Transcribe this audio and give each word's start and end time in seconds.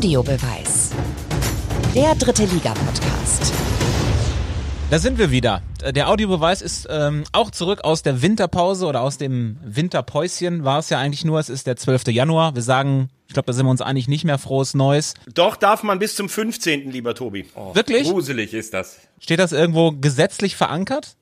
Audiobeweis. 0.00 0.92
Der 1.94 2.14
dritte 2.14 2.46
Liga-Podcast. 2.46 3.52
Da 4.90 4.98
sind 4.98 5.18
wir 5.18 5.30
wieder. 5.30 5.60
Der 5.94 6.08
Audiobeweis 6.08 6.62
ist 6.62 6.88
ähm, 6.90 7.24
auch 7.32 7.50
zurück 7.50 7.84
aus 7.84 8.02
der 8.02 8.22
Winterpause 8.22 8.86
oder 8.86 9.02
aus 9.02 9.18
dem 9.18 9.58
Winterpäuschen 9.62 10.64
war 10.64 10.78
es 10.78 10.88
ja 10.88 10.98
eigentlich 10.98 11.26
nur. 11.26 11.38
Es 11.38 11.50
ist 11.50 11.66
der 11.66 11.76
12. 11.76 12.08
Januar. 12.08 12.54
Wir 12.54 12.62
sagen, 12.62 13.10
ich 13.28 13.34
glaube, 13.34 13.44
da 13.48 13.52
sind 13.52 13.66
wir 13.66 13.70
uns 13.70 13.82
eigentlich 13.82 14.08
nicht 14.08 14.24
mehr 14.24 14.38
frohes 14.38 14.72
Neues. 14.72 15.12
Doch, 15.34 15.54
darf 15.54 15.82
man 15.82 15.98
bis 15.98 16.14
zum 16.14 16.30
15., 16.30 16.90
lieber 16.90 17.14
Tobi. 17.14 17.44
Oh, 17.54 17.74
Wirklich? 17.74 18.08
Gruselig 18.08 18.54
ist 18.54 18.72
das. 18.72 18.96
Steht 19.18 19.38
das 19.38 19.52
irgendwo 19.52 19.92
gesetzlich 19.92 20.56
verankert? 20.56 21.18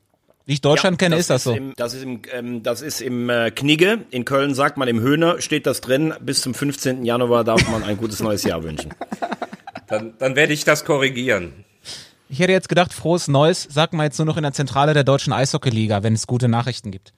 Wie 0.49 0.53
ich 0.53 0.61
Deutschland 0.61 0.99
ja, 0.99 1.05
kenne, 1.05 1.17
ist 1.17 1.29
das 1.29 1.43
so. 1.43 1.53
Im, 1.53 1.75
das 1.75 1.93
ist 1.93 2.01
im, 2.01 2.23
ähm, 2.33 2.63
das 2.63 2.81
ist 2.81 3.01
im 3.01 3.29
äh, 3.29 3.51
Knigge. 3.51 4.05
In 4.09 4.25
Köln 4.25 4.55
sagt 4.55 4.77
man 4.77 4.87
im 4.87 4.99
Höhner, 4.99 5.39
steht 5.41 5.67
das 5.67 5.79
drin. 5.79 6.11
Bis 6.21 6.41
zum 6.41 6.55
15. 6.55 7.05
Januar 7.05 7.43
darf 7.43 7.69
man 7.69 7.83
ein 7.83 7.97
gutes 7.97 8.19
neues 8.19 8.43
Jahr 8.43 8.63
wünschen. 8.63 8.91
Dann, 9.87 10.15
dann 10.17 10.35
werde 10.35 10.53
ich 10.53 10.63
das 10.63 10.85
korrigieren. 10.85 11.65
Ich 12.29 12.39
hätte 12.39 12.51
jetzt 12.51 12.67
gedacht, 12.67 12.93
frohes 12.93 13.27
Neues 13.27 13.67
sagt 13.69 13.93
man 13.93 14.05
jetzt 14.05 14.17
nur 14.17 14.25
noch 14.25 14.37
in 14.37 14.43
der 14.43 14.53
Zentrale 14.53 14.95
der 14.95 15.03
deutschen 15.03 15.33
Eishockeyliga, 15.33 16.01
wenn 16.01 16.13
es 16.13 16.25
gute 16.25 16.47
Nachrichten 16.47 16.89
gibt. 16.89 17.13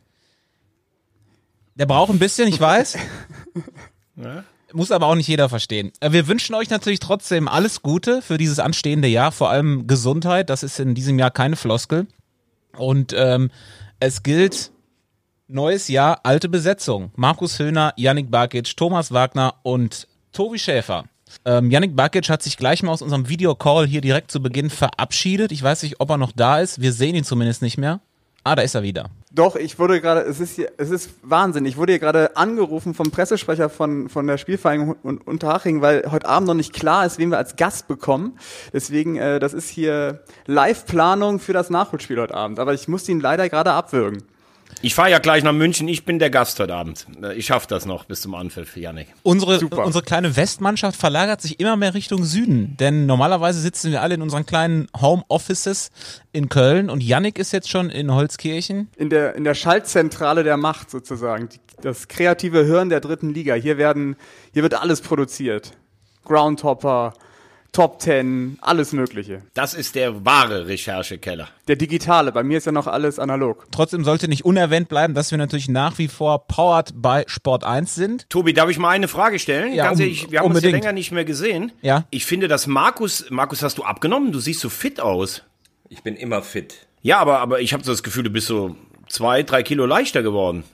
Der 1.76 1.86
braucht 1.86 2.12
ein 2.12 2.20
bisschen, 2.20 2.50
ich 2.50 2.60
weiß. 2.60 2.98
Ja. 4.18 4.44
Muss 4.74 4.92
aber 4.92 5.08
auch 5.08 5.16
nicht 5.16 5.28
jeder 5.28 5.48
verstehen. 5.48 5.94
Äh, 6.02 6.12
wir 6.12 6.28
wünschen 6.28 6.54
euch 6.54 6.70
natürlich 6.70 7.00
trotzdem 7.00 7.48
alles 7.48 7.82
Gute 7.82 8.22
für 8.22 8.38
dieses 8.38 8.60
anstehende 8.60 9.08
Jahr, 9.08 9.32
vor 9.32 9.50
allem 9.50 9.88
Gesundheit. 9.88 10.50
Das 10.50 10.64
ist 10.64 10.82
in 10.82 10.96
diesem 10.96 11.18
Jahr 11.18 11.32
keine 11.32 11.56
Floskel. 11.56 12.08
Und 12.78 13.14
ähm, 13.16 13.52
es 14.00 14.24
gilt 14.24 14.72
neues 15.48 15.88
Jahr, 15.88 16.22
alte 16.24 16.50
Besetzung. 16.50 17.12
Markus 17.16 17.60
Höhner, 17.60 17.94
Yannick 17.98 18.32
Barkic, 18.32 18.76
Thomas 18.76 19.12
Wagner 19.12 19.56
und 19.64 20.08
Tobi 20.32 20.60
Schäfer. 20.60 21.06
Ähm, 21.46 21.72
Yannick 21.72 21.96
Bakic 21.96 22.30
hat 22.30 22.44
sich 22.44 22.58
gleich 22.58 22.84
mal 22.84 22.92
aus 22.92 23.02
unserem 23.02 23.30
Videocall 23.30 23.88
hier 23.88 24.02
direkt 24.02 24.32
zu 24.32 24.42
Beginn 24.42 24.70
verabschiedet. 24.70 25.52
Ich 25.52 25.64
weiß 25.64 25.84
nicht, 25.84 26.00
ob 26.00 26.10
er 26.10 26.18
noch 26.18 26.32
da 26.34 26.60
ist. 26.60 26.82
Wir 26.82 26.94
sehen 26.94 27.16
ihn 27.16 27.24
zumindest 27.24 27.62
nicht 27.62 27.78
mehr. 27.78 28.02
Ah, 28.44 28.56
da 28.56 28.64
ist 28.64 28.74
er 28.74 28.82
wieder. 28.82 29.10
Doch, 29.34 29.56
ich 29.56 29.78
wurde 29.78 30.02
gerade, 30.02 30.22
es 30.22 30.40
ist 30.40 30.60
es 30.60 30.90
ist 30.90 31.12
Wahnsinn. 31.22 31.66
Ich 31.66 31.78
wurde 31.78 31.94
hier 31.94 32.00
gerade 32.00 32.36
angerufen 32.36 32.94
vom 32.94 33.12
Pressesprecher 33.12 33.70
von, 33.70 34.10
von 34.10 34.26
der 34.26 34.38
Spielvereinigung 34.38 34.96
Unterhaching, 35.26 35.82
weil 35.82 36.12
heute 36.12 36.28
Abend 36.28 36.48
noch 36.48 36.56
nicht 36.56 36.74
klar 36.74 37.06
ist, 37.06 37.20
wen 37.20 37.30
wir 37.30 37.38
als 37.38 37.56
Gast 37.56 37.88
bekommen. 37.88 38.38
Deswegen, 38.74 39.16
äh, 39.16 39.40
das 39.40 39.54
ist 39.54 39.70
hier 39.70 40.24
Live-Planung 40.48 41.40
für 41.40 41.54
das 41.54 41.70
Nachholspiel 41.70 42.20
heute 42.20 42.34
Abend. 42.34 42.60
Aber 42.60 42.74
ich 42.74 42.88
musste 42.88 43.12
ihn 43.12 43.20
leider 43.20 43.48
gerade 43.48 43.72
abwürgen. 43.72 44.24
Ich 44.84 44.96
fahre 44.96 45.12
ja 45.12 45.20
gleich 45.20 45.44
nach 45.44 45.54
München. 45.54 45.88
Ich 45.88 46.06
bin 46.06 46.18
der 46.18 46.32
Gast 46.32 46.60
heute 46.60 46.74
Abend. 46.74 47.06
Ich 47.36 47.46
schaffe 47.46 47.68
das 47.68 47.86
noch 47.86 48.06
bis 48.06 48.22
zum 48.22 48.34
Anpfiff, 48.34 48.76
Janik. 48.76 49.10
Unsere, 49.22 49.60
unsere 49.60 50.04
kleine 50.04 50.36
Westmannschaft 50.36 51.00
verlagert 51.00 51.40
sich 51.40 51.60
immer 51.60 51.78
mehr 51.78 51.94
Richtung 51.94 52.24
Süden. 52.24 52.78
Denn 52.80 53.06
normalerweise 53.06 53.60
sitzen 53.60 53.92
wir 53.92 54.02
alle 54.02 54.16
in 54.16 54.24
unseren 54.24 54.48
kleinen 54.48 54.88
Home-Offices 55.00 55.92
in 56.32 56.50
Köln. 56.50 56.90
Und 56.90 57.04
Janik 57.04 57.38
ist 57.38 57.52
jetzt 57.52 57.70
schon 57.70 57.92
in 57.92 58.12
Holzkirchen. 58.12 58.90
In 58.98 59.12
der, 59.12 59.36
in 59.36 59.44
der 59.44 59.54
Schaltzentrale 59.54 60.44
der 60.44 60.58
Macht 60.58 60.90
sozusagen. 60.90 61.50
Das 61.84 62.08
kreative 62.08 62.66
Hirn 62.66 62.90
der 62.90 63.02
dritten 63.02 63.36
Liga. 63.36 63.54
Hier 63.54 63.78
werden, 63.78 64.16
hier 64.52 64.64
wird 64.64 64.74
alles 64.74 65.02
produziert. 65.02 65.74
Groundhopper, 66.26 67.14
Top 67.74 68.00
Ten, 68.00 68.58
alles 68.60 68.92
Mögliche. 68.92 69.44
Das 69.54 69.74
ist 69.74 69.96
der 69.96 70.26
wahre 70.26 70.68
Recherchekeller. 70.68 71.48
Der 71.70 71.78
digitale, 71.78 72.34
bei 72.34 72.44
mir 72.44 72.58
ist 72.58 72.66
ja 72.66 72.74
noch 72.74 72.86
alles 72.86 73.18
analog. 73.18 73.66
Trotzdem 73.72 74.04
sollte 74.04 74.28
nicht 74.28 74.44
unerwähnt 74.44 74.90
bleiben, 74.90 75.14
dass 75.14 75.32
wir 75.32 75.38
natürlich 75.38 75.70
nach 75.70 75.98
wie 75.98 76.10
vor 76.10 76.48
powered 76.48 77.02
by 77.02 77.24
Sport 77.28 77.64
1 77.64 77.96
sind. 77.96 78.30
Tobi, 78.30 78.52
darf 78.52 78.70
ich 78.70 78.78
mal 78.78 78.90
eine 78.90 79.08
Frage 79.08 79.40
stellen? 79.40 79.74
Ja, 79.74 79.86
Ganz 79.86 80.00
um, 80.00 80.04
ehrlich, 80.04 80.30
wir 80.30 80.40
haben 80.40 80.48
unbedingt. 80.48 80.74
uns 80.74 80.84
ja 80.84 80.90
länger 80.90 80.94
nicht 80.94 81.12
mehr 81.14 81.24
gesehen. 81.24 81.72
Ja. 81.82 82.06
Ich 82.10 82.26
finde, 82.26 82.50
dass 82.50 82.68
Markus, 82.68 83.28
Markus, 83.30 83.64
hast 83.64 83.78
du 83.78 83.84
abgenommen? 83.84 84.34
Du 84.34 84.40
siehst 84.40 84.60
so 84.60 84.68
fit 84.70 85.00
aus. 85.00 85.44
Ich 85.88 86.04
bin 86.04 86.18
immer 86.18 86.42
fit. 86.42 86.88
Ja, 87.02 87.20
aber, 87.20 87.40
aber 87.40 87.62
ich 87.62 87.72
habe 87.72 87.86
so 87.86 87.92
das 87.92 88.04
Gefühl, 88.04 88.24
du 88.24 88.30
bist 88.32 88.48
so 88.48 88.76
zwei, 89.08 89.44
drei 89.44 89.64
Kilo 89.64 89.86
leichter 89.86 90.24
geworden. 90.24 90.66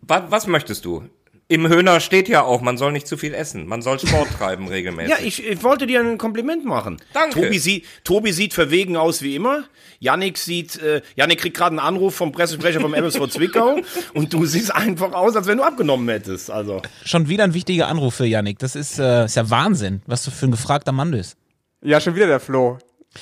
Was, 0.00 0.22
was 0.28 0.46
möchtest 0.48 0.84
du? 0.84 1.04
Im 1.52 1.68
Höhner 1.68 2.00
steht 2.00 2.30
ja 2.30 2.44
auch, 2.44 2.62
man 2.62 2.78
soll 2.78 2.92
nicht 2.92 3.06
zu 3.06 3.18
viel 3.18 3.34
essen. 3.34 3.66
Man 3.66 3.82
soll 3.82 3.98
Sport 3.98 4.28
treiben 4.38 4.68
regelmäßig. 4.68 5.10
Ja, 5.10 5.18
ich, 5.22 5.46
ich 5.46 5.62
wollte 5.62 5.86
dir 5.86 6.00
ein 6.00 6.16
Kompliment 6.16 6.64
machen. 6.64 6.96
Danke. 7.12 7.42
Tobi, 7.42 7.58
sie, 7.58 7.84
Tobi 8.04 8.32
sieht 8.32 8.54
verwegen 8.54 8.96
aus 8.96 9.20
wie 9.20 9.36
immer. 9.36 9.64
Yannick 10.00 10.38
sieht, 10.38 10.80
äh, 10.80 11.02
Yannick 11.14 11.40
kriegt 11.40 11.54
gerade 11.54 11.72
einen 11.72 11.78
Anruf 11.78 12.14
vom 12.14 12.32
Pressesprecher 12.32 12.80
vom 12.80 12.94
MSV 12.94 13.28
Zwickau 13.28 13.80
und 14.14 14.32
du 14.32 14.46
siehst 14.46 14.74
einfach 14.74 15.12
aus, 15.12 15.36
als 15.36 15.46
wenn 15.46 15.58
du 15.58 15.64
abgenommen 15.64 16.08
hättest. 16.08 16.50
Also 16.50 16.80
Schon 17.04 17.28
wieder 17.28 17.44
ein 17.44 17.52
wichtiger 17.52 17.88
Anruf 17.88 18.14
für 18.14 18.24
Yannick. 18.24 18.58
Das 18.58 18.74
ist, 18.74 18.98
äh, 18.98 19.26
ist 19.26 19.36
ja 19.36 19.50
Wahnsinn, 19.50 20.00
was 20.06 20.24
du 20.24 20.30
für 20.30 20.46
ein 20.46 20.52
gefragter 20.52 20.92
Mann 20.92 21.10
bist. 21.10 21.36
Ja, 21.82 22.00
schon 22.00 22.14
wieder 22.14 22.28
der 22.28 22.40
Flo. 22.40 22.78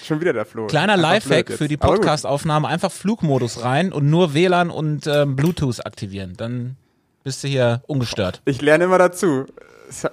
Schon 0.06 0.20
wieder 0.20 0.32
der 0.32 0.44
Flo. 0.44 0.68
Kleiner 0.68 0.92
Einfach 0.92 1.10
Lifehack 1.10 1.50
für 1.50 1.66
die. 1.66 1.76
Podcast-Aufnahme, 1.76 2.68
einfach 2.68 2.92
Flugmodus 2.92 3.64
rein 3.64 3.92
und 3.92 4.08
nur 4.08 4.34
WLAN 4.34 4.70
und 4.70 5.08
ähm, 5.08 5.34
Bluetooth 5.34 5.84
aktivieren. 5.84 6.34
Dann 6.36 6.76
bist 7.22 7.44
du 7.44 7.48
hier 7.48 7.82
ungestört. 7.86 8.40
Ich 8.44 8.60
lerne 8.60 8.84
immer 8.84 8.98
dazu. 8.98 9.46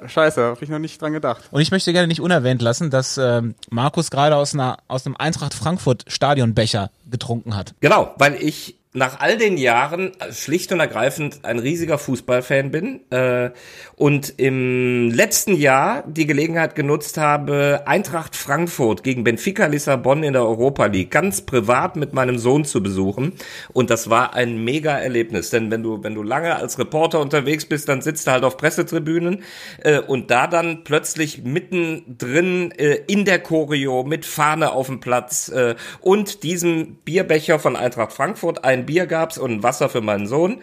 Scheiße, 0.07 0.43
hab 0.43 0.61
ich 0.61 0.69
noch 0.69 0.79
nicht 0.79 1.01
dran 1.01 1.13
gedacht. 1.13 1.43
Und 1.51 1.61
ich 1.61 1.69
möchte 1.69 1.93
gerne 1.93 2.07
nicht 2.07 2.19
unerwähnt 2.21 2.61
lassen, 2.61 2.89
dass 2.89 3.17
ähm, 3.17 3.53
Markus 3.69 4.09
gerade 4.09 4.35
aus, 4.35 4.53
einer, 4.53 4.77
aus 4.87 5.05
einem 5.05 5.15
Eintracht 5.17 5.53
Frankfurt 5.53 6.05
Stadionbecher 6.07 6.89
getrunken 7.09 7.55
hat. 7.55 7.75
Genau, 7.79 8.13
weil 8.17 8.35
ich 8.35 8.75
nach 8.97 9.19
all 9.19 9.37
den 9.37 9.57
Jahren 9.57 10.11
schlicht 10.31 10.71
und 10.71 10.79
ergreifend 10.79 11.41
ein 11.43 11.59
riesiger 11.59 11.99
Fußballfan 11.99 12.71
bin 12.71 13.01
äh, 13.11 13.51
und 13.95 14.33
im 14.37 15.11
letzten 15.11 15.55
Jahr 15.55 16.03
die 16.07 16.25
Gelegenheit 16.25 16.73
genutzt 16.73 17.19
habe, 17.19 17.83
Eintracht 17.85 18.35
Frankfurt 18.35 19.03
gegen 19.03 19.23
Benfica 19.23 19.67
Lissabon 19.67 20.23
in 20.23 20.33
der 20.33 20.41
Europa 20.41 20.87
League 20.87 21.11
ganz 21.11 21.41
privat 21.41 21.95
mit 21.95 22.13
meinem 22.13 22.39
Sohn 22.39 22.65
zu 22.65 22.81
besuchen. 22.81 23.33
Und 23.71 23.91
das 23.91 24.09
war 24.09 24.33
ein 24.33 24.63
mega 24.63 24.97
Erlebnis, 24.97 25.51
denn 25.51 25.69
wenn 25.69 25.83
du 25.83 26.03
wenn 26.03 26.15
du 26.15 26.23
lange 26.23 26.55
als 26.55 26.79
Reporter 26.79 27.19
unterwegs 27.19 27.65
bist, 27.65 27.87
dann 27.89 28.01
sitzt 28.01 28.25
du 28.25 28.31
halt 28.31 28.43
auf 28.43 28.57
Pressetribünen 28.57 29.43
äh, 29.83 29.99
und 29.99 30.31
da 30.31 30.47
dann 30.47 30.83
plötzlich 30.83 31.43
mittendrin 31.43 32.71
äh, 32.71 33.01
in 33.07 33.25
der 33.25 33.39
Choreo 33.39 34.03
mit 34.03 34.25
Fahne 34.25 34.71
auf 34.71 34.87
dem 34.87 35.01
Platz 35.01 35.49
äh, 35.49 35.75
und 36.01 36.41
diesem 36.41 36.95
Bierbecher 37.05 37.59
von 37.59 37.75
Eintracht 37.75 38.13
Frankfurt 38.13 38.63
ein 38.63 38.86
Bier 38.87 39.05
gab's 39.05 39.37
und 39.37 39.61
Wasser 39.61 39.89
für 39.89 40.01
meinen 40.01 40.25
Sohn. 40.25 40.61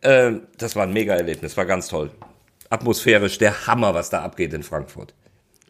Äh, 0.00 0.32
das 0.56 0.74
war 0.76 0.84
ein 0.84 0.94
Mega-Erlebnis, 0.94 1.58
war 1.58 1.66
ganz 1.66 1.88
toll. 1.88 2.10
Atmosphärisch 2.70 3.36
der 3.36 3.66
Hammer, 3.66 3.92
was 3.92 4.08
da 4.08 4.22
abgeht 4.22 4.54
in 4.54 4.62
Frankfurt. 4.62 5.12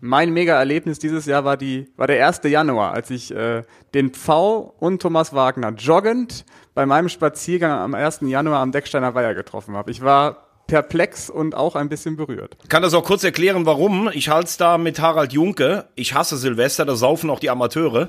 Mein 0.00 0.32
Mega-Erlebnis 0.32 0.98
dieses 0.98 1.26
Jahr 1.26 1.44
war, 1.44 1.56
die, 1.56 1.88
war 1.96 2.06
der 2.06 2.26
1. 2.26 2.42
Januar, 2.44 2.92
als 2.92 3.10
ich 3.10 3.34
äh, 3.34 3.64
den 3.94 4.10
Pfau 4.10 4.74
und 4.78 5.00
Thomas 5.00 5.32
Wagner 5.32 5.72
joggend 5.72 6.44
bei 6.74 6.84
meinem 6.86 7.08
Spaziergang 7.08 7.72
am 7.72 7.94
1. 7.94 8.20
Januar 8.22 8.60
am 8.60 8.70
Decksteiner 8.70 9.14
Weiher 9.14 9.34
getroffen 9.34 9.74
habe. 9.74 9.90
Ich 9.90 10.02
war 10.02 10.43
perplex 10.66 11.28
und 11.28 11.54
auch 11.54 11.76
ein 11.76 11.88
bisschen 11.88 12.16
berührt. 12.16 12.56
kann 12.68 12.82
das 12.82 12.94
auch 12.94 13.04
kurz 13.04 13.22
erklären, 13.22 13.66
warum. 13.66 14.08
Ich 14.12 14.28
halte 14.30 14.50
da 14.58 14.78
mit 14.78 14.98
Harald 14.98 15.32
Junke. 15.32 15.84
Ich 15.94 16.14
hasse 16.14 16.36
Silvester, 16.38 16.84
da 16.84 16.96
saufen 16.96 17.28
auch 17.30 17.38
die 17.38 17.50
Amateure. 17.50 18.08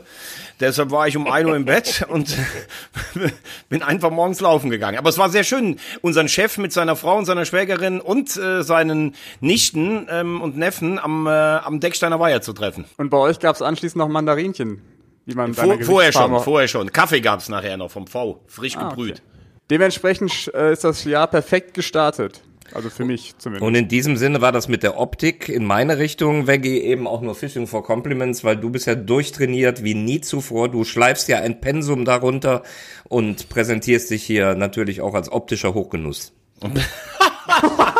Deshalb 0.59 0.91
war 0.91 1.07
ich 1.07 1.17
um 1.17 1.27
1 1.27 1.47
Uhr 1.49 1.55
im 1.55 1.65
Bett 1.65 2.05
und 2.09 2.35
bin 3.69 3.83
einfach 3.83 4.09
morgens 4.09 4.39
laufen 4.39 4.69
gegangen. 4.69 4.97
Aber 4.97 5.09
es 5.09 5.17
war 5.17 5.29
sehr 5.29 5.43
schön, 5.43 5.79
unseren 6.01 6.29
Chef 6.29 6.57
mit 6.57 6.71
seiner 6.71 6.95
Frau 6.95 7.17
und 7.17 7.25
seiner 7.25 7.45
Schwägerin 7.45 7.99
und 7.99 8.35
äh, 8.37 8.63
seinen 8.63 9.15
Nichten 9.41 10.07
ähm, 10.09 10.41
und 10.41 10.57
Neffen 10.57 10.97
am, 10.99 11.27
äh, 11.27 11.29
am 11.29 11.79
Decksteiner 11.79 12.19
Weiher 12.19 12.41
zu 12.41 12.53
treffen. 12.53 12.85
Und 12.97 13.09
bei 13.09 13.17
euch 13.17 13.39
gab 13.39 13.55
es 13.55 13.61
anschließend 13.61 13.97
noch 13.97 14.07
Mandarinchen. 14.07 14.81
Wie 15.25 15.33
man 15.33 15.53
Vor, 15.55 15.77
vorher 15.81 16.11
schon, 16.13 16.39
vorher 16.39 16.67
schon. 16.67 16.91
Kaffee 16.91 17.19
gab's 17.19 17.49
nachher 17.49 17.77
noch 17.77 17.89
vom 17.89 18.05
V, 18.05 18.41
frisch 18.47 18.77
Ah, 18.77 18.89
gebrüht. 18.89 19.23
Dementsprechend 19.69 20.51
äh, 20.53 20.73
ist 20.73 20.83
das 20.83 21.03
Jahr 21.03 21.27
perfekt 21.27 21.73
gestartet. 21.73 22.41
Also 22.73 22.89
für 22.89 23.05
mich 23.05 23.37
zumindest. 23.37 23.65
Und 23.65 23.75
in 23.75 23.87
diesem 23.87 24.17
Sinne 24.17 24.41
war 24.41 24.51
das 24.51 24.67
mit 24.67 24.81
der 24.83 24.99
Optik 24.99 25.49
in 25.49 25.65
meine 25.65 25.97
Richtung, 25.99 26.47
Veggie, 26.47 26.79
eben 26.79 27.07
auch 27.07 27.21
nur 27.21 27.35
Fishing 27.35 27.67
for 27.67 27.83
Compliments, 27.83 28.43
weil 28.43 28.57
du 28.57 28.69
bist 28.69 28.87
ja 28.87 28.95
durchtrainiert 28.95 29.83
wie 29.83 29.93
nie 29.93 30.21
zuvor. 30.21 30.69
Du 30.69 30.83
schleifst 30.83 31.27
ja 31.27 31.39
ein 31.39 31.61
Pensum 31.61 32.05
darunter 32.05 32.63
und 33.07 33.49
präsentierst 33.49 34.09
dich 34.09 34.23
hier 34.23 34.55
natürlich 34.55 35.01
auch 35.01 35.13
als 35.13 35.31
optischer 35.31 35.73
Hochgenuss. 35.73 36.33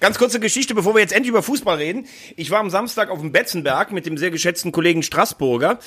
Ganz 0.00 0.18
kurze 0.18 0.40
Geschichte, 0.40 0.74
bevor 0.74 0.94
wir 0.94 1.00
jetzt 1.00 1.12
endlich 1.12 1.30
über 1.30 1.42
Fußball 1.42 1.76
reden. 1.76 2.06
Ich 2.36 2.50
war 2.50 2.60
am 2.60 2.70
Samstag 2.70 3.10
auf 3.10 3.20
dem 3.20 3.32
Betzenberg 3.32 3.92
mit 3.92 4.06
dem 4.06 4.16
sehr 4.16 4.30
geschätzten 4.30 4.72
Kollegen 4.72 5.02
Straßburger. 5.02 5.78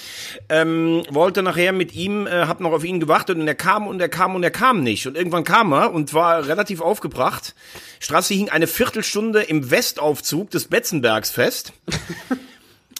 Ähm, 0.50 1.04
wollte 1.10 1.44
nachher 1.44 1.72
mit 1.72 1.94
ihm, 1.94 2.28
äh, 2.28 2.46
hab 2.48 2.60
noch 2.60 2.72
auf 2.72 2.84
ihn 2.84 3.00
gewartet 3.00 3.38
und 3.38 3.48
er 3.48 3.56
kam 3.56 3.88
und 3.88 4.00
er 4.00 4.10
kam 4.10 4.36
und 4.36 4.44
er 4.44 4.52
kam 4.52 4.84
nicht. 4.84 5.08
Und 5.08 5.18
irgendwann 5.18 5.44
kam 5.44 5.74
er 5.74 5.94
und 5.94 6.14
war 6.14 6.48
relativ 6.48 6.82
aufgebracht. 6.82 7.56
Strassi 8.00 8.36
hing 8.36 8.50
eine 8.50 8.68
Viertelstunde 8.68 9.42
im 9.44 9.72
Westaufzug 9.72 10.50
des 10.52 10.66
Betzenbergs 10.66 11.32
fest. 11.32 11.74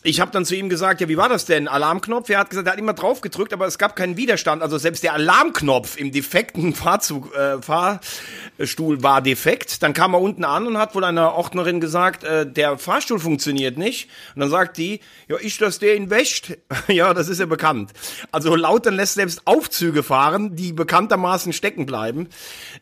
Ich 0.04 0.20
habe 0.20 0.32
dann 0.32 0.44
zu 0.44 0.56
ihm 0.56 0.68
gesagt, 0.68 1.00
ja, 1.00 1.08
wie 1.08 1.16
war 1.16 1.30
das 1.30 1.46
denn? 1.46 1.70
Alarmknopf? 1.70 2.30
Er 2.30 2.40
hat 2.40 2.50
gesagt, 2.50 2.68
er 2.68 2.74
hat 2.74 2.80
immer 2.80 2.94
drauf 2.94 3.22
gedrückt, 3.22 3.54
aber 3.54 3.66
es 3.66 3.78
gab 3.78 3.96
keinen 3.96 4.18
Widerstand. 4.18 4.62
Also 4.62 4.78
selbst 4.78 5.02
der 5.02 5.14
Alarmknopf 5.14 5.98
im 5.98 6.12
defekten 6.12 6.74
Fahrzug, 6.76 7.34
äh, 7.34 7.62
Fahrstuhl 7.62 9.02
war 9.02 9.22
defekt. 9.22 9.82
Dann 9.82 9.94
kam 9.94 10.14
er 10.14 10.20
unten 10.20 10.44
an 10.44 10.68
und 10.68 10.78
hat 10.78 10.94
wohl 10.94 11.06
einer 11.06 11.34
Ordnerin 11.36 11.80
gesagt, 11.80 12.26
äh, 12.26 12.46
der 12.46 12.78
Fahrstuhl 12.78 13.18
funktioniert 13.18 13.78
nicht. 13.78 14.10
Und 14.36 14.42
dann 14.42 14.50
sagt 14.50 14.78
die, 14.78 15.00
ja, 15.30 15.38
ich, 15.40 15.58
dass 15.58 15.80
der 15.80 15.96
ihn 15.96 16.10
wäscht. 16.10 16.58
ja, 16.90 17.14
das 17.14 17.30
ist 17.30 17.40
ja 17.40 17.46
bekannt. 17.46 17.94
Also 18.32 18.56
Lautern 18.58 18.96
lässt 18.96 19.14
selbst 19.14 19.44
Aufzüge 19.46 20.04
fahren, 20.04 20.58
die 20.58 20.74
bekanntermaßen 20.74 21.54
stecken 21.54 21.86
bleiben. 21.86 22.28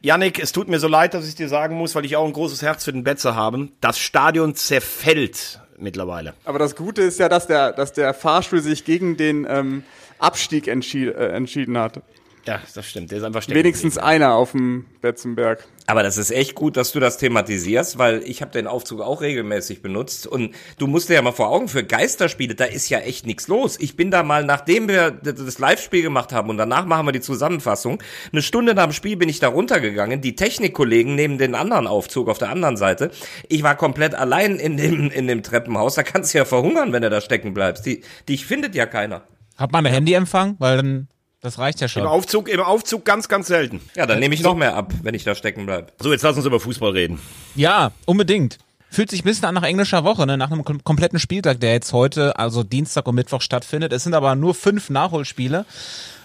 Yannick, 0.02 0.40
es 0.40 0.54
tut 0.54 0.70
mir 0.70 0.80
so 0.80 0.88
leid, 0.88 1.14
dass 1.14 1.28
ich 1.28 1.36
dir 1.36 1.50
sagen 1.50 1.76
muss, 1.76 1.94
weil 1.94 2.06
ich 2.06 2.16
auch 2.16 2.26
ein 2.26 2.34
großes 2.34 2.64
Herz 2.64 2.84
für 2.84 2.94
den 2.94 3.04
Betzer 3.04 3.36
habe. 3.36 3.70
Das 3.80 4.00
Stadion 4.00 4.56
zerfällt 4.56 5.61
mittlerweile. 5.81 6.33
Aber 6.45 6.60
das 6.60 6.75
Gute 6.75 7.01
ist 7.01 7.19
ja, 7.19 7.30
dass 7.30 7.48
der, 7.48 7.72
dass 7.74 7.94
der 7.94 8.13
Fahrstuhl 8.13 8.62
sich 8.62 8.86
gegen 8.86 9.18
den 9.18 9.45
ähm, 9.50 9.83
Abstieg 10.19 10.68
entschied, 10.68 11.10
äh, 11.16 11.30
entschieden 11.30 11.78
hat. 11.78 12.01
Ja, 12.46 12.60
das 12.74 12.88
stimmt. 12.88 13.12
Der 13.12 13.20
ist 13.20 13.24
einfach 13.24 13.48
Wenigstens 13.48 13.98
einer 13.98 14.34
auf 14.34 14.52
dem 14.52 14.86
Betzenberg. 15.02 15.64
Aber 15.86 16.02
das 16.02 16.18
ist 16.18 16.32
echt 16.32 16.56
gut, 16.56 16.76
dass 16.76 16.92
du 16.92 17.00
das 17.00 17.18
thematisierst, 17.18 17.98
weil 17.98 18.24
ich 18.24 18.42
habe 18.42 18.52
den 18.52 18.66
Aufzug 18.66 19.02
auch 19.02 19.22
regelmäßig 19.22 19.82
benutzt 19.82 20.26
und 20.26 20.56
du 20.78 20.88
musst 20.88 21.10
dir 21.10 21.16
ja 21.16 21.22
mal 21.22 21.34
vor 21.34 21.50
Augen 21.50 21.68
für 21.68 21.84
Geisterspiele, 21.84 22.56
da 22.56 22.66
ist 22.66 22.90
ja 22.90 23.00
echt 23.00 23.26
nichts 23.28 23.48
los. 23.48 23.78
Ich 23.80 23.96
bin 23.96 24.10
da 24.10 24.24
mal, 24.24 24.44
nachdem 24.44 24.88
wir 24.88 25.12
das 25.12 25.60
Live-Spiel 25.60 26.02
gemacht 26.02 26.34
haben 26.34 26.50
und 26.50 26.58
danach 26.58 26.86
machen 26.86 27.06
wir 27.08 27.12
die 27.12 27.22
Zusammenfassung, 27.22 28.02
eine 28.32 28.42
Stunde 28.42 28.74
nach 28.74 28.86
dem 28.86 28.94
Spiel 28.94 29.18
bin 29.18 29.30
ich 29.30 29.40
da 29.40 29.50
runtergegangen, 29.50 30.22
die 30.22 30.36
Technikkollegen 30.36 31.14
neben 31.14 31.38
den 31.38 31.54
anderen 31.54 31.86
Aufzug 31.86 32.28
auf 32.28 32.38
der 32.40 32.50
anderen 32.50 32.78
Seite. 32.78 33.12
Ich 33.50 33.62
war 33.62 33.76
komplett 33.76 34.16
allein 34.16 34.56
in 34.58 34.78
dem, 34.78 35.12
in 35.12 35.28
dem 35.28 35.44
Treppenhaus, 35.44 35.96
da 35.96 36.04
kannst 36.04 36.34
du 36.34 36.40
ja 36.40 36.46
verhungern, 36.46 36.92
wenn 36.94 37.04
du 37.04 37.10
da 37.10 37.22
stecken 37.22 37.54
bleibst. 37.54 37.86
Die, 37.86 38.02
dich 38.28 38.46
findet 38.46 38.74
ja 38.74 38.88
keiner. 38.88 39.24
Hat 39.58 39.72
man 39.72 39.86
ein 39.86 39.94
Handyempfang? 39.94 40.56
Weil 40.58 40.78
dann 40.78 41.08
das 41.42 41.58
reicht 41.58 41.82
ja 41.82 41.88
schon. 41.88 42.04
Im 42.04 42.08
Aufzug, 42.08 42.48
im 42.48 42.60
Aufzug 42.60 43.04
ganz, 43.04 43.28
ganz 43.28 43.48
selten. 43.48 43.82
Ja, 43.96 44.06
dann 44.06 44.20
nehme 44.20 44.36
ich 44.36 44.44
noch 44.44 44.56
mehr 44.56 44.76
ab, 44.76 44.94
wenn 45.02 45.16
ich 45.16 45.24
da 45.24 45.34
stecken 45.34 45.66
bleibe. 45.66 45.88
So, 46.00 46.12
jetzt 46.12 46.22
lass 46.22 46.38
uns 46.38 46.46
über 46.46 46.60
Fußball 46.60 46.92
reden. 46.92 47.20
Ja, 47.56 47.92
unbedingt. 48.06 48.60
Fühlt 48.92 49.10
sich 49.10 49.22
ein 49.22 49.26
bisschen 49.26 49.46
an 49.46 49.56
nach 49.56 49.64
englischer 49.64 50.04
Woche, 50.04 50.28
ne? 50.28 50.38
nach 50.38 50.52
einem 50.52 50.64
kom 50.64 50.84
kompletten 50.84 51.18
Spieltag, 51.18 51.60
der 51.62 51.72
jetzt 51.72 51.94
heute, 51.94 52.38
also 52.38 52.62
Dienstag 52.62 53.08
und 53.08 53.16
Mittwoch 53.16 53.42
stattfindet. 53.42 53.92
Es 53.94 54.04
sind 54.04 54.14
aber 54.14 54.36
nur 54.36 54.54
fünf 54.54 54.90
Nachholspiele. 54.90 55.66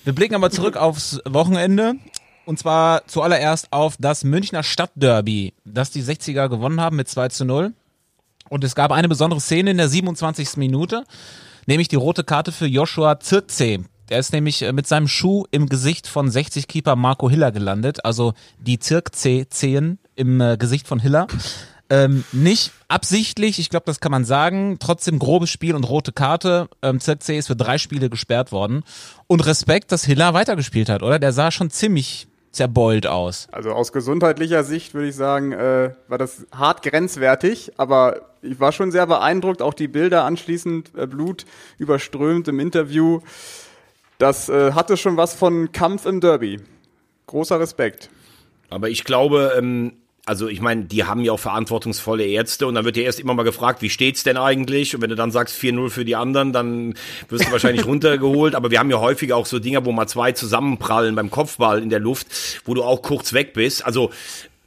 Wir 0.05 0.13
blicken 0.13 0.35
aber 0.35 0.51
zurück 0.51 0.77
aufs 0.77 1.21
Wochenende. 1.25 1.95
Und 2.45 2.59
zwar 2.59 3.07
zuallererst 3.07 3.73
auf 3.73 3.97
das 3.99 4.23
Münchner 4.23 4.62
Stadtderby, 4.62 5.55
das 5.65 5.91
die 5.91 6.03
60er 6.03 6.49
gewonnen 6.49 6.81
haben 6.81 6.97
mit 6.97 7.09
2 7.09 7.29
zu 7.29 7.45
0. 7.45 7.73
Und 8.49 8.65
es 8.65 8.75
gab 8.75 8.93
eine 8.93 9.09
besondere 9.09 9.41
Szene 9.41 9.71
in 9.71 9.79
der 9.79 9.89
27. 9.89 10.57
Minute, 10.57 11.05
nämlich 11.67 11.89
die 11.89 11.97
rote 11.97 12.23
Karte 12.23 12.53
für 12.53 12.67
Joshua 12.67 13.19
Zirkzee. 13.19 13.81
Der 14.08 14.19
ist 14.19 14.32
nämlich 14.32 14.62
äh, 14.62 14.73
mit 14.73 14.87
seinem 14.87 15.08
Schuh 15.08 15.44
im 15.50 15.69
Gesicht 15.69 16.06
von 16.06 16.31
60-Keeper 16.31 16.97
Marco 16.97 17.29
Hiller 17.29 17.53
gelandet. 17.53 18.05
Also 18.05 18.35
die 18.58 18.79
Zirk-Zehen 18.79 19.99
im 20.14 20.41
äh, 20.41 20.56
Gesicht 20.56 20.87
von 20.87 20.99
Hiller. 21.00 21.26
Ähm, 21.88 22.25
nicht 22.32 22.73
absichtlich, 22.88 23.61
ich 23.61 23.70
glaube, 23.70 23.87
das 23.87 24.00
kann 24.00 24.11
man 24.11 24.25
sagen. 24.25 24.79
Trotzdem 24.81 25.19
grobes 25.19 25.50
Spiel 25.50 25.75
und 25.75 25.85
rote 25.85 26.12
Karte. 26.12 26.69
Ähm, 26.82 26.99
Zirkzee 26.99 27.38
ist 27.38 27.47
für 27.47 27.56
drei 27.56 27.79
Spiele 27.79 28.11
gesperrt 28.11 28.50
worden. 28.50 28.82
Und 29.29 29.47
Respekt, 29.47 29.93
dass 29.93 30.05
Hiller 30.05 30.35
weitergespielt 30.35 30.88
hat, 30.88 31.02
oder? 31.02 31.19
Der 31.19 31.32
sah 31.32 31.50
schon 31.50 31.70
ziemlich 31.70 32.26
zerbeult 32.50 33.06
aus. 33.06 33.49
Also 33.52 33.70
aus 33.70 33.93
gesundheitlicher 33.93 34.64
Sicht 34.64 34.94
würde 34.94 35.09
ich 35.09 35.14
sagen, 35.14 35.52
äh, 35.52 35.91
war 36.09 36.19
das 36.19 36.47
hart 36.52 36.82
grenzwertig, 36.82 37.73
aber 37.76 38.23
ich 38.43 38.59
war 38.59 38.73
schon 38.73 38.91
sehr 38.91 39.06
beeindruckt. 39.06 39.62
Auch 39.62 39.75
die 39.75 39.88
Bilder 39.88 40.25
anschließend, 40.25 40.93
äh, 40.97 41.06
Blut 41.06 41.44
überströmt 41.79 42.49
im 42.49 42.59
Interview. 42.59 43.20
Das 44.19 44.49
äh, 44.49 44.73
hatte 44.73 44.97
schon 44.97 45.17
was 45.17 45.35
von 45.35 45.73
Kampf 45.73 46.07
im 46.07 46.21
Derby. 46.21 46.61
Großer 47.27 47.61
Respekt. 47.61 48.09
Aber 48.71 48.89
ich 48.89 49.05
glaube, 49.05 49.55
ähm, 49.57 49.93
also 50.27 50.49
ich 50.49 50.61
meine, 50.61 50.85
die 50.85 51.05
haben 51.05 51.21
ja 51.21 51.33
auch 51.33 51.39
verantwortungsvolle 51.39 52.27
Ärzte 52.27 52.67
und 52.67 52.75
dann 52.75 52.85
wird 52.85 52.97
ja 52.97 53.05
erst 53.05 53.21
immer 53.21 53.35
mal 53.35 53.45
gefragt, 53.45 53.81
wie 53.81 53.91
steht's 53.91 54.25
denn 54.25 54.37
eigentlich? 54.37 54.95
Und 54.95 55.01
wenn 55.01 55.11
du 55.11 55.17
dann 55.17 55.31
sagst 55.31 55.57
4-0 55.57 55.89
für 55.89 56.05
die 56.05 56.17
anderen, 56.17 56.53
dann 56.53 56.95
wirst 57.29 57.47
du 57.47 57.53
wahrscheinlich 57.53 57.87
runtergeholt. 57.87 58.57
Aber 58.57 58.73
wir 58.73 58.81
haben 58.81 58.91
ja 58.91 58.99
häufig 58.99 59.33
auch 59.33 59.47
so 59.47 59.61
Dinger, 59.61 59.85
wo 59.85 59.93
mal 59.93 60.09
zwei 60.09 60.33
zusammenprallen 60.33 61.15
beim 61.15 61.31
Kopfball 61.31 61.81
in 61.81 61.91
der 61.91 62.01
Luft, 62.01 62.27
wo 62.65 62.75
du 62.75 62.83
auch 62.83 63.03
kurz 63.03 63.35
weg 63.35 63.53
bist. 63.53 63.87
Also 63.87 64.11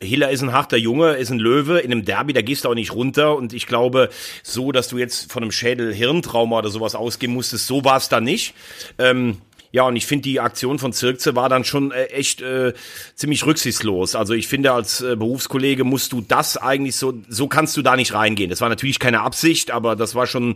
Hiller 0.01 0.29
ist 0.29 0.41
ein 0.41 0.53
harter 0.53 0.77
Junge, 0.77 1.13
ist 1.13 1.29
ein 1.29 1.39
Löwe. 1.39 1.79
In 1.79 1.91
einem 1.91 2.05
Derby, 2.05 2.33
da 2.33 2.41
gehst 2.41 2.65
du 2.65 2.69
auch 2.69 2.75
nicht 2.75 2.93
runter. 2.93 3.35
Und 3.35 3.53
ich 3.53 3.67
glaube, 3.67 4.09
so, 4.43 4.71
dass 4.71 4.87
du 4.87 4.97
jetzt 4.97 5.31
von 5.31 5.43
einem 5.43 5.51
Schädel-Hirntrauma 5.51 6.59
oder 6.59 6.69
sowas 6.69 6.95
ausgehen 6.95 7.33
musstest, 7.33 7.67
so 7.67 7.83
war 7.83 7.97
es 7.97 8.09
da 8.09 8.21
nicht. 8.21 8.53
Ähm, 8.97 9.37
ja, 9.71 9.83
und 9.83 9.95
ich 9.95 10.07
finde, 10.07 10.23
die 10.23 10.39
Aktion 10.39 10.79
von 10.79 10.93
Zirkze 10.93 11.35
war 11.35 11.47
dann 11.47 11.63
schon 11.63 11.91
äh, 11.91 12.05
echt 12.05 12.41
äh, 12.41 12.73
ziemlich 13.13 13.45
rücksichtslos. 13.45 14.15
Also 14.15 14.33
ich 14.33 14.47
finde, 14.47 14.71
als 14.71 15.01
äh, 15.01 15.15
Berufskollege 15.15 15.83
musst 15.83 16.11
du 16.11 16.21
das 16.21 16.57
eigentlich 16.57 16.95
so, 16.95 17.13
so 17.27 17.47
kannst 17.47 17.77
du 17.77 17.81
da 17.81 17.95
nicht 17.95 18.13
reingehen. 18.13 18.49
Das 18.49 18.61
war 18.61 18.69
natürlich 18.69 18.99
keine 18.99 19.21
Absicht, 19.21 19.69
aber 19.69 19.95
das 19.95 20.15
war 20.15 20.25
schon 20.25 20.55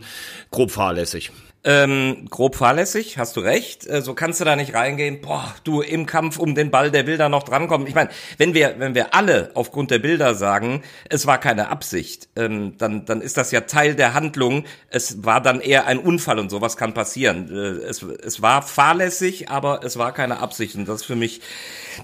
grob 0.50 0.72
fahrlässig. 0.72 1.30
Ähm, 1.66 2.26
grob 2.28 2.56
fahrlässig, 2.56 3.16
hast 3.16 3.36
du 3.36 3.40
recht. 3.40 3.86
Äh, 3.86 4.02
so 4.02 4.12
kannst 4.12 4.38
du 4.38 4.44
da 4.44 4.54
nicht 4.54 4.74
reingehen. 4.74 5.22
Boah, 5.22 5.54
du 5.64 5.80
im 5.80 6.04
Kampf 6.04 6.38
um 6.38 6.54
den 6.54 6.70
Ball, 6.70 6.90
der 6.90 7.06
will 7.06 7.16
da 7.16 7.30
noch 7.30 7.42
drankommen. 7.42 7.86
Ich 7.86 7.94
meine, 7.94 8.10
wenn 8.36 8.52
wir, 8.52 8.74
wenn 8.76 8.94
wir 8.94 9.14
alle 9.14 9.50
aufgrund 9.54 9.90
der 9.90 9.98
Bilder 9.98 10.34
sagen, 10.34 10.82
es 11.08 11.26
war 11.26 11.38
keine 11.38 11.68
Absicht, 11.68 12.28
ähm, 12.36 12.74
dann, 12.76 13.06
dann 13.06 13.22
ist 13.22 13.38
das 13.38 13.50
ja 13.50 13.62
Teil 13.62 13.94
der 13.94 14.12
Handlung. 14.12 14.64
Es 14.90 15.24
war 15.24 15.40
dann 15.40 15.62
eher 15.62 15.86
ein 15.86 15.98
Unfall 15.98 16.38
und 16.38 16.50
sowas 16.50 16.76
kann 16.76 16.92
passieren. 16.92 17.48
Äh, 17.50 17.86
es, 17.86 18.02
es 18.02 18.42
war 18.42 18.60
fahrlässig, 18.60 19.48
aber 19.48 19.80
es 19.84 19.96
war 19.96 20.12
keine 20.12 20.40
Absicht. 20.40 20.74
Und 20.74 20.86
das 20.86 21.00
ist 21.00 21.06
für 21.06 21.16
mich 21.16 21.40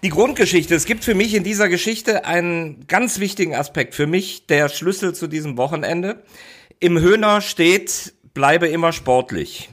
die 0.03 0.09
Grundgeschichte. 0.09 0.75
Es 0.75 0.87
gibt 0.87 1.05
für 1.05 1.15
mich 1.15 1.35
in 1.35 1.45
dieser 1.45 1.69
Geschichte 1.69 2.25
einen 2.25 2.87
ganz 2.87 3.21
wichtigen 3.21 3.55
Aspekt. 3.55 3.95
Für 3.95 4.07
mich 4.07 4.47
der 4.47 4.71
Schlüssel 4.71 5.15
zu 5.15 5.27
diesem 5.27 5.59
Wochenende. 5.59 6.23
Im 6.79 6.99
Höhner 6.99 7.43
steht 7.43 8.15
bleibe 8.35 8.69
immer 8.69 8.93
sportlich. 8.93 9.71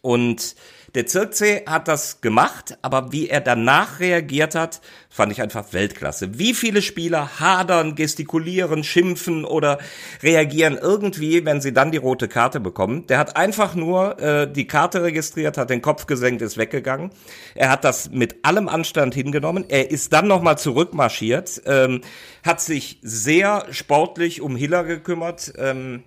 Und 0.00 0.54
der 0.94 1.06
Zirkzee 1.06 1.64
hat 1.66 1.86
das 1.86 2.22
gemacht, 2.22 2.78
aber 2.80 3.12
wie 3.12 3.28
er 3.28 3.42
danach 3.42 4.00
reagiert 4.00 4.54
hat, 4.54 4.80
fand 5.10 5.30
ich 5.32 5.42
einfach 5.42 5.74
Weltklasse. 5.74 6.38
Wie 6.38 6.54
viele 6.54 6.80
Spieler 6.80 7.38
hadern, 7.40 7.94
gestikulieren, 7.94 8.82
schimpfen 8.82 9.44
oder 9.44 9.78
reagieren 10.22 10.78
irgendwie, 10.80 11.44
wenn 11.44 11.60
sie 11.60 11.74
dann 11.74 11.92
die 11.92 11.98
rote 11.98 12.26
Karte 12.26 12.58
bekommen. 12.58 13.06
Der 13.06 13.18
hat 13.18 13.36
einfach 13.36 13.74
nur 13.74 14.18
äh, 14.18 14.50
die 14.50 14.66
Karte 14.66 15.02
registriert, 15.02 15.58
hat 15.58 15.68
den 15.68 15.82
Kopf 15.82 16.06
gesenkt, 16.06 16.40
ist 16.40 16.56
weggegangen. 16.56 17.10
Er 17.54 17.70
hat 17.70 17.84
das 17.84 18.10
mit 18.10 18.44
allem 18.46 18.68
Anstand 18.68 19.14
hingenommen. 19.14 19.66
Er 19.68 19.90
ist 19.90 20.14
dann 20.14 20.26
nochmal 20.26 20.56
zurückmarschiert, 20.56 21.62
ähm, 21.66 22.00
hat 22.42 22.62
sich 22.62 22.98
sehr 23.02 23.66
sportlich 23.72 24.40
um 24.40 24.56
Hiller 24.56 24.84
gekümmert. 24.84 25.52
Ähm, 25.58 26.02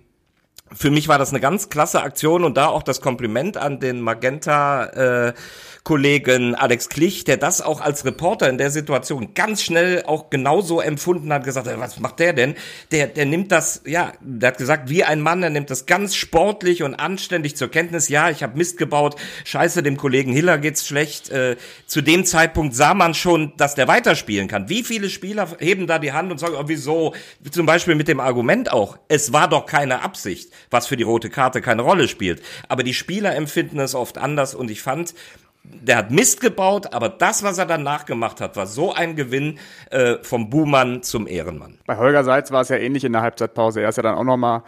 für 0.74 0.90
mich 0.90 1.08
war 1.08 1.18
das 1.18 1.30
eine 1.30 1.40
ganz 1.40 1.68
klasse 1.68 2.02
Aktion 2.02 2.44
und 2.44 2.56
da 2.56 2.66
auch 2.66 2.82
das 2.82 3.00
Kompliment 3.00 3.56
an 3.56 3.80
den 3.80 4.00
Magenta 4.00 5.28
äh, 5.28 5.32
Kollegen 5.84 6.54
Alex 6.54 6.88
Klich, 6.88 7.24
der 7.24 7.36
das 7.36 7.60
auch 7.60 7.80
als 7.80 8.04
Reporter 8.04 8.48
in 8.48 8.56
der 8.56 8.70
Situation 8.70 9.34
ganz 9.34 9.62
schnell 9.62 10.04
auch 10.06 10.30
genauso 10.30 10.80
empfunden 10.80 11.32
hat, 11.32 11.42
gesagt, 11.44 11.68
was 11.76 11.98
macht 11.98 12.20
der 12.20 12.32
denn? 12.32 12.54
Der, 12.92 13.08
der 13.08 13.26
nimmt 13.26 13.50
das, 13.50 13.82
ja, 13.84 14.12
der 14.20 14.48
hat 14.48 14.58
gesagt, 14.58 14.88
wie 14.90 15.02
ein 15.02 15.20
Mann, 15.20 15.40
der 15.40 15.50
nimmt 15.50 15.70
das 15.70 15.86
ganz 15.86 16.14
sportlich 16.14 16.84
und 16.84 16.94
anständig 16.94 17.56
zur 17.56 17.68
Kenntnis. 17.68 18.08
Ja, 18.08 18.30
ich 18.30 18.44
habe 18.44 18.56
Mist 18.56 18.78
gebaut, 18.78 19.16
scheiße, 19.44 19.82
dem 19.82 19.96
Kollegen 19.96 20.32
Hiller 20.32 20.58
geht's 20.58 20.86
schlecht. 20.86 21.30
Äh, 21.30 21.56
zu 21.86 22.00
dem 22.00 22.24
Zeitpunkt 22.24 22.76
sah 22.76 22.94
man 22.94 23.14
schon, 23.14 23.52
dass 23.56 23.74
der 23.74 23.88
weiterspielen 23.88 24.46
kann. 24.46 24.68
Wie 24.68 24.84
viele 24.84 25.10
Spieler 25.10 25.48
heben 25.58 25.88
da 25.88 25.98
die 25.98 26.12
Hand 26.12 26.30
und 26.30 26.38
sagen, 26.38 26.54
oh, 26.56 26.64
wieso? 26.66 27.14
Zum 27.50 27.66
Beispiel 27.66 27.96
mit 27.96 28.06
dem 28.06 28.20
Argument 28.20 28.70
auch, 28.70 28.98
es 29.08 29.32
war 29.32 29.48
doch 29.48 29.66
keine 29.66 30.02
Absicht, 30.02 30.52
was 30.70 30.86
für 30.86 30.96
die 30.96 31.02
rote 31.02 31.30
Karte 31.30 31.60
keine 31.60 31.82
Rolle 31.82 32.08
spielt. 32.08 32.42
Aber 32.68 32.82
die 32.82 32.94
Spieler 32.94 33.34
empfinden 33.34 33.78
es 33.78 33.94
oft 33.94 34.18
anders 34.18 34.54
und 34.54 34.70
ich 34.70 34.82
fand, 34.82 35.14
der 35.64 35.96
hat 35.96 36.10
Mist 36.10 36.40
gebaut, 36.40 36.92
aber 36.92 37.08
das, 37.08 37.42
was 37.42 37.58
er 37.58 37.66
danach 37.66 38.04
gemacht 38.04 38.40
hat, 38.40 38.56
war 38.56 38.66
so 38.66 38.92
ein 38.92 39.14
Gewinn 39.14 39.58
äh, 39.90 40.16
vom 40.22 40.50
Buhmann 40.50 41.02
zum 41.02 41.28
Ehrenmann. 41.28 41.78
Bei 41.86 41.96
Holger 41.96 42.24
Seitz 42.24 42.50
war 42.50 42.62
es 42.62 42.68
ja 42.68 42.76
ähnlich 42.76 43.04
in 43.04 43.12
der 43.12 43.22
Halbzeitpause. 43.22 43.80
Er 43.80 43.88
ist 43.88 43.96
ja 43.96 44.02
dann 44.02 44.16
auch 44.16 44.24
nochmal 44.24 44.64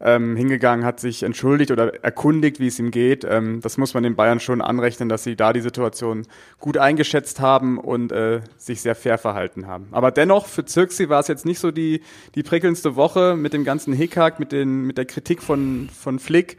ähm, 0.00 0.36
hingegangen, 0.36 0.84
hat 0.84 1.00
sich 1.00 1.22
entschuldigt 1.22 1.70
oder 1.70 2.04
erkundigt, 2.04 2.60
wie 2.60 2.66
es 2.66 2.78
ihm 2.78 2.90
geht. 2.90 3.24
Ähm, 3.24 3.60
das 3.62 3.78
muss 3.78 3.94
man 3.94 4.02
den 4.02 4.14
Bayern 4.14 4.40
schon 4.40 4.60
anrechnen, 4.60 5.08
dass 5.08 5.24
sie 5.24 5.36
da 5.36 5.52
die 5.52 5.60
Situation 5.60 6.26
gut 6.60 6.76
eingeschätzt 6.76 7.40
haben 7.40 7.78
und 7.78 8.12
äh, 8.12 8.40
sich 8.58 8.82
sehr 8.82 8.94
fair 8.94 9.16
verhalten 9.18 9.66
haben. 9.66 9.88
Aber 9.92 10.10
dennoch, 10.10 10.46
für 10.46 10.64
Zirksi 10.64 11.08
war 11.08 11.20
es 11.20 11.28
jetzt 11.28 11.46
nicht 11.46 11.58
so 11.58 11.70
die, 11.70 12.02
die 12.34 12.42
prickelndste 12.42 12.96
Woche 12.96 13.36
mit 13.36 13.52
dem 13.52 13.64
ganzen 13.64 13.94
Hickhack, 13.94 14.38
mit, 14.38 14.52
den, 14.52 14.82
mit 14.82 14.98
der 14.98 15.06
Kritik 15.06 15.42
von, 15.42 15.88
von 15.88 16.18
Flick. 16.18 16.58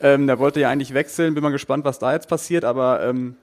Ähm, 0.00 0.28
der 0.28 0.38
wollte 0.38 0.60
ja 0.60 0.70
eigentlich 0.70 0.94
wechseln, 0.94 1.34
bin 1.34 1.42
mal 1.42 1.50
gespannt, 1.50 1.84
was 1.84 1.98
da 1.98 2.12
jetzt 2.12 2.28
passiert, 2.28 2.64
aber 2.64 3.02
ähm, 3.02 3.34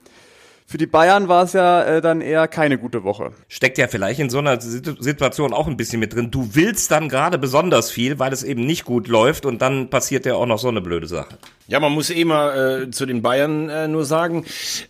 Für 0.68 0.80
die 0.80 0.88
Bayern 0.88 1.28
war 1.28 1.44
es 1.44 1.54
ja 1.54 1.84
äh, 1.84 2.02
dann 2.02 2.22
eher 2.22 2.48
keine 2.48 2.80
gute 2.80 3.04
Woche. 3.04 3.32
Steckt 3.48 3.78
ja 3.78 3.88
vielleicht 3.88 4.20
in 4.20 4.32
so 4.32 4.40
einer 4.40 4.60
Situation 4.60 5.54
auch 5.54 5.68
ein 5.68 5.78
bisschen 5.78 6.00
mit 6.00 6.16
drin. 6.16 6.32
Du 6.32 6.50
willst 6.54 6.90
dann 6.90 7.08
gerade 7.08 7.38
besonders 7.38 7.92
viel, 7.92 8.18
weil 8.18 8.34
es 8.34 8.42
eben 8.42 8.66
nicht 8.66 8.84
gut 8.84 9.08
läuft 9.08 9.46
und 9.46 9.62
dann 9.62 9.92
passiert 9.92 10.26
ja 10.26 10.34
auch 10.34 10.48
noch 10.48 10.58
so 10.58 10.68
eine 10.68 10.82
blöde 10.82 11.06
Sache. 11.06 11.38
Ja, 11.68 11.80
man 11.80 11.94
muss 11.94 12.12
eh 12.12 12.26
mal 12.26 12.84
äh, 12.84 12.92
zu 12.92 13.08
den 13.08 13.24
Bayern 13.24 13.70
äh, 13.70 13.88
nur 13.88 14.06
sagen, 14.06 14.46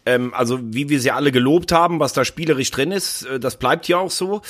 ähm, 0.06 0.34
also 0.34 0.60
wie 0.62 0.90
wir 0.90 1.00
sie 1.00 1.10
alle 1.10 1.32
gelobt 1.32 1.72
haben, 1.72 2.02
was 2.02 2.12
da 2.12 2.26
spielerisch 2.26 2.70
drin 2.70 2.92
ist, 2.92 3.24
äh, 3.24 3.40
das 3.40 3.56
bleibt 3.56 3.88
ja 3.88 3.98
auch 3.98 4.12
so. 4.12 4.42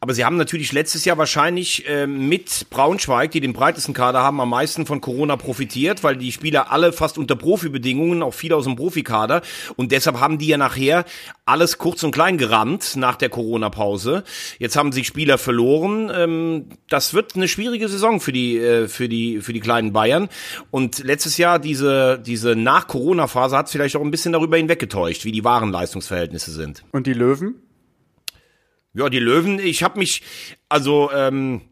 Aber 0.00 0.14
sie 0.14 0.24
haben 0.24 0.38
natürlich 0.38 0.72
letztes 0.72 1.04
Jahr 1.04 1.18
wahrscheinlich 1.18 1.86
äh, 1.86 2.06
mit 2.06 2.70
Braunschweig, 2.70 3.32
die 3.32 3.40
den 3.40 3.52
breitesten 3.52 3.92
Kader 3.92 4.22
haben, 4.22 4.40
am 4.40 4.48
meisten 4.48 4.86
von 4.86 5.02
Corona 5.02 5.36
profitiert, 5.36 6.02
weil 6.02 6.16
die 6.16 6.32
Spieler 6.32 6.72
alle 6.72 6.90
fast 6.94 7.18
unter 7.18 7.36
Profibedingungen, 7.36 8.22
auch 8.22 8.32
viele 8.32 8.56
aus 8.56 8.64
dem 8.64 8.76
Profikader. 8.76 9.42
Und 9.76 9.92
deshalb 9.92 10.20
haben 10.20 10.38
die 10.38 10.46
ja 10.46 10.56
nachher 10.56 11.04
alles 11.44 11.76
kurz 11.76 12.02
und 12.02 12.12
klein 12.12 12.38
gerannt 12.38 12.96
nach 12.96 13.16
der 13.16 13.28
Corona-Pause. 13.28 14.24
Jetzt 14.58 14.76
haben 14.76 14.92
sich 14.92 15.06
Spieler 15.06 15.36
verloren. 15.36 16.10
Ähm, 16.14 16.68
das 16.88 17.12
wird 17.12 17.36
eine 17.36 17.46
schwierige 17.46 17.90
Saison 17.90 18.20
für 18.20 18.32
die, 18.32 18.56
äh, 18.56 18.88
für 18.88 19.10
die, 19.10 19.42
für 19.42 19.52
die 19.52 19.60
kleinen 19.60 19.92
Bayern. 19.92 20.30
Und 20.70 21.00
letztes 21.00 21.36
Jahr 21.36 21.58
die 21.58 21.73
diese, 21.74 22.20
diese 22.24 22.54
Nach-Corona-Phase 22.54 23.56
hat 23.56 23.68
vielleicht 23.68 23.96
auch 23.96 24.00
ein 24.00 24.12
bisschen 24.12 24.32
darüber 24.32 24.56
hinweggetäuscht, 24.56 25.24
wie 25.24 25.32
die 25.32 25.42
wahren 25.42 25.72
Leistungsverhältnisse 25.72 26.52
sind. 26.52 26.84
Und 26.92 27.08
die 27.08 27.14
Löwen? 27.14 27.56
Ja, 28.92 29.08
die 29.08 29.18
Löwen, 29.18 29.58
ich 29.58 29.82
habe 29.82 29.98
mich, 29.98 30.22
also 30.68 31.10
ähm, 31.12 31.62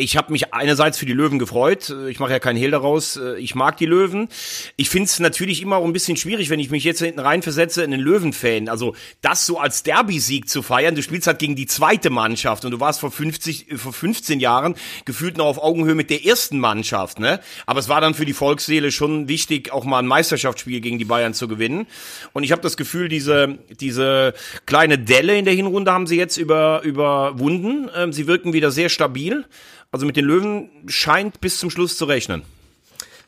ich 0.00 0.16
habe 0.16 0.32
mich 0.32 0.52
einerseits 0.54 0.98
für 0.98 1.06
die 1.06 1.12
Löwen 1.12 1.38
gefreut. 1.38 1.94
Ich 2.08 2.18
mache 2.18 2.32
ja 2.32 2.38
keinen 2.38 2.56
Hehl 2.56 2.70
daraus. 2.70 3.20
Ich 3.38 3.54
mag 3.54 3.76
die 3.76 3.86
Löwen. 3.86 4.28
Ich 4.76 4.88
finde 4.88 5.06
es 5.06 5.20
natürlich 5.20 5.62
immer 5.62 5.76
auch 5.76 5.84
ein 5.84 5.92
bisschen 5.92 6.16
schwierig, 6.16 6.50
wenn 6.50 6.60
ich 6.60 6.70
mich 6.70 6.84
jetzt 6.84 7.00
hinten 7.00 7.20
reinversetze 7.20 7.82
in 7.82 7.90
den 7.90 8.00
Löwen-Fan. 8.00 8.68
Also 8.68 8.94
das 9.20 9.46
so 9.46 9.58
als 9.58 9.82
Derby-Sieg 9.82 10.48
zu 10.48 10.62
feiern. 10.62 10.94
Du 10.94 11.02
spielst 11.02 11.26
halt 11.26 11.38
gegen 11.38 11.56
die 11.56 11.66
zweite 11.66 12.10
Mannschaft 12.10 12.64
und 12.64 12.70
du 12.70 12.80
warst 12.80 13.00
vor 13.00 13.10
50, 13.10 13.66
vor 13.76 13.92
15 13.92 14.40
Jahren 14.40 14.74
gefühlt 15.04 15.36
noch 15.36 15.46
auf 15.46 15.62
Augenhöhe 15.62 15.94
mit 15.94 16.10
der 16.10 16.24
ersten 16.24 16.58
Mannschaft. 16.58 17.18
Ne? 17.18 17.40
Aber 17.66 17.80
es 17.80 17.88
war 17.88 18.00
dann 18.00 18.14
für 18.14 18.24
die 18.24 18.32
Volksseele 18.32 18.90
schon 18.90 19.28
wichtig, 19.28 19.72
auch 19.72 19.84
mal 19.84 19.98
ein 19.98 20.06
Meisterschaftsspiel 20.06 20.80
gegen 20.80 20.98
die 20.98 21.04
Bayern 21.04 21.34
zu 21.34 21.48
gewinnen. 21.48 21.86
Und 22.32 22.44
ich 22.44 22.52
habe 22.52 22.62
das 22.62 22.76
Gefühl, 22.76 23.08
diese 23.08 23.58
diese 23.80 24.34
kleine 24.66 24.98
Delle 24.98 25.36
in 25.36 25.44
der 25.44 25.54
Hinrunde 25.54 25.92
haben 25.92 26.06
sie 26.06 26.16
jetzt 26.16 26.36
über 26.36 26.82
überwunden. 26.82 27.90
Ähm, 27.96 28.12
sie 28.12 28.26
wirken 28.26 28.52
wieder 28.52 28.70
sehr 28.70 28.88
stabil. 28.88 29.44
Also 29.92 30.06
mit 30.06 30.16
den 30.16 30.24
Löwen 30.24 30.70
scheint 30.86 31.40
bis 31.40 31.58
zum 31.58 31.68
Schluss 31.68 31.96
zu 31.96 32.04
rechnen. 32.04 32.42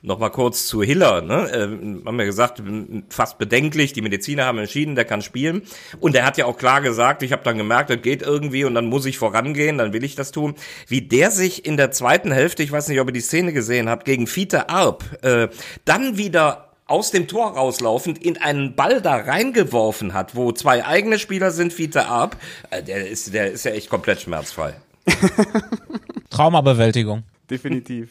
Nochmal 0.04 0.30
kurz 0.30 0.66
zu 0.66 0.82
Hiller, 0.82 1.20
ne? 1.20 1.48
Ähm, 1.54 2.02
haben 2.04 2.18
wir 2.18 2.24
gesagt, 2.24 2.60
fast 3.08 3.38
bedenklich, 3.38 3.92
die 3.92 4.02
Mediziner 4.02 4.46
haben 4.46 4.58
entschieden, 4.58 4.96
der 4.96 5.04
kann 5.04 5.22
spielen. 5.22 5.62
Und 6.00 6.16
er 6.16 6.26
hat 6.26 6.36
ja 6.38 6.46
auch 6.46 6.56
klar 6.56 6.80
gesagt, 6.80 7.22
ich 7.22 7.30
habe 7.30 7.44
dann 7.44 7.56
gemerkt, 7.56 7.90
das 7.90 8.02
geht 8.02 8.22
irgendwie 8.22 8.64
und 8.64 8.74
dann 8.74 8.86
muss 8.86 9.06
ich 9.06 9.18
vorangehen, 9.18 9.78
dann 9.78 9.92
will 9.92 10.02
ich 10.02 10.16
das 10.16 10.32
tun. 10.32 10.54
Wie 10.88 11.02
der 11.02 11.30
sich 11.30 11.64
in 11.64 11.76
der 11.76 11.92
zweiten 11.92 12.32
Hälfte, 12.32 12.64
ich 12.64 12.72
weiß 12.72 12.88
nicht, 12.88 13.00
ob 13.00 13.08
ihr 13.08 13.12
die 13.12 13.20
Szene 13.20 13.52
gesehen 13.52 13.88
habt, 13.88 14.04
gegen 14.04 14.26
Fiete 14.26 14.68
Arp, 14.68 15.04
äh, 15.22 15.48
dann 15.84 16.16
wieder 16.16 16.70
aus 16.86 17.12
dem 17.12 17.28
Tor 17.28 17.52
rauslaufend 17.52 18.18
in 18.24 18.38
einen 18.38 18.74
Ball 18.74 19.00
da 19.00 19.16
reingeworfen 19.16 20.14
hat, 20.14 20.34
wo 20.34 20.50
zwei 20.50 20.84
eigene 20.84 21.20
Spieler 21.20 21.52
sind, 21.52 21.72
Fiete 21.72 22.06
Arp, 22.06 22.36
äh, 22.70 22.82
der 22.82 23.08
ist, 23.08 23.32
der 23.34 23.52
ist 23.52 23.64
ja 23.64 23.70
echt 23.70 23.88
komplett 23.88 24.20
schmerzfrei. 24.20 24.74
Traumabewältigung. 26.30 27.24
Definitiv. 27.50 28.10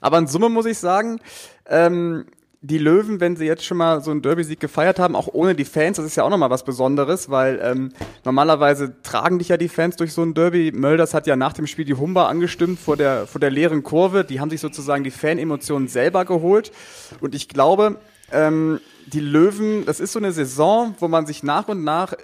Aber 0.00 0.18
in 0.18 0.26
Summe 0.26 0.48
muss 0.48 0.66
ich 0.66 0.78
sagen, 0.78 1.20
ähm, 1.66 2.26
die 2.64 2.78
Löwen, 2.78 3.18
wenn 3.18 3.34
sie 3.34 3.44
jetzt 3.44 3.64
schon 3.64 3.76
mal 3.76 4.00
so 4.02 4.12
einen 4.12 4.22
Derby-Sieg 4.22 4.60
gefeiert 4.60 5.00
haben, 5.00 5.16
auch 5.16 5.28
ohne 5.32 5.56
die 5.56 5.64
Fans, 5.64 5.96
das 5.96 6.06
ist 6.06 6.16
ja 6.16 6.22
auch 6.22 6.30
nochmal 6.30 6.50
was 6.50 6.64
Besonderes, 6.64 7.28
weil 7.28 7.60
ähm, 7.60 7.92
normalerweise 8.24 9.02
tragen 9.02 9.40
dich 9.40 9.48
ja 9.48 9.56
die 9.56 9.68
Fans 9.68 9.96
durch 9.96 10.12
so 10.12 10.22
ein 10.22 10.32
Derby. 10.32 10.70
Mölders 10.72 11.12
hat 11.12 11.26
ja 11.26 11.34
nach 11.34 11.54
dem 11.54 11.66
Spiel 11.66 11.84
die 11.84 11.94
Humba 11.94 12.28
angestimmt 12.28 12.78
vor 12.78 12.96
der, 12.96 13.26
vor 13.26 13.40
der 13.40 13.50
leeren 13.50 13.82
Kurve. 13.82 14.24
Die 14.24 14.38
haben 14.38 14.50
sich 14.50 14.60
sozusagen 14.60 15.02
die 15.02 15.10
Fan-Emotionen 15.10 15.88
selber 15.88 16.24
geholt. 16.24 16.70
Und 17.20 17.34
ich 17.34 17.48
glaube, 17.48 17.96
ähm, 18.30 18.80
die 19.06 19.20
Löwen, 19.20 19.84
das 19.84 19.98
ist 19.98 20.12
so 20.12 20.20
eine 20.20 20.30
Saison, 20.30 20.94
wo 21.00 21.08
man 21.08 21.26
sich 21.26 21.42
nach 21.42 21.66
und 21.66 21.82
nach 21.82 22.14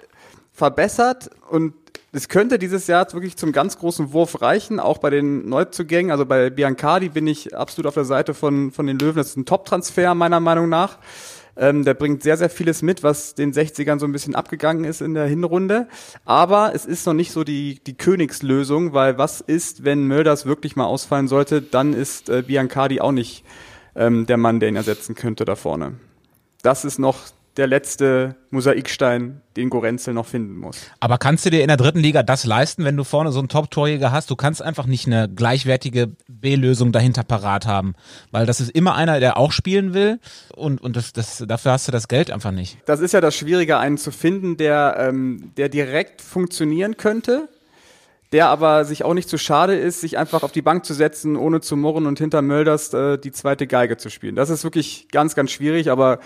verbessert 0.53 1.31
und 1.49 1.73
es 2.11 2.27
könnte 2.27 2.57
dieses 2.57 2.87
Jahr 2.87 3.11
wirklich 3.13 3.37
zum 3.37 3.51
ganz 3.51 3.77
großen 3.77 4.13
Wurf 4.13 4.41
reichen, 4.41 4.79
auch 4.79 4.97
bei 4.97 5.09
den 5.11 5.47
Neuzugängen. 5.47 6.11
Also 6.11 6.25
bei 6.25 6.49
Biancardi 6.49 7.09
bin 7.09 7.27
ich 7.27 7.55
absolut 7.55 7.87
auf 7.87 7.93
der 7.93 8.05
Seite 8.05 8.33
von, 8.33 8.71
von 8.71 8.87
den 8.87 8.97
Löwen. 8.97 9.17
Das 9.17 9.27
ist 9.29 9.37
ein 9.37 9.45
Top-Transfer 9.45 10.15
meiner 10.15 10.39
Meinung 10.39 10.69
nach. 10.69 10.97
Ähm, 11.55 11.83
der 11.83 11.93
bringt 11.93 12.23
sehr, 12.23 12.37
sehr 12.37 12.49
vieles 12.49 12.81
mit, 12.81 13.03
was 13.03 13.35
den 13.35 13.53
60ern 13.53 13.99
so 13.99 14.05
ein 14.05 14.11
bisschen 14.11 14.33
abgegangen 14.33 14.85
ist 14.85 15.01
in 15.01 15.13
der 15.13 15.25
Hinrunde. 15.25 15.87
Aber 16.25 16.73
es 16.73 16.85
ist 16.85 17.05
noch 17.05 17.13
nicht 17.13 17.31
so 17.31 17.43
die, 17.43 17.79
die 17.85 17.95
Königslösung, 17.95 18.93
weil 18.93 19.17
was 19.17 19.41
ist, 19.41 19.83
wenn 19.83 20.05
Mölders 20.05 20.45
wirklich 20.45 20.75
mal 20.75 20.85
ausfallen 20.85 21.27
sollte, 21.27 21.61
dann 21.61 21.93
ist 21.93 22.29
äh, 22.29 22.41
Biancardi 22.41 23.01
auch 23.01 23.11
nicht 23.11 23.43
ähm, 23.95 24.25
der 24.25 24.37
Mann, 24.37 24.59
der 24.59 24.69
ihn 24.69 24.77
ersetzen 24.77 25.15
könnte 25.15 25.45
da 25.45 25.55
vorne. 25.55 25.93
Das 26.61 26.85
ist 26.85 26.97
noch 26.97 27.19
der 27.59 27.67
letzte 27.67 28.35
Mosaikstein, 28.51 29.41
den 29.57 29.69
Gorenzel 29.69 30.13
noch 30.13 30.25
finden 30.25 30.55
muss. 30.55 30.89
Aber 31.01 31.17
kannst 31.17 31.45
du 31.45 31.49
dir 31.49 31.61
in 31.61 31.67
der 31.67 31.75
dritten 31.75 31.99
Liga 31.99 32.23
das 32.23 32.45
leisten, 32.45 32.85
wenn 32.85 32.95
du 32.95 33.03
vorne 33.03 33.33
so 33.33 33.39
einen 33.39 33.49
Top-Torjäger 33.49 34.13
hast? 34.13 34.31
Du 34.31 34.37
kannst 34.37 34.61
einfach 34.61 34.85
nicht 34.85 35.07
eine 35.07 35.27
gleichwertige 35.27 36.07
B-Lösung 36.29 36.93
dahinter 36.93 37.23
parat 37.23 37.67
haben, 37.67 37.95
weil 38.31 38.45
das 38.45 38.61
ist 38.61 38.71
immer 38.71 38.95
einer, 38.95 39.19
der 39.19 39.35
auch 39.35 39.51
spielen 39.51 39.93
will 39.93 40.19
und, 40.55 40.81
und 40.81 40.95
das, 40.95 41.11
das, 41.11 41.43
dafür 41.45 41.73
hast 41.73 41.89
du 41.89 41.91
das 41.91 42.07
Geld 42.07 42.31
einfach 42.31 42.51
nicht. 42.51 42.77
Das 42.85 43.01
ist 43.01 43.11
ja 43.11 43.19
das 43.19 43.35
Schwierige, 43.35 43.77
einen 43.77 43.97
zu 43.97 44.11
finden, 44.11 44.55
der, 44.55 44.95
ähm, 44.97 45.51
der 45.57 45.67
direkt 45.67 46.21
funktionieren 46.21 46.95
könnte, 46.95 47.49
der 48.31 48.47
aber 48.47 48.85
sich 48.85 49.03
auch 49.03 49.13
nicht 49.13 49.29
zu 49.29 49.37
schade 49.37 49.75
ist, 49.75 50.01
sich 50.01 50.17
einfach 50.17 50.43
auf 50.43 50.51
die 50.51 50.61
Bank 50.61 50.85
zu 50.85 50.93
setzen, 50.93 51.35
ohne 51.35 51.61
zu 51.61 51.75
murren 51.75 52.05
und 52.05 52.19
hinter 52.19 52.41
Mölders 52.41 52.93
äh, 52.93 53.17
die 53.17 53.31
zweite 53.31 53.65
Geige 53.65 53.97
zu 53.97 54.09
spielen. 54.09 54.35
Das 54.35 54.49
ist 54.49 54.63
wirklich 54.63 55.07
ganz, 55.11 55.35
ganz 55.35 55.51
schwierig, 55.51 55.89
aber 55.89 56.19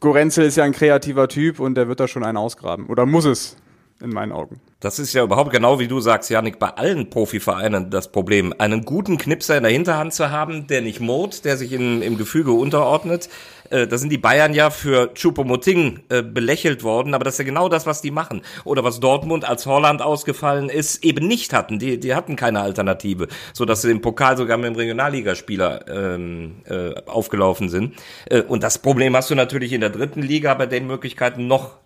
Gorenzel 0.00 0.44
ist 0.44 0.56
ja 0.56 0.64
ein 0.64 0.72
kreativer 0.72 1.28
Typ 1.28 1.58
und 1.58 1.74
der 1.74 1.88
wird 1.88 2.00
da 2.00 2.08
schon 2.08 2.24
einen 2.24 2.36
ausgraben. 2.36 2.86
Oder 2.86 3.06
muss 3.06 3.24
es, 3.24 3.56
in 4.00 4.10
meinen 4.10 4.32
Augen. 4.32 4.60
Das 4.80 4.98
ist 4.98 5.14
ja 5.14 5.24
überhaupt 5.24 5.52
genau 5.52 5.78
wie 5.78 5.88
du 5.88 6.00
sagst, 6.00 6.28
Janik, 6.28 6.58
bei 6.58 6.68
allen 6.68 7.08
Profivereinen 7.08 7.88
das 7.88 8.12
Problem. 8.12 8.52
Einen 8.58 8.84
guten 8.84 9.16
Knipser 9.16 9.56
in 9.56 9.62
der 9.62 9.72
Hinterhand 9.72 10.12
zu 10.12 10.30
haben, 10.30 10.66
der 10.66 10.82
nicht 10.82 11.00
mord, 11.00 11.46
der 11.46 11.56
sich 11.56 11.72
in, 11.72 12.02
im 12.02 12.18
Gefüge 12.18 12.52
unterordnet. 12.52 13.30
Äh, 13.70 13.86
da 13.86 13.96
sind 13.96 14.10
die 14.10 14.18
Bayern 14.18 14.52
ja 14.52 14.68
für 14.68 15.14
Choupo-Moting 15.14 16.00
äh, 16.10 16.22
belächelt 16.22 16.84
worden, 16.84 17.14
aber 17.14 17.24
das 17.24 17.34
ist 17.34 17.38
ja 17.38 17.44
genau 17.44 17.70
das, 17.70 17.86
was 17.86 18.02
die 18.02 18.10
machen. 18.10 18.42
Oder 18.64 18.84
was 18.84 19.00
Dortmund, 19.00 19.48
als 19.48 19.64
Holland 19.64 20.02
ausgefallen 20.02 20.68
ist, 20.68 21.02
eben 21.02 21.26
nicht 21.26 21.54
hatten. 21.54 21.78
Die, 21.78 21.98
die 21.98 22.14
hatten 22.14 22.36
keine 22.36 22.60
Alternative, 22.60 23.28
so 23.54 23.64
dass 23.64 23.80
sie 23.80 23.90
im 23.90 24.02
Pokal 24.02 24.36
sogar 24.36 24.58
mit 24.58 24.66
dem 24.66 24.76
Regionalligaspieler 24.76 25.88
ähm, 25.88 26.56
äh, 26.66 26.92
aufgelaufen 27.06 27.70
sind. 27.70 27.94
Äh, 28.26 28.42
und 28.42 28.62
das 28.62 28.76
Problem 28.76 29.16
hast 29.16 29.30
du 29.30 29.34
natürlich 29.36 29.72
in 29.72 29.80
der 29.80 29.90
dritten 29.90 30.20
Liga 30.20 30.52
bei 30.52 30.66
den 30.66 30.86
Möglichkeiten 30.86 31.46
noch 31.46 31.78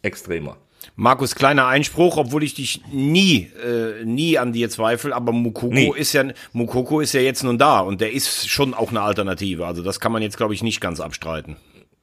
extremer. 0.00 0.56
Markus, 0.94 1.34
kleiner 1.34 1.66
Einspruch, 1.66 2.18
obwohl 2.18 2.42
ich 2.42 2.54
dich 2.54 2.82
nie, 2.92 3.50
äh, 3.64 4.04
nie 4.04 4.38
an 4.38 4.52
dir 4.52 4.68
zweifle, 4.68 5.14
aber 5.14 5.32
Mukoko 5.32 5.72
nee. 5.72 5.92
ist 5.96 6.12
ja, 6.12 6.24
Mukoko 6.52 7.00
ist 7.00 7.14
ja 7.14 7.20
jetzt 7.20 7.42
nun 7.42 7.58
da 7.58 7.80
und 7.80 8.00
der 8.00 8.12
ist 8.12 8.48
schon 8.48 8.74
auch 8.74 8.90
eine 8.90 9.00
Alternative. 9.00 9.66
Also 9.66 9.82
das 9.82 10.00
kann 10.00 10.12
man 10.12 10.22
jetzt, 10.22 10.36
glaube 10.36 10.54
ich, 10.54 10.62
nicht 10.62 10.80
ganz 10.80 11.00
abstreiten. 11.00 11.56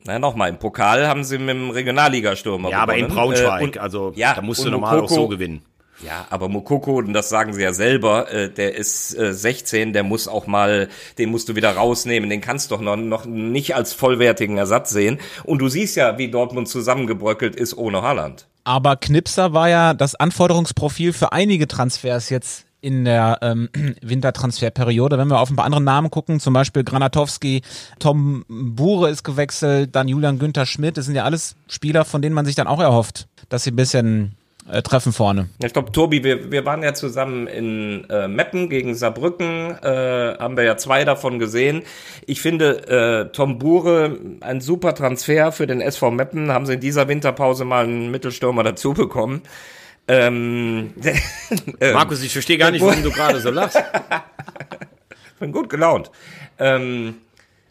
Na 0.05 0.17
nochmal, 0.17 0.49
im 0.49 0.57
Pokal 0.57 1.07
haben 1.07 1.23
sie 1.23 1.37
mit 1.37 1.49
dem 1.49 1.69
Regionalligastürmer 1.69 2.69
Ja, 2.71 2.85
gewonnen. 2.85 3.03
aber 3.03 3.07
in 3.09 3.15
Braunschweig, 3.15 3.61
äh, 3.61 3.63
und, 3.63 3.77
also 3.77 4.11
ja, 4.15 4.33
da 4.33 4.41
musst 4.41 4.65
du 4.65 4.69
normal 4.69 5.01
auch 5.01 5.09
so 5.09 5.27
gewinnen. 5.27 5.61
Ja, 6.01 6.25
aber 6.29 6.47
Mokoko, 6.47 6.97
und 6.99 7.13
das 7.13 7.29
sagen 7.29 7.53
sie 7.53 7.61
ja 7.61 7.73
selber, 7.73 8.31
äh, 8.31 8.49
der 8.49 8.75
ist 8.75 9.13
äh, 9.17 9.33
16, 9.33 9.91
der 9.91 10.03
muss 10.03 10.27
auch 10.29 10.47
mal, 10.47 10.87
den 11.17 11.29
musst 11.29 11.49
du 11.49 11.55
wieder 11.55 11.71
rausnehmen, 11.71 12.29
den 12.29 12.39
kannst 12.39 12.71
du 12.71 12.75
doch 12.75 12.81
noch, 12.81 12.95
noch 12.95 13.25
nicht 13.25 13.75
als 13.75 13.93
vollwertigen 13.93 14.57
Ersatz 14.57 14.91
sehen. 14.91 15.19
Und 15.43 15.59
du 15.59 15.67
siehst 15.67 15.97
ja, 15.97 16.17
wie 16.17 16.31
Dortmund 16.31 16.69
zusammengebröckelt 16.69 17.55
ist 17.55 17.77
ohne 17.77 18.01
Haaland. 18.01 18.47
Aber 18.63 18.95
Knipser 18.97 19.53
war 19.53 19.69
ja 19.69 19.93
das 19.93 20.15
Anforderungsprofil 20.15 21.13
für 21.13 21.31
einige 21.31 21.67
Transfers 21.67 22.29
jetzt 22.29 22.65
in 22.81 23.05
der 23.05 23.39
ähm, 23.41 23.69
Wintertransferperiode. 24.01 25.17
Wenn 25.17 25.27
wir 25.27 25.39
auf 25.39 25.49
ein 25.49 25.55
paar 25.55 25.65
andere 25.65 25.81
Namen 25.81 26.09
gucken, 26.09 26.39
zum 26.39 26.53
Beispiel 26.53 26.83
Granatowski, 26.83 27.61
Tom 27.99 28.45
Bure 28.47 29.09
ist 29.09 29.23
gewechselt, 29.23 29.95
dann 29.95 30.07
Julian 30.07 30.39
Günther 30.39 30.65
Schmidt, 30.65 30.97
das 30.97 31.05
sind 31.05 31.15
ja 31.15 31.23
alles 31.23 31.55
Spieler, 31.67 32.05
von 32.05 32.21
denen 32.21 32.35
man 32.35 32.45
sich 32.45 32.55
dann 32.55 32.67
auch 32.67 32.79
erhofft, 32.79 33.27
dass 33.49 33.63
sie 33.63 33.71
ein 33.71 33.75
bisschen 33.75 34.35
äh, 34.71 34.81
treffen 34.81 35.13
vorne. 35.13 35.49
Ich 35.63 35.73
glaube, 35.73 35.91
Tobi, 35.91 36.23
wir, 36.23 36.51
wir 36.51 36.65
waren 36.65 36.83
ja 36.83 36.93
zusammen 36.93 37.47
in 37.47 38.05
äh, 38.09 38.27
Meppen 38.27 38.69
gegen 38.69 38.95
Saarbrücken, 38.95 39.77
äh, 39.81 40.37
haben 40.37 40.57
wir 40.57 40.63
ja 40.63 40.77
zwei 40.77 41.05
davon 41.05 41.39
gesehen. 41.39 41.83
Ich 42.25 42.41
finde, 42.41 43.27
äh, 43.29 43.31
Tom 43.31 43.59
Bure, 43.59 44.17
ein 44.41 44.61
super 44.61 44.93
Transfer 44.93 45.51
für 45.51 45.67
den 45.67 45.81
SV 45.81 46.11
Meppen, 46.11 46.51
haben 46.51 46.65
sie 46.65 46.73
in 46.73 46.79
dieser 46.79 47.07
Winterpause 47.07 47.65
mal 47.65 47.83
einen 47.83 48.11
Mittelstürmer 48.11 48.63
dazu 48.63 48.93
bekommen. 48.93 49.41
Ähm, 50.07 50.93
äh, 51.79 51.93
Markus, 51.93 52.23
ich 52.23 52.33
verstehe 52.33 52.57
gar 52.57 52.71
nicht, 52.71 52.83
warum 52.83 53.03
du 53.03 53.11
gerade 53.11 53.39
so 53.41 53.51
lachst. 53.51 53.81
Bin 55.39 55.51
gut 55.51 55.69
gelaunt. 55.69 56.11
Ähm, 56.57 57.15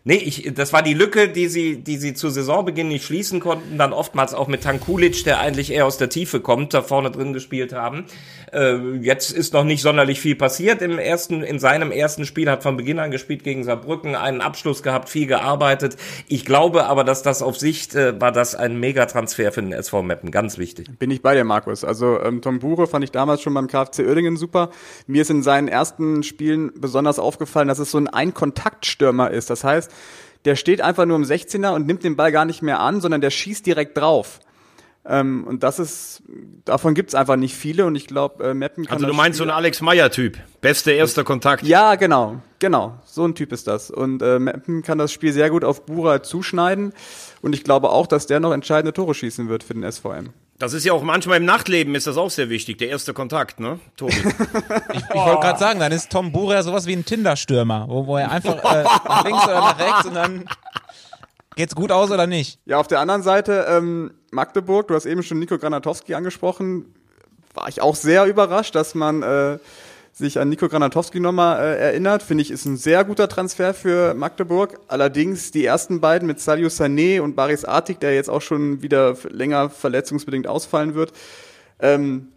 Nee, 0.08 0.14
ich, 0.14 0.54
das 0.54 0.72
war 0.72 0.82
die 0.82 0.94
Lücke, 0.94 1.28
die 1.28 1.48
sie, 1.48 1.82
die 1.82 1.98
sie 1.98 2.14
zu 2.14 2.30
Saisonbeginn 2.30 2.88
nicht 2.88 3.04
schließen 3.04 3.40
konnten, 3.40 3.76
dann 3.76 3.92
oftmals 3.92 4.32
auch 4.32 4.48
mit 4.48 4.62
Tankulic, 4.62 5.22
der 5.24 5.38
eigentlich 5.38 5.70
eher 5.70 5.84
aus 5.84 5.98
der 5.98 6.08
Tiefe 6.08 6.40
kommt, 6.40 6.72
da 6.72 6.80
vorne 6.80 7.10
drin 7.10 7.34
gespielt 7.34 7.74
haben. 7.74 8.06
Äh, 8.52 8.98
jetzt 9.00 9.30
ist 9.30 9.52
noch 9.52 9.64
nicht 9.64 9.82
sonderlich 9.82 10.20
viel 10.20 10.36
passiert 10.36 10.82
im 10.82 10.98
ersten, 10.98 11.42
in 11.42 11.58
seinem 11.58 11.90
ersten 11.90 12.24
Spiel, 12.24 12.50
hat 12.50 12.62
von 12.62 12.76
Beginn 12.76 12.98
an 12.98 13.10
gespielt 13.10 13.44
gegen 13.44 13.64
Saarbrücken, 13.64 14.14
einen 14.14 14.40
Abschluss 14.40 14.82
gehabt, 14.82 15.08
viel 15.08 15.26
gearbeitet. 15.26 15.96
Ich 16.28 16.44
glaube 16.44 16.86
aber, 16.86 17.04
dass 17.04 17.22
das 17.22 17.42
auf 17.42 17.58
Sicht 17.58 17.94
äh, 17.94 18.20
war 18.20 18.32
das 18.32 18.54
ein 18.54 18.78
Megatransfer 18.78 19.52
für 19.52 19.62
den 19.62 19.72
SV 19.72 20.02
Meppen, 20.02 20.30
ganz 20.30 20.58
wichtig. 20.58 20.88
Bin 20.98 21.10
ich 21.10 21.22
bei 21.22 21.34
dir, 21.34 21.44
Markus. 21.44 21.84
Also 21.84 22.20
ähm, 22.20 22.42
Tom 22.42 22.58
Bure 22.58 22.86
fand 22.86 23.04
ich 23.04 23.10
damals 23.10 23.42
schon 23.42 23.54
beim 23.54 23.68
KfC 23.68 24.06
Oerdingen 24.06 24.36
super. 24.36 24.70
Mir 25.06 25.22
ist 25.22 25.30
in 25.30 25.42
seinen 25.42 25.68
ersten 25.68 26.22
Spielen 26.22 26.72
besonders 26.76 27.18
aufgefallen, 27.18 27.68
dass 27.68 27.78
es 27.78 27.90
so 27.90 27.98
ein 27.98 28.08
Ein-Kontakt-Stürmer 28.08 29.30
ist. 29.30 29.50
Das 29.50 29.64
heißt, 29.64 29.90
der 30.44 30.56
steht 30.56 30.80
einfach 30.80 31.04
nur 31.04 31.16
im 31.16 31.24
16er 31.24 31.74
und 31.74 31.86
nimmt 31.86 32.04
den 32.04 32.16
Ball 32.16 32.32
gar 32.32 32.44
nicht 32.44 32.62
mehr 32.62 32.80
an, 32.80 33.00
sondern 33.00 33.20
der 33.20 33.30
schießt 33.30 33.66
direkt 33.66 33.98
drauf. 33.98 34.40
Ähm, 35.10 35.44
und 35.46 35.62
das 35.62 35.78
ist, 35.78 36.22
davon 36.66 36.92
gibt's 36.94 37.14
einfach 37.14 37.36
nicht 37.36 37.54
viele 37.56 37.86
und 37.86 37.94
ich 37.96 38.06
glaube, 38.06 38.44
äh, 38.50 38.54
Meppen 38.54 38.84
kann 38.84 38.96
Also 38.96 39.06
du 39.06 39.14
meinst 39.14 39.38
so 39.38 39.44
Spiel- 39.44 39.50
einen 39.52 39.56
Alex 39.58 39.80
Meyer-Typ. 39.80 40.36
Bester 40.60 40.92
erster 40.92 41.24
Kontakt. 41.24 41.62
Ja, 41.62 41.94
genau, 41.94 42.42
genau. 42.58 42.98
So 43.06 43.24
ein 43.26 43.34
Typ 43.34 43.52
ist 43.52 43.66
das. 43.66 43.90
Und 43.90 44.20
äh, 44.22 44.38
Meppen 44.38 44.82
kann 44.82 44.98
das 44.98 45.10
Spiel 45.12 45.32
sehr 45.32 45.48
gut 45.48 45.64
auf 45.64 45.86
Bura 45.86 46.22
zuschneiden. 46.22 46.92
Und 47.40 47.54
ich 47.54 47.64
glaube 47.64 47.88
auch, 47.88 48.06
dass 48.06 48.26
der 48.26 48.38
noch 48.40 48.52
entscheidende 48.52 48.92
Tore 48.92 49.14
schießen 49.14 49.48
wird 49.48 49.62
für 49.64 49.72
den 49.74 49.90
SVM. 49.90 50.30
Das 50.58 50.72
ist 50.74 50.84
ja 50.84 50.92
auch 50.92 51.02
manchmal 51.04 51.36
im 51.38 51.44
Nachtleben 51.44 51.94
ist 51.94 52.06
das 52.08 52.16
auch 52.16 52.30
sehr 52.30 52.50
wichtig, 52.50 52.78
der 52.78 52.88
erste 52.88 53.14
Kontakt, 53.14 53.60
ne, 53.60 53.78
Tobi? 53.96 54.12
Ich, 54.92 55.00
ich 55.00 55.14
wollte 55.14 55.40
gerade 55.40 55.58
sagen, 55.58 55.78
dann 55.78 55.92
ist 55.92 56.10
Tom 56.10 56.32
Bure 56.32 56.54
ja 56.54 56.62
sowas 56.64 56.86
wie 56.86 56.94
ein 56.94 57.04
Tinder-Stürmer, 57.04 57.86
wo, 57.88 58.06
wo 58.08 58.16
er 58.16 58.30
einfach 58.32 58.56
äh, 58.64 58.82
nach 58.82 59.24
links 59.24 59.44
oder 59.44 59.54
nach 59.60 59.78
rechts 59.78 60.04
und 60.06 60.14
dann 60.14 60.44
geht's 61.54 61.76
gut 61.76 61.92
aus 61.92 62.10
oder 62.10 62.26
nicht. 62.26 62.58
Ja, 62.66 62.78
auf 62.78 62.88
der 62.88 62.98
anderen 62.98 63.22
Seite, 63.22 63.66
ähm, 63.70 64.10
Magdeburg, 64.30 64.88
du 64.88 64.94
hast 64.94 65.06
eben 65.06 65.22
schon 65.22 65.38
Nico 65.38 65.58
Granatowski 65.58 66.14
angesprochen, 66.14 66.94
war 67.54 67.68
ich 67.68 67.80
auch 67.80 67.96
sehr 67.96 68.26
überrascht, 68.26 68.74
dass 68.74 68.94
man 68.94 69.22
äh, 69.22 69.58
sich 70.12 70.38
an 70.38 70.48
Nico 70.48 70.68
Granatowski 70.68 71.20
nochmal 71.20 71.60
äh, 71.60 71.78
erinnert. 71.78 72.22
Finde 72.22 72.42
ich, 72.42 72.50
ist 72.50 72.64
ein 72.66 72.76
sehr 72.76 73.04
guter 73.04 73.28
Transfer 73.28 73.72
für 73.72 74.14
Magdeburg. 74.14 74.78
Allerdings 74.88 75.50
die 75.50 75.64
ersten 75.64 76.00
beiden 76.00 76.26
mit 76.26 76.40
Sadio 76.40 76.68
Sané 76.68 77.20
und 77.20 77.36
Baris 77.36 77.64
Artik, 77.64 78.00
der 78.00 78.14
jetzt 78.14 78.28
auch 78.28 78.42
schon 78.42 78.82
wieder 78.82 79.16
länger 79.30 79.70
verletzungsbedingt 79.70 80.46
ausfallen 80.46 80.94
wird, 80.94 81.12
ähm, 81.80 82.28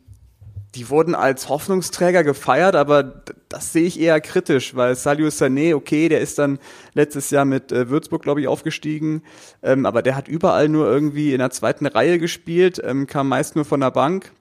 die 0.76 0.90
wurden 0.90 1.16
als 1.16 1.50
Hoffnungsträger 1.50 2.24
gefeiert, 2.24 2.76
aber 2.76 3.24
das 3.50 3.74
sehe 3.74 3.84
ich 3.84 4.00
eher 4.00 4.22
kritisch, 4.22 4.76
weil 4.76 4.96
Sadio 4.96 5.28
Sané, 5.28 5.76
okay, 5.76 6.08
der 6.08 6.22
ist 6.22 6.40
dann 6.40 6.60
letztes 6.94 7.30
Jahr 7.30 7.44
mit 7.44 7.72
äh, 7.72 7.90
Würzburg, 7.90 8.22
glaube 8.22 8.42
ich, 8.42 8.48
aufgestiegen, 8.48 9.24
ähm, 9.64 9.86
aber 9.86 10.02
der 10.02 10.16
hat 10.16 10.30
überall 10.30 10.70
nur 10.70 10.88
irgendwie 10.88 11.34
in 11.34 11.40
der 11.40 11.50
zweiten 11.50 11.86
Reihe 11.86 12.20
gespielt, 12.20 12.82
ähm, 12.84 13.06
kam 13.06 13.28
meist 13.28 13.56
nur 13.56 13.66
von 13.66 13.82
der 13.82 13.92
Bank. 13.92 14.32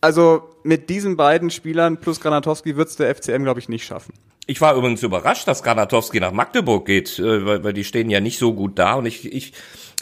Also 0.00 0.50
mit 0.62 0.88
diesen 0.88 1.16
beiden 1.16 1.50
Spielern 1.50 1.98
plus 1.98 2.20
Granatowski 2.20 2.76
wird's 2.76 2.96
der 2.96 3.12
FCM, 3.14 3.42
glaube 3.42 3.60
ich, 3.60 3.68
nicht 3.68 3.84
schaffen. 3.84 4.14
Ich 4.46 4.60
war 4.60 4.74
übrigens 4.76 5.02
überrascht, 5.02 5.46
dass 5.46 5.62
Granatowski 5.62 6.18
nach 6.20 6.32
Magdeburg 6.32 6.86
geht, 6.86 7.18
äh, 7.18 7.44
weil, 7.44 7.64
weil 7.64 7.72
die 7.72 7.84
stehen 7.84 8.08
ja 8.08 8.20
nicht 8.20 8.38
so 8.38 8.54
gut 8.54 8.78
da 8.78 8.94
und 8.94 9.06
ich, 9.06 9.32
ich 9.32 9.52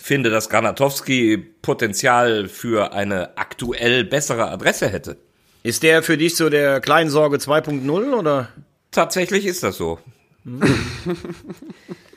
finde, 0.00 0.28
dass 0.28 0.50
Granatowski 0.50 1.38
Potenzial 1.62 2.48
für 2.48 2.92
eine 2.92 3.38
aktuell 3.38 4.04
bessere 4.04 4.50
Adresse 4.50 4.88
hätte. 4.88 5.16
Ist 5.62 5.82
der 5.82 6.02
für 6.02 6.16
dich 6.16 6.36
so 6.36 6.48
der 6.48 6.80
Kleinsorge 6.80 7.36
2.0 7.36 8.14
oder? 8.14 8.48
Tatsächlich 8.90 9.46
ist 9.46 9.62
das 9.62 9.76
so. 9.76 9.98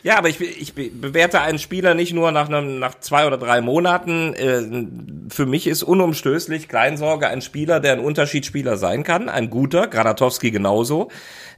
ja, 0.04 0.18
aber 0.18 0.28
ich, 0.28 0.42
ich 0.42 0.74
bewerte 0.74 1.40
einen 1.40 1.60
Spieler 1.60 1.94
nicht 1.94 2.12
nur 2.12 2.34
nach, 2.34 2.50
einem, 2.50 2.78
nach 2.78 3.00
zwei 3.00 3.26
oder 3.26 3.38
drei 3.38 3.62
Monaten. 3.62 4.34
Äh, 4.34 5.30
Für 5.30 5.46
mich 5.46 5.66
ist 5.66 5.82
unumstößlich 5.82 6.68
Kleinsorge 6.68 7.28
ein 7.28 7.42
Spieler, 7.42 7.80
der 7.80 7.94
ein 7.94 8.00
Unterschiedsspieler 8.00 8.76
sein 8.76 9.04
kann, 9.04 9.30
ein 9.30 9.50
guter, 9.50 9.88
Granatowski 9.88 10.52
genauso. 10.52 11.08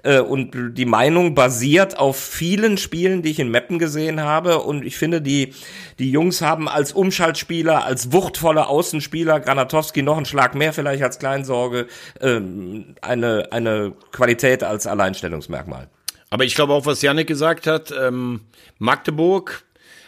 Äh, 0.03 0.19
Und 0.19 0.77
die 0.77 0.85
Meinung 0.85 1.33
basiert 1.33 1.97
auf 1.97 2.17
vielen 2.17 2.77
Spielen, 2.77 3.23
die 3.23 3.31
ich 3.31 3.39
in 3.39 3.49
Meppen 3.49 3.79
gesehen 3.79 4.21
habe. 4.21 4.59
Und 4.59 4.85
ich 4.85 4.95
finde, 4.95 5.23
die, 5.23 5.55
die 5.97 6.11
Jungs 6.11 6.43
haben 6.43 6.69
als 6.69 6.93
Umschaltspieler, 6.93 7.83
als 7.83 8.11
wuchtvolle 8.11 8.67
Außenspieler, 8.67 9.39
Granatowski 9.39 10.03
noch 10.03 10.17
einen 10.17 10.27
Schlag 10.27 10.53
mehr 10.53 10.71
vielleicht 10.71 11.01
als 11.01 11.17
Kleinsorge, 11.17 11.87
ähm, 12.21 12.95
eine, 13.01 13.47
eine 13.51 13.93
Qualität 14.11 14.63
als 14.63 14.85
Alleinstellungsmerkmal. 14.85 15.89
Aber 16.29 16.43
ich 16.43 16.55
glaube 16.55 16.73
auch, 16.73 16.85
was 16.85 17.01
Janik 17.01 17.27
gesagt 17.27 17.67
hat, 17.67 17.93
ähm, 17.97 18.41
Magdeburg, 18.79 19.65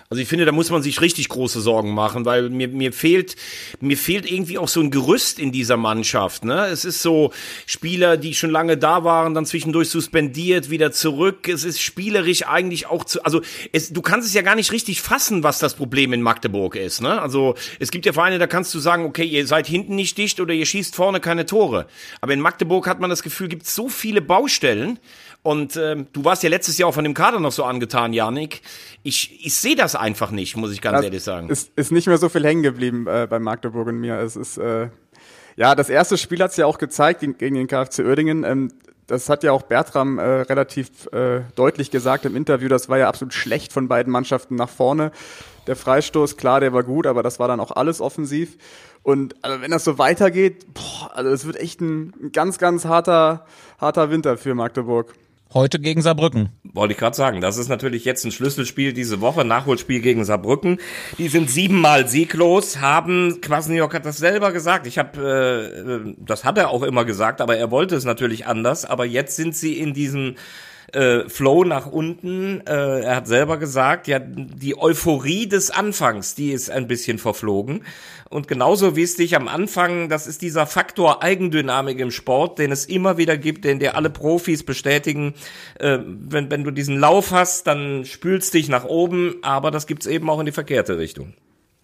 also 0.10 0.22
ich 0.22 0.30
finde, 0.30 0.46
da 0.46 0.54
muss 0.54 0.70
man 0.70 0.82
sich 0.82 1.02
richtig 1.02 1.28
große 1.28 1.60
Sorgen 1.60 1.94
machen, 1.94 2.24
weil 2.24 2.50
mir, 2.50 2.70
mir 2.70 2.94
fehlt, 2.94 3.36
mir 3.82 3.98
fehlt 3.98 4.30
irgendwie 4.32 4.58
auch 4.58 4.70
so 4.70 4.80
ein 4.80 4.90
Gerüst 4.90 5.38
in 5.38 5.52
dieser 5.52 5.76
Mannschaft, 5.76 6.46
ne? 6.46 6.68
Es 6.68 6.86
ist 6.86 7.02
so 7.02 7.34
Spieler, 7.66 8.16
die 8.16 8.34
schon 8.34 8.50
lange 8.50 8.78
da 8.78 9.04
waren, 9.04 9.34
dann 9.34 9.46
zwischendurch 9.46 9.90
suspendiert, 9.90 10.70
wieder 10.70 10.94
zurück. 10.94 11.50
Es 11.50 11.66
ist 11.66 11.82
spielerisch 11.82 12.48
eigentlich 12.48 12.88
auch 12.88 13.04
zu, 13.04 13.22
also 13.26 13.42
es, 13.74 13.92
du 13.92 14.02
kannst 14.02 14.30
es 14.30 14.34
ja 14.34 14.44
gar 14.44 14.56
nicht 14.56 14.72
richtig 14.72 15.02
fassen, 15.02 15.44
was 15.44 15.60
das 15.60 15.76
Problem 15.76 16.14
in 16.14 16.22
Magdeburg 16.22 16.78
ist, 16.78 17.02
ne? 17.02 17.22
Also 17.22 17.56
es 17.80 17.92
gibt 17.92 18.06
ja 18.06 18.14
Vereine, 18.14 18.40
da 18.40 18.48
kannst 18.48 18.74
du 18.74 18.80
sagen, 18.80 19.04
okay, 19.04 19.26
ihr 19.26 19.46
seid 19.46 19.68
hinten 19.68 19.96
nicht 19.96 20.18
dicht 20.18 20.40
oder 20.40 20.54
ihr 20.54 20.66
schießt 20.66 20.96
vorne 20.96 21.20
keine 21.20 21.46
Tore. 21.46 21.86
Aber 22.22 22.32
in 22.32 22.40
Magdeburg 22.40 22.88
hat 22.88 23.02
man 23.02 23.10
das 23.10 23.24
Gefühl, 23.24 23.50
gibt 23.50 23.68
so 23.68 23.90
viele 23.90 24.22
Baustellen. 24.22 25.00
Und 25.48 25.78
ähm, 25.78 26.08
du 26.12 26.26
warst 26.26 26.44
ja 26.44 26.50
letztes 26.50 26.78
Jahr 26.78 26.90
auch 26.90 26.94
von 26.94 27.06
dem 27.06 27.14
Kader 27.14 27.40
noch 27.40 27.54
so 27.54 27.64
angetan, 27.64 28.12
Janik. 28.12 28.62
Ich, 29.04 29.46
ich 29.46 29.56
sehe 29.56 29.78
das 29.78 29.96
einfach 29.96 30.30
nicht, 30.30 30.58
muss 30.58 30.74
ich 30.74 30.82
ganz 30.82 31.02
ehrlich 31.02 31.24
sagen. 31.24 31.48
Ist, 31.48 31.72
ist 31.78 31.90
nicht 31.90 32.06
mehr 32.06 32.18
so 32.18 32.28
viel 32.28 32.44
hängen 32.44 32.64
geblieben 32.64 33.08
äh, 33.08 33.28
bei 33.30 33.40
Magdeburg 33.40 33.88
und 33.88 33.96
mir. 33.96 34.20
Es 34.20 34.36
ist, 34.36 34.58
äh, 34.58 34.90
ja, 35.56 35.74
das 35.74 35.88
erste 35.88 36.18
Spiel 36.18 36.44
hat's 36.44 36.58
ja 36.58 36.66
auch 36.66 36.78
gezeigt 36.78 37.22
gegen, 37.22 37.56
den 37.56 37.68
KfC 37.68 38.04
Uerdingen. 38.04 38.44
Ähm, 38.44 38.74
das 39.06 39.30
hat 39.30 39.42
ja 39.46 39.54
auch 39.54 39.62
Bertram 39.62 40.20
äh, 40.20 40.22
relativ 40.22 41.06
äh, 41.14 41.44
deutlich 41.56 41.92
gesagt 41.92 42.26
im 42.26 42.36
Interview. 42.36 42.68
Das 42.68 42.90
war 42.90 42.98
ja 42.98 43.08
absolut 43.08 43.34
schlecht 43.34 43.72
von 43.72 43.88
beiden 43.88 44.12
Mannschaften 44.12 44.56
nach 44.56 44.68
vorne. 44.68 45.14
Der 45.66 45.78
Freistoß, 45.78 46.36
klar, 46.36 46.60
der 46.60 46.74
war 46.74 46.84
gut, 46.84 47.08
aber 47.08 47.24
das 47.24 47.40
war 47.40 47.48
dann 47.48 47.62
auch 47.62 47.72
alles 47.72 48.02
offensiv. 48.02 48.58
Und 49.02 49.34
also 49.44 49.62
wenn 49.62 49.72
das 49.72 49.86
so 49.86 49.98
weitergeht, 49.98 50.74
boah, 50.74 51.16
also 51.16 51.30
es 51.30 51.46
wird 51.46 51.56
echt 51.56 51.80
ein, 51.80 52.14
ein 52.22 52.32
ganz, 52.34 52.58
ganz 52.58 52.84
harter, 52.84 53.46
harter 53.80 54.12
Winter 54.12 54.38
für 54.38 54.54
Magdeburg. 54.54 55.14
Heute 55.54 55.80
gegen 55.80 56.02
Saarbrücken. 56.02 56.50
Wollte 56.64 56.92
ich 56.92 57.00
gerade 57.00 57.16
sagen, 57.16 57.40
das 57.40 57.58
ist 57.58 57.70
natürlich 57.70 58.04
jetzt 58.04 58.26
ein 58.26 58.32
Schlüsselspiel 58.32 58.92
diese 58.92 59.22
Woche, 59.22 59.46
Nachholspiel 59.46 60.02
gegen 60.02 60.26
Saarbrücken. 60.26 60.78
Die 61.18 61.30
sind 61.30 61.50
siebenmal 61.50 62.08
sieglos, 62.08 62.82
haben, 62.82 63.40
Kwasniok 63.40 63.94
hat 63.94 64.06
das 64.06 64.18
selber 64.18 64.52
gesagt, 64.52 64.88
ich 64.88 64.98
habe, 64.98 66.06
äh, 66.06 66.16
das 66.18 66.44
hat 66.44 66.58
er 66.58 66.70
auch 66.70 66.84
immer 66.84 67.06
gesagt, 67.06 67.40
aber 67.40 67.56
er 67.56 67.72
wollte 67.72 67.96
es 67.96 68.04
natürlich 68.04 68.46
anders, 68.46 68.84
aber 68.84 69.06
jetzt 69.06 69.38
sind 69.38 69.56
sie 69.56 69.80
in 69.80 69.94
diesem 69.94 70.36
äh, 70.94 71.28
Flow 71.28 71.64
nach 71.64 71.88
unten. 71.88 72.62
Äh, 72.66 73.02
er 73.02 73.16
hat 73.18 73.28
selber 73.28 73.58
gesagt, 73.58 74.08
ja, 74.08 74.20
die 74.20 74.78
Euphorie 74.78 75.48
des 75.48 75.70
Anfangs, 75.70 76.36
die 76.36 76.52
ist 76.52 76.70
ein 76.70 76.88
bisschen 76.88 77.18
verflogen. 77.18 77.84
Und 78.30 78.48
genauso 78.48 78.96
wie 78.96 79.04
es 79.04 79.16
dich 79.16 79.36
am 79.36 79.48
Anfang, 79.48 80.10
das 80.10 80.28
ist 80.28 80.42
dieser 80.42 80.66
Faktor 80.66 81.24
Eigendynamik 81.24 82.00
im 82.00 82.12
Sport, 82.12 82.60
den 82.60 82.72
es 82.72 82.86
immer 82.86 83.18
wieder 83.18 83.38
gibt, 83.38 83.66
den 83.66 83.80
dir 83.80 83.96
alle 83.96 84.10
Profis 84.10 84.64
bestätigen. 84.64 85.34
Äh, 85.80 86.00
wenn, 86.06 86.50
wenn 86.52 86.64
du 86.64 86.72
diesen 86.72 87.00
Lauf 87.00 87.32
hast, 87.32 87.68
dann 87.68 88.06
spülst 88.06 88.54
dich 88.54 88.70
nach 88.70 88.86
oben, 88.86 89.36
aber 89.42 89.72
das 89.72 89.88
gibt's 89.88 90.06
eben 90.06 90.30
auch 90.30 90.40
in 90.40 90.46
die 90.46 90.52
verkehrte 90.52 90.98
Richtung. 90.98 91.34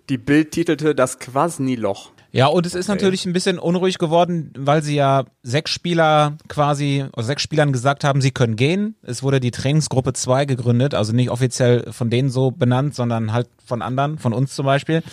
Die 0.09 0.17
Bild 0.17 0.51
titelte 0.51 0.95
das 0.95 1.19
Quasni-Loch. 1.19 2.12
Ja, 2.35 2.47
und 2.47 2.65
es 2.65 2.73
ist 2.73 2.87
natürlich 2.87 3.27
ein 3.27 3.33
bisschen 3.33 3.59
unruhig 3.59 3.99
geworden, 3.99 4.51
weil 4.57 4.81
sie 4.81 4.95
ja 4.95 5.25
sechs 5.43 5.69
Spieler 5.69 6.35
quasi, 6.47 7.05
oder 7.13 7.23
sechs 7.23 7.43
Spielern 7.43 7.71
gesagt 7.71 8.03
haben, 8.03 8.21
sie 8.21 8.31
können 8.31 8.55
gehen. 8.55 8.95
Es 9.03 9.21
wurde 9.21 9.39
die 9.39 9.51
Trainingsgruppe 9.51 10.13
2 10.13 10.45
gegründet, 10.45 10.95
also 10.95 11.13
nicht 11.13 11.29
offiziell 11.29 11.93
von 11.93 12.09
denen 12.09 12.31
so 12.31 12.49
benannt, 12.49 12.95
sondern 12.95 13.33
halt 13.33 13.49
von 13.63 13.83
anderen, 13.83 14.17
von 14.17 14.33
uns 14.33 14.55
zum 14.55 14.65
Beispiel. 14.65 15.03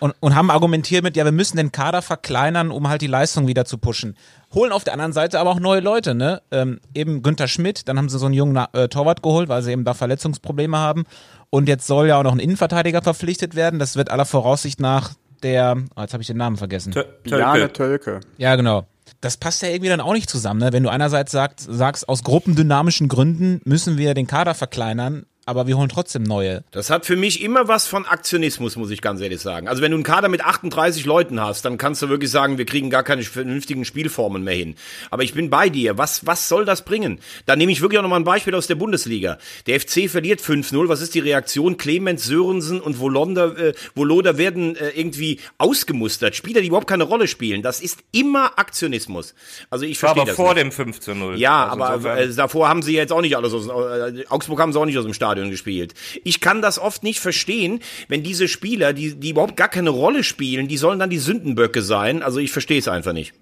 Und, 0.00 0.14
und 0.20 0.34
haben 0.34 0.50
argumentiert 0.50 1.04
mit, 1.04 1.16
ja, 1.16 1.26
wir 1.26 1.32
müssen 1.32 1.58
den 1.58 1.70
Kader 1.70 2.00
verkleinern, 2.00 2.70
um 2.70 2.88
halt 2.88 3.02
die 3.02 3.08
Leistung 3.08 3.46
wieder 3.46 3.66
zu 3.66 3.76
pushen. 3.76 4.16
Holen 4.54 4.72
auf 4.72 4.84
der 4.84 4.94
anderen 4.94 5.12
Seite 5.12 5.40
aber 5.40 5.50
auch 5.50 5.60
neue 5.60 5.80
Leute, 5.80 6.14
ne? 6.14 6.40
Ähm, 6.50 6.80
eben 6.94 7.22
Günther 7.22 7.46
Schmidt, 7.46 7.88
dann 7.88 7.98
haben 7.98 8.08
sie 8.08 8.18
so 8.18 8.24
einen 8.24 8.34
jungen 8.34 8.56
äh, 8.72 8.88
Torwart 8.88 9.22
geholt, 9.22 9.50
weil 9.50 9.62
sie 9.62 9.72
eben 9.72 9.84
da 9.84 9.92
Verletzungsprobleme 9.92 10.78
haben. 10.78 11.04
Und 11.50 11.68
jetzt 11.68 11.86
soll 11.86 12.08
ja 12.08 12.18
auch 12.18 12.22
noch 12.22 12.32
ein 12.32 12.40
Innenverteidiger 12.40 13.02
verpflichtet 13.02 13.54
werden. 13.54 13.78
Das 13.78 13.96
wird 13.96 14.10
aller 14.10 14.24
Voraussicht 14.24 14.80
nach 14.80 15.12
der, 15.44 15.76
oh, 15.96 16.00
jetzt 16.00 16.12
habe 16.12 16.22
ich 16.22 16.26
den 16.26 16.36
Namen 16.38 16.56
vergessen. 16.56 16.92
Tö- 16.92 17.04
Jane 17.24 17.72
Tölke. 17.72 18.20
Ja, 18.38 18.56
genau. 18.56 18.86
Das 19.20 19.36
passt 19.36 19.62
ja 19.62 19.68
irgendwie 19.68 19.88
dann 19.90 20.00
auch 20.00 20.12
nicht 20.14 20.28
zusammen, 20.28 20.60
ne? 20.60 20.72
Wenn 20.72 20.82
du 20.82 20.88
einerseits 20.90 21.30
sagt, 21.32 21.60
sagst, 21.60 22.08
aus 22.08 22.24
gruppendynamischen 22.24 23.08
Gründen 23.08 23.60
müssen 23.64 23.96
wir 23.98 24.14
den 24.14 24.26
Kader 24.26 24.54
verkleinern, 24.54 25.26
aber 25.46 25.66
wir 25.66 25.76
holen 25.76 25.88
trotzdem 25.88 26.22
neue. 26.22 26.64
Das 26.70 26.90
hat 26.90 27.04
für 27.06 27.16
mich 27.16 27.42
immer 27.42 27.68
was 27.68 27.86
von 27.86 28.06
Aktionismus, 28.06 28.76
muss 28.76 28.90
ich 28.90 29.02
ganz 29.02 29.20
ehrlich 29.20 29.40
sagen. 29.40 29.68
Also 29.68 29.82
wenn 29.82 29.90
du 29.90 29.96
einen 29.96 30.04
Kader 30.04 30.28
mit 30.28 30.42
38 30.44 31.04
Leuten 31.04 31.40
hast, 31.40 31.64
dann 31.64 31.78
kannst 31.78 32.00
du 32.02 32.08
wirklich 32.08 32.30
sagen, 32.30 32.56
wir 32.58 32.64
kriegen 32.64 32.88
gar 32.90 33.02
keine 33.02 33.22
vernünftigen 33.22 33.84
Spielformen 33.84 34.42
mehr 34.42 34.54
hin. 34.54 34.74
Aber 35.10 35.22
ich 35.22 35.34
bin 35.34 35.50
bei 35.50 35.68
dir. 35.68 35.98
Was, 35.98 36.26
was 36.26 36.48
soll 36.48 36.64
das 36.64 36.82
bringen? 36.84 37.20
Da 37.46 37.56
nehme 37.56 37.72
ich 37.72 37.82
wirklich 37.82 37.98
auch 37.98 38.02
nochmal 38.02 38.20
ein 38.20 38.24
Beispiel 38.24 38.54
aus 38.54 38.66
der 38.66 38.76
Bundesliga. 38.76 39.38
Der 39.66 39.78
FC 39.80 40.08
verliert 40.08 40.40
5-0. 40.40 40.88
Was 40.88 41.02
ist 41.02 41.14
die 41.14 41.20
Reaktion? 41.20 41.76
Clemens, 41.76 42.24
Sörensen 42.24 42.80
und 42.80 42.98
Volonda, 42.98 43.48
äh, 43.48 43.74
Voloda 43.94 44.38
werden 44.38 44.76
äh, 44.76 44.90
irgendwie 44.90 45.40
ausgemustert. 45.58 46.34
Spieler, 46.34 46.62
die 46.62 46.68
überhaupt 46.68 46.88
keine 46.88 47.04
Rolle 47.04 47.28
spielen. 47.28 47.60
Das 47.62 47.80
ist 47.80 47.98
immer 48.12 48.58
Aktionismus. 48.58 49.34
Also 49.68 49.84
ich 49.84 49.98
verstehe 49.98 50.22
aber 50.22 50.30
das 50.30 50.36
vor 50.36 50.54
nicht. 50.54 50.64
dem 50.64 50.72
5 50.72 51.00
zu 51.00 51.14
0. 51.14 51.38
Ja, 51.38 51.68
Also 51.68 51.82
aber 51.84 52.18
äh, 52.18 52.32
davor 52.34 52.68
haben 52.68 52.82
sie 52.82 52.94
jetzt 52.94 53.12
auch 53.12 53.20
nicht 53.20 53.36
alles 53.36 53.52
aus 53.52 53.66
äh, 53.68 54.24
Augsburg 54.28 54.58
haben 54.60 54.72
sie 54.72 54.78
auch 54.80 54.86
nicht 54.86 54.96
aus 54.96 55.04
dem 55.04 55.12
Stadion 55.12 55.33
gespielt. 55.50 55.94
Ich 56.24 56.40
kann 56.40 56.62
das 56.62 56.78
oft 56.78 57.02
nicht 57.02 57.20
verstehen, 57.20 57.80
wenn 58.08 58.22
diese 58.22 58.48
Spieler, 58.48 58.92
die 58.92 59.14
die 59.14 59.30
überhaupt 59.30 59.56
gar 59.56 59.68
keine 59.68 59.90
Rolle 59.90 60.24
spielen, 60.24 60.68
die 60.68 60.76
sollen 60.76 60.98
dann 60.98 61.10
die 61.10 61.18
Sündenböcke 61.18 61.82
sein. 61.82 62.22
Also 62.22 62.38
ich 62.38 62.50
verstehe 62.50 62.78
es 62.78 62.88
einfach 62.88 63.12
nicht. 63.12 63.34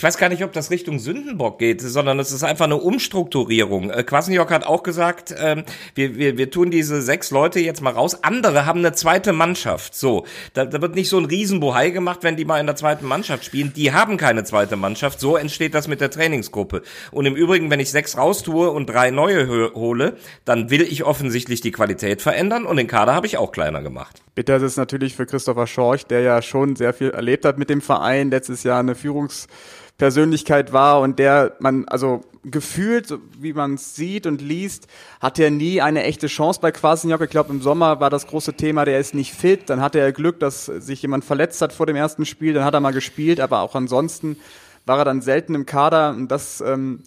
Ich 0.00 0.04
weiß 0.04 0.16
gar 0.16 0.30
nicht, 0.30 0.42
ob 0.42 0.54
das 0.54 0.70
Richtung 0.70 0.98
Sündenbock 0.98 1.58
geht, 1.58 1.82
sondern 1.82 2.18
es 2.20 2.32
ist 2.32 2.42
einfach 2.42 2.64
eine 2.64 2.78
Umstrukturierung. 2.78 3.90
Äh, 3.90 4.02
Kwasniok 4.02 4.50
hat 4.50 4.64
auch 4.64 4.82
gesagt, 4.82 5.34
ähm, 5.38 5.64
wir, 5.94 6.16
wir, 6.16 6.38
wir 6.38 6.50
tun 6.50 6.70
diese 6.70 7.02
sechs 7.02 7.30
Leute 7.30 7.60
jetzt 7.60 7.82
mal 7.82 7.92
raus. 7.92 8.24
Andere 8.24 8.64
haben 8.64 8.78
eine 8.78 8.94
zweite 8.94 9.34
Mannschaft. 9.34 9.94
So, 9.94 10.24
da, 10.54 10.64
da 10.64 10.80
wird 10.80 10.94
nicht 10.94 11.10
so 11.10 11.18
ein 11.18 11.26
Riesenbohai 11.26 11.90
gemacht, 11.90 12.20
wenn 12.22 12.38
die 12.38 12.46
mal 12.46 12.58
in 12.60 12.64
der 12.64 12.76
zweiten 12.76 13.04
Mannschaft 13.04 13.44
spielen. 13.44 13.74
Die 13.76 13.92
haben 13.92 14.16
keine 14.16 14.42
zweite 14.42 14.76
Mannschaft. 14.76 15.20
So 15.20 15.36
entsteht 15.36 15.74
das 15.74 15.86
mit 15.86 16.00
der 16.00 16.10
Trainingsgruppe. 16.10 16.80
Und 17.10 17.26
im 17.26 17.36
Übrigen, 17.36 17.68
wenn 17.68 17.78
ich 17.78 17.90
sechs 17.90 18.16
raustue 18.16 18.70
und 18.70 18.86
drei 18.86 19.10
neue 19.10 19.74
hole, 19.74 20.16
dann 20.46 20.70
will 20.70 20.80
ich 20.80 21.04
offensichtlich 21.04 21.60
die 21.60 21.72
Qualität 21.72 22.22
verändern 22.22 22.64
und 22.64 22.78
den 22.78 22.86
Kader 22.86 23.14
habe 23.14 23.26
ich 23.26 23.36
auch 23.36 23.52
kleiner 23.52 23.82
gemacht. 23.82 24.22
Bitter 24.34 24.56
ist 24.56 24.62
es 24.62 24.76
natürlich 24.78 25.14
für 25.14 25.26
Christopher 25.26 25.66
Schorch, 25.66 26.06
der 26.06 26.22
ja 26.22 26.40
schon 26.40 26.74
sehr 26.74 26.94
viel 26.94 27.10
erlebt 27.10 27.44
hat 27.44 27.58
mit 27.58 27.68
dem 27.68 27.82
Verein, 27.82 28.30
letztes 28.30 28.62
Jahr 28.62 28.80
eine 28.80 28.94
Führungspersönlichkeit 30.00 30.72
war 30.72 31.00
und 31.00 31.18
der 31.18 31.56
man, 31.60 31.84
also 31.86 32.22
gefühlt, 32.42 33.12
wie 33.38 33.52
man 33.52 33.74
es 33.74 33.94
sieht 33.94 34.26
und 34.26 34.40
liest, 34.40 34.86
hat 35.20 35.38
er 35.38 35.50
nie 35.50 35.82
eine 35.82 36.04
echte 36.04 36.26
Chance 36.26 36.58
bei 36.62 36.72
Kwasniok. 36.72 37.20
Ich 37.20 37.28
glaube, 37.28 37.52
im 37.52 37.60
Sommer 37.60 38.00
war 38.00 38.08
das 38.08 38.26
große 38.26 38.54
Thema, 38.54 38.86
der 38.86 38.98
ist 38.98 39.14
nicht 39.14 39.34
fit. 39.34 39.68
Dann 39.68 39.82
hatte 39.82 40.00
er 40.00 40.12
Glück, 40.12 40.40
dass 40.40 40.64
sich 40.64 41.02
jemand 41.02 41.26
verletzt 41.26 41.60
hat 41.60 41.74
vor 41.74 41.84
dem 41.84 41.96
ersten 41.96 42.24
Spiel. 42.24 42.54
Dann 42.54 42.64
hat 42.64 42.72
er 42.72 42.80
mal 42.80 42.94
gespielt, 42.94 43.40
aber 43.40 43.60
auch 43.60 43.74
ansonsten 43.74 44.38
war 44.86 44.96
er 44.96 45.04
dann 45.04 45.20
selten 45.20 45.54
im 45.54 45.66
Kader. 45.66 46.10
Und 46.10 46.28
das, 46.28 46.62
ähm, 46.62 47.02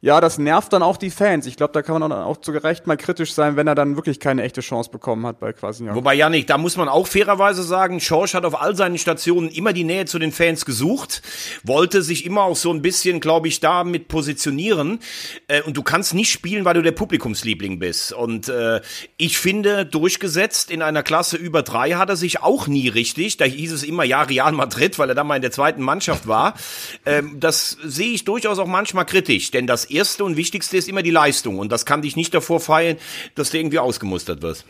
ja, 0.00 0.20
das 0.20 0.38
nervt 0.38 0.72
dann 0.72 0.82
auch 0.82 0.98
die 0.98 1.10
Fans. 1.10 1.46
Ich 1.46 1.56
glaube, 1.56 1.72
da 1.72 1.82
kann 1.82 1.98
man 2.00 2.12
auch, 2.12 2.26
auch 2.26 2.36
zu 2.36 2.52
Gerecht 2.52 2.86
mal 2.86 2.96
kritisch 2.96 3.32
sein, 3.32 3.56
wenn 3.56 3.66
er 3.66 3.74
dann 3.74 3.96
wirklich 3.96 4.20
keine 4.20 4.42
echte 4.42 4.60
Chance 4.60 4.90
bekommen 4.90 5.26
hat 5.26 5.40
bei 5.40 5.52
Kwasniok. 5.52 5.94
Wobei, 5.94 6.14
Janik, 6.14 6.46
da 6.46 6.58
muss 6.58 6.76
man 6.76 6.88
auch 6.88 7.06
fairerweise 7.06 7.62
sagen, 7.62 8.00
Schorsch 8.00 8.34
hat 8.34 8.44
auf 8.44 8.60
all 8.60 8.76
seinen 8.76 8.98
Stationen 8.98 9.48
immer 9.48 9.72
die 9.72 9.84
Nähe 9.84 10.04
zu 10.04 10.18
den 10.18 10.32
Fans 10.32 10.66
gesucht, 10.66 11.22
wollte 11.64 12.02
sich 12.02 12.26
immer 12.26 12.42
auch 12.42 12.56
so 12.56 12.70
ein 12.72 12.82
bisschen, 12.82 13.20
glaube 13.20 13.48
ich, 13.48 13.60
damit 13.60 14.08
positionieren. 14.08 15.00
Äh, 15.48 15.62
und 15.62 15.76
du 15.76 15.82
kannst 15.82 16.12
nicht 16.14 16.30
spielen, 16.30 16.64
weil 16.64 16.74
du 16.74 16.82
der 16.82 16.92
Publikumsliebling 16.92 17.78
bist. 17.78 18.12
Und 18.12 18.48
äh, 18.48 18.82
ich 19.16 19.38
finde, 19.38 19.86
durchgesetzt 19.86 20.70
in 20.70 20.82
einer 20.82 21.02
Klasse 21.02 21.38
über 21.38 21.62
drei 21.62 21.92
hat 21.92 22.10
er 22.10 22.16
sich 22.16 22.42
auch 22.42 22.66
nie 22.66 22.88
richtig. 22.88 23.38
Da 23.38 23.46
hieß 23.46 23.72
es 23.72 23.82
immer, 23.82 24.04
ja, 24.04 24.22
Real 24.22 24.52
Madrid, 24.52 24.98
weil 24.98 25.08
er 25.08 25.14
da 25.14 25.24
mal 25.24 25.36
in 25.36 25.42
der 25.42 25.52
zweiten 25.52 25.82
Mannschaft 25.82 26.26
war. 26.26 26.54
Ähm, 27.06 27.40
das 27.40 27.78
sehe 27.82 28.12
ich 28.12 28.24
durchaus 28.24 28.58
auch 28.58 28.66
manchmal 28.66 29.06
kritisch, 29.06 29.50
denn 29.50 29.66
das 29.66 29.86
Erste 29.96 30.24
und 30.24 30.36
Wichtigste 30.36 30.76
ist 30.76 30.88
immer 30.88 31.02
die 31.02 31.10
Leistung. 31.10 31.58
Und 31.58 31.72
das 31.72 31.84
kann 31.86 32.02
dich 32.02 32.16
nicht 32.16 32.34
davor 32.34 32.60
feiern, 32.60 32.96
dass 33.34 33.50
du 33.50 33.58
irgendwie 33.58 33.78
ausgemustert 33.78 34.42
wirst. 34.42 34.64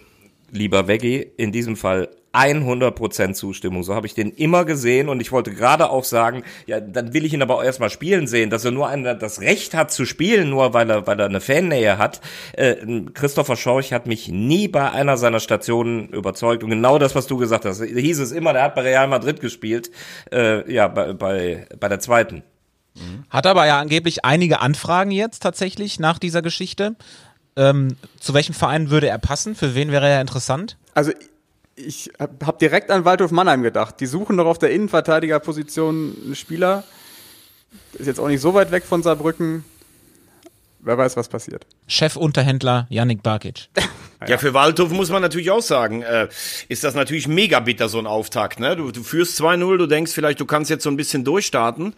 lieber 0.53 0.87
Veggie, 0.87 1.27
in 1.37 1.51
diesem 1.51 1.77
Fall 1.77 2.09
100% 2.37 3.33
Zustimmung. 3.33 3.83
So 3.83 3.95
habe 3.95 4.07
ich 4.07 4.15
den 4.15 4.31
immer 4.31 4.65
gesehen 4.65 5.09
und 5.09 5.21
ich 5.21 5.33
wollte 5.33 5.53
gerade 5.53 5.89
auch 5.89 6.05
sagen, 6.05 6.45
ja, 6.67 6.81
dann 6.81 7.15
will 7.15 7.25
ich 7.25 7.33
ihn 7.33 7.43
aber 7.43 7.57
auch 7.57 7.65
erstmal 7.65 7.89
spielen 7.89 8.27
sehen, 8.27 8.51
dass 8.51 8.65
er 8.65 8.73
nur 8.73 8.89
einer 8.89 9.15
das 9.15 9.41
Recht 9.41 9.75
hat 9.75 9.91
zu 9.91 10.05
spielen, 10.05 10.51
nur 10.51 10.75
weil 10.75 10.91
er, 10.91 11.07
weil 11.07 11.19
er 11.19 11.27
eine 11.27 11.41
Fannähe 11.41 11.99
hat. 11.99 12.21
Äh, 12.53 12.77
Christopher 13.15 13.57
Schorch 13.57 13.93
hat 13.93 14.07
mich 14.07 14.29
nie 14.29 14.69
bei 14.69 14.91
einer 14.91 15.17
seiner 15.17 15.41
Stationen 15.41 16.09
überzeugt 16.11 16.63
und 16.63 16.71
genau 16.71 16.99
das, 16.99 17.15
was 17.15 17.27
du 17.27 17.39
gesagt 17.39 17.65
hast, 17.65 17.83
hieß 17.83 18.19
es 18.19 18.33
immer, 18.33 18.53
der 18.53 18.65
hat 18.65 18.75
bei 18.75 18.83
Real 18.83 19.09
Madrid 19.09 19.41
gespielt, 19.41 19.91
äh, 20.31 20.71
ja, 20.71 20.89
bei, 20.89 21.15
bei, 21.15 21.67
bei 21.81 21.89
der 21.89 22.01
zweiten. 22.01 22.43
Hat 23.31 23.47
aber 23.47 23.67
ja 23.67 23.81
angeblich 23.81 24.25
einige 24.25 24.61
Anfragen 24.61 25.11
jetzt 25.11 25.43
tatsächlich 25.43 25.99
nach 25.99 26.19
dieser 26.19 26.43
Geschichte. 26.43 26.97
Ähm, 27.57 27.97
zu 28.21 28.35
welchem 28.35 28.55
Verein 28.55 28.91
würde 28.91 29.09
er 29.09 29.19
passen? 29.19 29.55
Für 29.55 29.75
wen 29.75 29.91
wäre 29.91 30.09
er 30.09 30.21
interessant? 30.21 30.77
Also 30.95 31.13
ich 31.75 32.11
habe 32.19 32.47
hab 32.47 32.59
direkt 32.59 32.91
an 32.91 33.05
Waldhof 33.05 33.31
Mannheim 33.31 33.63
gedacht. 33.63 34.01
Die 34.01 34.07
suchen 34.07 34.37
doch 34.37 34.47
auf 34.47 34.59
der 34.59 34.71
Innenverteidigerposition 34.71 36.17
einen 36.25 36.35
Spieler. 36.35 36.85
Ist 37.95 38.07
jetzt 38.07 38.21
auch 38.21 38.29
nicht 38.29 38.41
so 38.41 38.55
weit 38.55 38.71
weg 38.71 38.85
von 38.85 39.03
Saarbrücken. 39.03 39.65
Wer 40.87 40.97
weiß, 40.97 41.17
was 41.17 41.29
passiert. 41.29 41.67
Chefunterhändler 41.89 42.87
Yannick 42.89 43.23
Barkic. 43.23 43.69
Ja, 44.27 44.39
für 44.39 44.55
Waldhof 44.55 44.91
muss 44.93 45.11
man 45.11 45.21
natürlich 45.21 45.51
auch 45.51 45.61
sagen, 45.61 46.01
äh, 46.01 46.29
ist 46.71 46.85
das 46.85 46.95
natürlich 46.95 47.29
mega 47.29 47.61
bitter, 47.61 47.91
so 47.91 47.99
ein 47.99 48.07
Auftakt. 48.07 48.59
Ne? 48.59 48.75
Du, 48.75 48.91
du 48.91 49.03
führst 49.03 49.39
2-0, 49.39 49.77
du 49.77 49.87
denkst 49.87 50.11
vielleicht, 50.11 50.41
du 50.41 50.47
kannst 50.47 50.71
jetzt 50.71 50.85
so 50.85 50.91
ein 50.91 50.97
bisschen 50.97 51.23
durchstarten. 51.23 51.93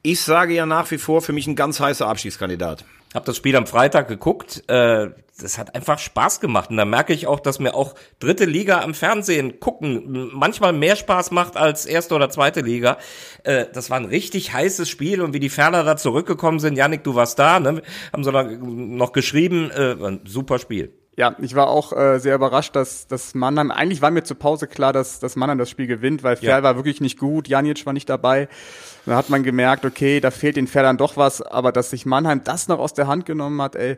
Ich 0.00 0.20
sage 0.20 0.54
ja 0.54 0.66
nach 0.66 0.88
wie 0.92 0.98
vor, 0.98 1.20
für 1.20 1.32
mich 1.32 1.48
ein 1.48 1.56
ganz 1.56 1.80
heißer 1.80 2.06
Abschiedskandidat. 2.06 2.84
Hab 3.12 3.24
das 3.24 3.36
Spiel 3.36 3.56
am 3.56 3.66
Freitag 3.66 4.06
geguckt. 4.06 4.62
Äh, 4.68 5.08
das 5.40 5.58
hat 5.58 5.74
einfach 5.74 5.98
Spaß 5.98 6.40
gemacht. 6.40 6.70
Und 6.70 6.76
da 6.76 6.84
merke 6.84 7.12
ich 7.12 7.26
auch, 7.26 7.40
dass 7.40 7.58
mir 7.58 7.74
auch 7.74 7.94
dritte 8.20 8.44
Liga 8.44 8.82
am 8.82 8.94
Fernsehen 8.94 9.58
gucken 9.60 10.30
manchmal 10.32 10.72
mehr 10.72 10.96
Spaß 10.96 11.30
macht 11.32 11.56
als 11.56 11.86
erste 11.86 12.14
oder 12.14 12.30
zweite 12.30 12.60
Liga. 12.60 12.98
Äh, 13.42 13.66
das 13.72 13.90
war 13.90 13.96
ein 13.96 14.04
richtig 14.04 14.52
heißes 14.52 14.88
Spiel 14.88 15.20
und 15.20 15.34
wie 15.34 15.40
die 15.40 15.48
Ferner 15.48 15.82
da 15.82 15.96
zurückgekommen 15.96 16.60
sind, 16.60 16.76
Janik, 16.76 17.02
du 17.04 17.14
warst 17.14 17.38
da, 17.38 17.58
ne? 17.60 17.82
haben 18.12 18.24
sie 18.24 18.30
noch, 18.32 18.44
noch 18.48 19.12
geschrieben, 19.12 19.70
äh, 19.70 19.96
ein 20.00 20.20
super 20.24 20.58
Spiel. 20.58 20.92
Ja, 21.16 21.36
ich 21.40 21.54
war 21.54 21.68
auch 21.68 21.92
äh, 21.92 22.18
sehr 22.18 22.34
überrascht, 22.34 22.74
dass, 22.74 23.06
dass 23.06 23.34
Mannheim, 23.34 23.70
eigentlich 23.70 24.02
war 24.02 24.10
mir 24.10 24.24
zur 24.24 24.36
Pause 24.36 24.66
klar, 24.66 24.92
dass, 24.92 25.20
dass 25.20 25.36
Mannheim 25.36 25.58
das 25.58 25.70
Spiel 25.70 25.86
gewinnt, 25.86 26.24
weil 26.24 26.36
Ferl 26.36 26.58
Ja. 26.58 26.62
war 26.64 26.74
wirklich 26.74 27.00
nicht 27.00 27.18
gut, 27.20 27.46
Janic 27.46 27.86
war 27.86 27.92
nicht 27.92 28.08
dabei. 28.08 28.48
Da 29.06 29.14
hat 29.14 29.30
man 29.30 29.44
gemerkt, 29.44 29.84
okay, 29.84 30.18
da 30.18 30.32
fehlt 30.32 30.56
den 30.56 30.66
Ferl 30.66 30.82
dann 30.84 30.96
doch 30.96 31.16
was, 31.16 31.40
aber 31.40 31.70
dass 31.70 31.90
sich 31.90 32.04
Mannheim 32.04 32.42
das 32.42 32.66
noch 32.66 32.80
aus 32.80 32.94
der 32.94 33.06
Hand 33.06 33.26
genommen 33.26 33.62
hat, 33.62 33.76
ey, 33.76 33.96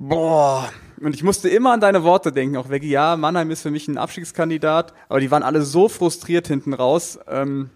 boah. 0.00 0.72
Und 1.00 1.14
ich 1.14 1.22
musste 1.22 1.48
immer 1.48 1.72
an 1.72 1.80
deine 1.80 2.02
Worte 2.02 2.32
denken, 2.32 2.56
auch 2.56 2.68
weg, 2.68 2.82
ja, 2.82 3.16
Mannheim 3.16 3.50
ist 3.50 3.62
für 3.62 3.70
mich 3.70 3.88
ein 3.88 3.96
Abstiegskandidat, 3.96 4.92
aber 5.08 5.20
die 5.20 5.30
waren 5.30 5.42
alle 5.42 5.62
so 5.62 5.88
frustriert 5.88 6.48
hinten 6.48 6.74
raus. 6.74 7.18
Ähm, 7.28 7.70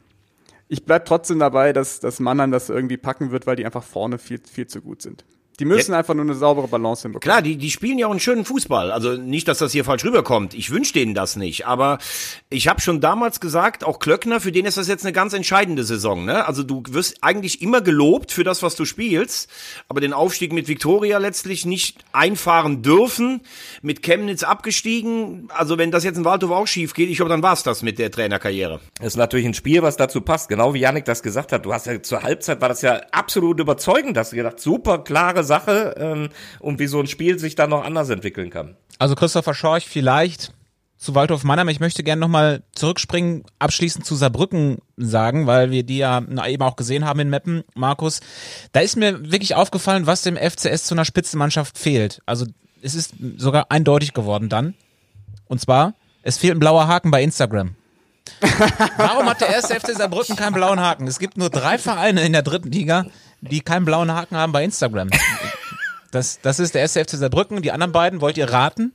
ich 0.68 0.84
bleib 0.84 1.04
trotzdem 1.04 1.38
dabei, 1.38 1.72
dass, 1.72 2.00
dass 2.00 2.20
Mannheim 2.20 2.50
das 2.50 2.68
irgendwie 2.68 2.96
packen 2.96 3.30
wird, 3.30 3.46
weil 3.46 3.56
die 3.56 3.64
einfach 3.64 3.84
vorne 3.84 4.18
viel, 4.18 4.40
viel 4.40 4.66
zu 4.66 4.80
gut 4.80 5.02
sind. 5.02 5.24
Die 5.60 5.64
müssen 5.64 5.94
einfach 5.94 6.14
nur 6.14 6.24
eine 6.24 6.34
saubere 6.34 6.66
Balance 6.66 7.02
hinbekommen. 7.02 7.22
Klar, 7.22 7.42
die, 7.42 7.56
die 7.56 7.70
spielen 7.70 7.98
ja 7.98 8.08
auch 8.08 8.10
einen 8.10 8.20
schönen 8.20 8.44
Fußball. 8.44 8.90
Also 8.90 9.12
nicht, 9.12 9.46
dass 9.46 9.58
das 9.58 9.70
hier 9.70 9.84
falsch 9.84 10.04
rüberkommt. 10.04 10.54
Ich 10.54 10.70
wünsche 10.70 10.92
denen 10.92 11.14
das 11.14 11.36
nicht. 11.36 11.66
Aber 11.66 11.98
ich 12.50 12.66
habe 12.66 12.80
schon 12.80 13.00
damals 13.00 13.38
gesagt, 13.38 13.84
auch 13.84 14.00
Klöckner, 14.00 14.40
für 14.40 14.50
den 14.50 14.66
ist 14.66 14.76
das 14.76 14.88
jetzt 14.88 15.04
eine 15.04 15.12
ganz 15.12 15.32
entscheidende 15.32 15.84
Saison. 15.84 16.24
Ne? 16.24 16.46
Also 16.46 16.64
du 16.64 16.82
wirst 16.90 17.18
eigentlich 17.22 17.62
immer 17.62 17.80
gelobt 17.80 18.32
für 18.32 18.42
das, 18.42 18.62
was 18.62 18.74
du 18.74 18.84
spielst, 18.84 19.48
aber 19.88 20.00
den 20.00 20.12
Aufstieg 20.12 20.52
mit 20.52 20.66
Viktoria 20.66 21.18
letztlich 21.18 21.64
nicht 21.64 22.04
einfahren 22.12 22.82
dürfen. 22.82 23.40
Mit 23.80 24.02
Chemnitz 24.02 24.42
abgestiegen. 24.42 25.48
Also 25.54 25.78
wenn 25.78 25.92
das 25.92 26.02
jetzt 26.02 26.16
in 26.16 26.24
Waldhof 26.24 26.50
auch 26.50 26.66
schief 26.66 26.94
geht, 26.94 27.10
ich 27.10 27.16
glaube, 27.16 27.30
dann 27.30 27.42
war's 27.42 27.62
das 27.62 27.82
mit 27.82 28.00
der 28.00 28.10
Trainerkarriere. 28.10 28.80
Das 28.98 29.08
ist 29.08 29.16
natürlich 29.16 29.46
ein 29.46 29.54
Spiel, 29.54 29.82
was 29.82 29.96
dazu 29.96 30.20
passt, 30.20 30.48
genau 30.48 30.74
wie 30.74 30.80
Janik 30.80 31.04
das 31.04 31.22
gesagt 31.22 31.52
hat. 31.52 31.64
Du 31.64 31.72
hast 31.72 31.86
ja 31.86 32.02
zur 32.02 32.22
Halbzeit 32.22 32.60
war 32.60 32.68
das 32.68 32.82
ja 32.82 33.00
absolut 33.12 33.60
überzeugend, 33.60 34.18
hast 34.18 34.32
du 34.32 34.36
gedacht, 34.36 34.58
super 34.58 34.98
klare 34.98 35.43
Sache 35.44 35.94
ähm, 35.98 36.28
und 36.61 36.78
wie 36.78 36.87
so 36.87 37.00
ein 37.00 37.07
Spiel 37.07 37.38
sich 37.38 37.54
dann 37.54 37.70
noch 37.70 37.85
anders 37.85 38.09
entwickeln 38.09 38.50
kann. 38.50 38.76
Also 38.98 39.14
Christopher 39.14 39.54
Schorch 39.54 39.88
vielleicht 39.88 40.52
zu 40.96 41.14
Waldhof 41.14 41.44
Mannheim. 41.44 41.68
Ich 41.68 41.80
möchte 41.80 42.02
gerne 42.02 42.20
nochmal 42.20 42.62
zurückspringen, 42.74 43.44
abschließend 43.59 44.07
zu 44.07 44.14
Saarbrücken 44.14 44.78
sagen, 44.96 45.46
weil 45.46 45.70
wir 45.70 45.83
die 45.83 45.98
ja 45.98 46.22
eben 46.46 46.62
auch 46.62 46.76
gesehen 46.76 47.04
haben 47.04 47.20
in 47.20 47.30
Meppen, 47.30 47.62
Markus. 47.74 48.20
Da 48.72 48.80
ist 48.80 48.96
mir 48.96 49.30
wirklich 49.30 49.54
aufgefallen, 49.54 50.07
was 50.07 50.22
dem 50.22 50.37
FCS 50.37 50.85
zu 50.85 50.94
einer 50.94 51.04
Spitzenmannschaft 51.04 51.76
fehlt. 51.78 52.22
Also 52.26 52.46
es 52.83 52.94
ist 52.94 53.14
sogar 53.37 53.70
eindeutig 53.70 54.14
geworden 54.14 54.48
dann. 54.48 54.74
Und 55.46 55.61
zwar, 55.61 55.94
es 56.22 56.38
fehlt 56.38 56.57
ein 56.57 56.61
blauer 56.61 56.88
Haken 56.88 57.11
bei 57.11 57.22
Instagram. 57.22 57.76
Warum 58.96 59.28
hat 59.28 59.42
der 59.42 59.48
erste 59.48 59.78
FC 59.78 59.94
Saarbrücken 59.94 60.37
keinen 60.37 60.54
blauen 60.54 60.80
Haken? 60.80 61.07
Es 61.07 61.18
gibt 61.18 61.37
nur 61.37 61.50
drei 61.50 61.76
Vereine 61.76 62.24
in 62.24 62.33
der 62.33 62.42
dritten 62.42 62.70
Liga, 62.70 63.07
die 63.50 63.61
keinen 63.61 63.85
blauen 63.85 64.12
Haken 64.12 64.37
haben 64.37 64.52
bei 64.52 64.64
Instagram. 64.64 65.09
Das, 66.11 66.40
das 66.40 66.61
ist 66.61 66.74
der 66.74 66.83
erste 66.83 67.04
FC 67.04 67.11
Saarbrücken. 67.11 67.62
Die 67.62 67.72
anderen 67.72 67.92
beiden, 67.92 68.20
wollt 68.20 68.37
ihr 68.38 68.50
raten? 68.50 68.92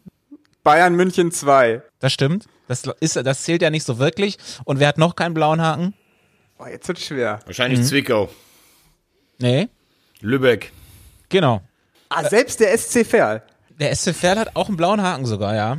Bayern 0.64 0.96
München 0.96 1.32
2. 1.32 1.82
Das 2.00 2.14
stimmt. 2.14 2.46
Das, 2.68 2.84
ist, 3.00 3.16
das 3.16 3.44
zählt 3.44 3.62
ja 3.62 3.70
nicht 3.70 3.84
so 3.86 3.98
wirklich. 4.00 4.38
Und 4.64 4.80
wer 4.80 4.88
hat 4.88 4.98
noch 4.98 5.16
keinen 5.16 5.34
blauen 5.34 5.62
Haken? 5.62 5.94
Boah, 6.58 6.70
jetzt 6.70 6.88
wird 6.88 7.00
schwer. 7.00 7.40
Wahrscheinlich 7.46 7.82
Zwickau, 7.84 8.30
Nee, 9.40 9.70
Lübeck. 10.20 10.72
genau. 11.30 11.62
Ah, 12.10 12.28
selbst 12.28 12.60
der 12.60 12.78
SC 12.78 13.06
Verl. 13.06 13.42
Der 13.80 13.96
SC 13.96 14.14
Verl 14.14 14.38
hat 14.38 14.56
auch 14.56 14.68
einen 14.68 14.76
blauen 14.78 15.02
Haken 15.02 15.26
sogar, 15.26 15.56
ja. 15.56 15.78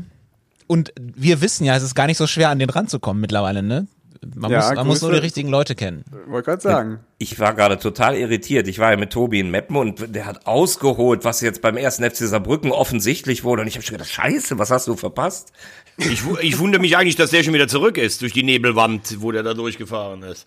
Und 0.67 0.93
wir 0.99 1.41
wissen 1.43 1.65
ja, 1.65 1.77
es 1.77 1.83
ist 1.83 1.95
gar 1.95 2.07
nicht 2.07 2.17
so 2.17 2.27
schwer, 2.27 2.49
an 2.49 2.59
den 2.59 2.71
ranzukommen 2.71 3.21
mittlerweile, 3.21 3.63
ne? 3.63 3.87
Man, 4.23 4.51
Ja, 4.51 4.59
muss, 4.59 4.75
man 4.75 4.87
muss 4.87 5.03
nur 5.03 5.13
die 5.13 5.19
richtigen 5.19 5.49
Leute 5.49 5.75
kennen. 5.75 6.05
Wollte 6.27 6.51
gerade 6.51 6.63
sagen. 6.63 7.01
Ich 7.19 7.39
war 7.39 7.55
gerade 7.55 7.79
total 7.79 8.17
irritiert. 8.17 8.69
Ich 8.69 8.79
war 8.79 8.91
ja 8.91 8.97
mit 8.99 9.11
Tobi 9.11 9.41
in 9.41 9.51
Meppen 9.51 9.77
und 9.77 10.15
der 10.15 10.27
hat 10.27 10.47
ausgeholt, 10.47 11.25
was 11.25 11.41
jetzt 11.41 11.63
beim 11.63 11.77
ersten 11.79 12.05
FC 12.05 12.17
Saarbrücken 12.17 12.71
offensichtlich 12.71 13.45
wurde. 13.45 13.63
Und 13.63 13.69
ich 13.69 13.77
habe 13.77 13.85
schon 13.85 13.95
gedacht, 13.97 14.11
scheiße, 14.11 14.59
was 14.59 14.71
hast 14.71 14.89
du 14.89 14.97
verpasst? 14.97 15.53
Ich, 15.97 16.23
ich 16.41 16.59
wundere 16.59 16.81
mich 16.83 16.97
eigentlich, 16.97 17.17
dass 17.17 17.31
der 17.31 17.43
schon 17.43 17.55
wieder 17.55 17.69
zurück 17.69 17.97
ist 17.97 18.21
durch 18.21 18.33
die 18.33 18.43
Nebelwand, 18.43 19.23
wo 19.23 19.33
der 19.33 19.43
da 19.43 19.55
durchgefahren 19.55 20.23
ist. 20.23 20.47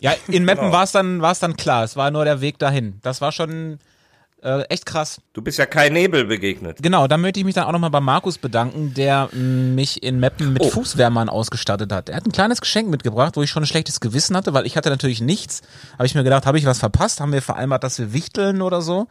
Ja, 0.00 0.14
in 0.28 0.44
Meppen 0.44 0.72
war 0.72 0.84
es 0.84 0.92
dann, 0.92 1.22
war's 1.22 1.38
dann 1.38 1.56
klar. 1.56 1.84
Es 1.84 1.94
war 1.94 2.10
nur 2.10 2.24
der 2.24 2.40
Weg 2.40 2.58
dahin. 2.58 2.98
Das 3.02 3.20
war 3.20 3.30
schon 3.32 3.78
äh, 4.42 4.62
echt 4.68 4.86
krass. 4.86 5.20
Du 5.32 5.42
bist 5.42 5.58
ja 5.58 5.66
kein 5.66 5.92
Nebel 5.92 6.24
begegnet. 6.24 6.78
Genau, 6.82 7.06
da 7.06 7.16
möchte 7.16 7.40
ich 7.40 7.44
mich 7.46 7.54
dann 7.54 7.64
auch 7.64 7.72
nochmal 7.72 7.90
bei 7.90 8.00
Markus 8.00 8.38
bedanken, 8.38 8.94
der 8.94 9.28
mh, 9.32 9.38
mich 9.74 10.02
in 10.02 10.18
Meppen 10.20 10.52
mit 10.52 10.62
Oh. 10.62 10.68
Fußwärmern 10.70 11.28
ausgestattet 11.28 11.92
hat. 11.92 12.08
Er 12.08 12.16
hat 12.16 12.26
ein 12.26 12.32
kleines 12.32 12.60
Geschenk 12.60 12.88
mitgebracht, 12.88 13.36
wo 13.36 13.42
ich 13.42 13.50
schon 13.50 13.62
ein 13.62 13.66
schlechtes 13.66 14.00
Gewissen 14.00 14.36
hatte, 14.36 14.52
weil 14.54 14.66
ich 14.66 14.76
hatte 14.76 14.90
natürlich 14.90 15.20
nichts. 15.20 15.62
Habe 15.94 16.06
ich 16.06 16.14
mir 16.14 16.24
gedacht, 16.24 16.46
habe 16.46 16.58
ich 16.58 16.66
was 16.66 16.78
verpasst? 16.78 17.20
Haben 17.20 17.32
wir 17.32 17.42
vereinbart, 17.42 17.84
dass 17.84 17.98
wir 17.98 18.12
wichteln 18.12 18.62
oder 18.62 18.82
so? 18.82 19.06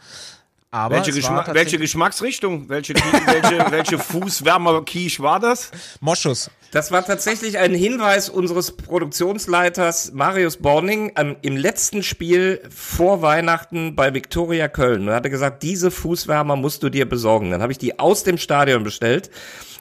Aber 0.71 0.97
Welche, 0.97 1.13
Geschma 1.13 1.45
welche 1.51 1.79
Geschmacksrichtung? 1.79 2.69
Welche, 2.69 2.93
welche, 2.93 3.71
welche 3.71 3.97
Fußwärmer-Quiche 3.97 5.23
war 5.23 5.39
das? 5.39 5.71
Moschus. 5.99 6.51
Das 6.71 6.91
war 6.91 7.03
tatsächlich 7.03 7.57
ein 7.57 7.73
Hinweis 7.73 8.29
unseres 8.29 8.77
Produktionsleiters 8.77 10.11
Marius 10.11 10.57
Borning 10.57 11.11
ähm, 11.15 11.37
im 11.41 11.57
letzten 11.57 12.03
Spiel 12.03 12.61
vor 12.69 13.23
Weihnachten 13.23 13.95
bei 13.95 14.13
Viktoria 14.13 14.67
Köln. 14.67 15.01
Und 15.01 15.07
er 15.07 15.15
hatte 15.15 15.31
gesagt, 15.31 15.63
diese 15.63 15.89
Fußwärmer 15.89 16.55
musst 16.55 16.83
du 16.83 16.89
dir 16.89 17.09
besorgen. 17.09 17.49
Dann 17.49 17.63
habe 17.63 17.71
ich 17.71 17.79
die 17.79 17.97
aus 17.97 18.23
dem 18.23 18.37
Stadion 18.37 18.83
bestellt 18.83 19.31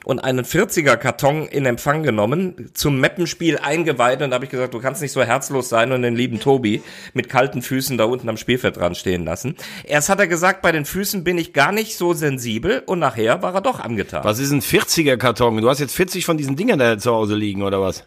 und 0.05 0.19
einen 0.19 0.45
40er 0.45 0.97
Karton 0.97 1.47
in 1.47 1.65
Empfang 1.65 2.03
genommen, 2.03 2.71
zum 2.73 2.99
Meppenspiel 2.99 3.57
eingeweiht 3.57 4.21
und 4.21 4.31
da 4.31 4.35
habe 4.35 4.45
ich 4.45 4.51
gesagt, 4.51 4.73
du 4.73 4.79
kannst 4.79 5.01
nicht 5.01 5.11
so 5.11 5.23
herzlos 5.23 5.69
sein 5.69 5.91
und 5.91 6.01
den 6.01 6.15
lieben 6.15 6.39
Tobi 6.39 6.81
mit 7.13 7.29
kalten 7.29 7.61
Füßen 7.61 7.97
da 7.97 8.05
unten 8.05 8.29
am 8.29 8.37
Spielfeld 8.37 8.77
dran 8.77 8.95
stehen 8.95 9.25
lassen. 9.25 9.55
Erst 9.83 10.09
hat 10.09 10.19
er 10.19 10.27
gesagt, 10.27 10.61
bei 10.61 10.71
den 10.71 10.85
Füßen 10.85 11.23
bin 11.23 11.37
ich 11.37 11.53
gar 11.53 11.71
nicht 11.71 11.97
so 11.97 12.13
sensibel 12.13 12.83
und 12.85 12.99
nachher 12.99 13.41
war 13.41 13.53
er 13.53 13.61
doch 13.61 13.79
angetan. 13.79 14.23
Was 14.23 14.39
ist 14.39 14.51
ein 14.51 14.61
40er-Karton? 14.61 15.61
Du 15.61 15.69
hast 15.69 15.79
jetzt 15.79 15.95
40 15.95 16.25
von 16.25 16.37
diesen 16.37 16.55
Dingern 16.55 16.79
da 16.79 16.97
zu 16.97 17.11
Hause 17.11 17.35
liegen, 17.35 17.63
oder 17.63 17.81
was? 17.81 18.05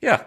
Ja, 0.00 0.20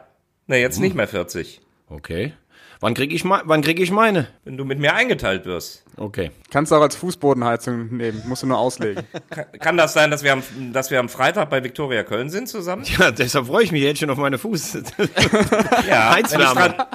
na 0.48 0.58
jetzt 0.58 0.80
nicht 0.80 0.96
mehr 0.96 1.08
40. 1.08 1.62
Okay. 1.90 2.34
Wann 2.82 2.94
krieg 2.94 3.12
ich, 3.12 3.26
wann 3.26 3.62
krieg 3.62 3.78
ich 3.82 3.92
meine? 3.92 4.28
Wenn 4.46 4.56
du 4.56 4.64
mit 4.64 4.80
mir 4.80 4.94
eingeteilt 4.94 5.46
wirst. 5.46 5.84
Okay. 5.98 6.32
Kannst 6.50 6.72
du 6.72 6.78
auch 6.78 6.82
als 6.82 6.96
Fußbodenheizung 6.96 7.98
nehmen, 7.98 8.24
musst 8.26 8.44
du 8.44 8.48
nur 8.48 8.58
auslegen. 8.58 9.04
Kann, 9.30 9.46
kann 9.60 9.78
das 9.78 9.92
sein, 9.92 10.12
dass 10.12 10.24
wir, 10.24 10.32
am, 10.32 10.44
dass 10.72 10.90
wir 10.90 11.02
am 11.02 11.10
Freitag 11.10 11.50
bei 11.50 11.62
Viktoria 11.62 12.04
Köln 12.04 12.30
sind 12.30 12.48
zusammen? 12.48 12.86
Ja, 12.98 13.12
deshalb 13.12 13.48
freue 13.48 13.66
ich 13.66 13.74
mich 13.74 13.84
jetzt 13.84 14.00
schon 14.00 14.10
auf 14.10 14.18
meine 14.18 14.38
Fuß. 14.38 14.78
Ja, 15.88 16.16
wenn 16.16 16.26
ich 16.26 16.32
Heizwärme. 16.32 16.54
dran, 16.56 16.86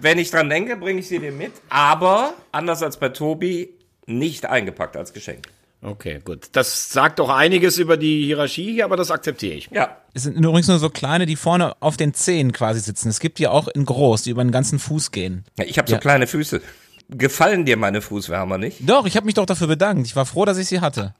wenn 0.00 0.18
ich 0.18 0.30
dran 0.30 0.48
denke, 0.48 0.76
bringe 0.76 1.00
ich 1.00 1.08
sie 1.08 1.18
dir 1.18 1.32
mit. 1.32 1.52
Aber, 1.68 2.34
anders 2.52 2.82
als 2.82 2.98
bei 2.98 3.08
Tobi, 3.08 3.70
nicht 4.06 4.46
eingepackt 4.46 4.96
als 4.96 5.12
Geschenk. 5.12 5.48
Okay, 5.84 6.20
gut. 6.24 6.48
Das 6.52 6.90
sagt 6.92 7.18
doch 7.18 7.28
einiges 7.28 7.76
über 7.78 7.96
die 7.98 8.24
Hierarchie 8.24 8.72
hier, 8.72 8.86
aber 8.86 8.96
das 8.96 9.10
akzeptiere 9.10 9.54
ich. 9.54 9.68
Ja, 9.70 9.98
Es 10.14 10.22
sind 10.22 10.34
übrigens 10.36 10.66
nur 10.66 10.78
so 10.78 10.88
kleine, 10.88 11.26
die 11.26 11.36
vorne 11.36 11.76
auf 11.80 11.96
den 11.98 12.14
Zehen 12.14 12.52
quasi 12.52 12.80
sitzen. 12.80 13.10
Es 13.10 13.20
gibt 13.20 13.38
die 13.38 13.46
auch 13.48 13.68
in 13.68 13.84
groß, 13.84 14.22
die 14.22 14.30
über 14.30 14.42
den 14.42 14.50
ganzen 14.52 14.78
Fuß 14.78 15.10
gehen. 15.10 15.44
Ja, 15.58 15.64
ich 15.66 15.76
habe 15.76 15.88
so 15.88 15.96
Ja. 15.96 16.00
kleine 16.00 16.26
Füße. 16.26 16.62
Gefallen 17.10 17.66
dir 17.66 17.76
meine 17.76 18.00
Fußwärmer 18.00 18.56
nicht? 18.56 18.78
Doch, 18.88 19.04
ich 19.04 19.14
habe 19.16 19.26
mich 19.26 19.34
doch 19.34 19.44
dafür 19.44 19.66
bedankt. 19.66 20.06
Ich 20.06 20.16
war 20.16 20.24
froh, 20.24 20.46
dass 20.46 20.56
ich 20.56 20.68
sie 20.68 20.80
hatte. 20.80 21.12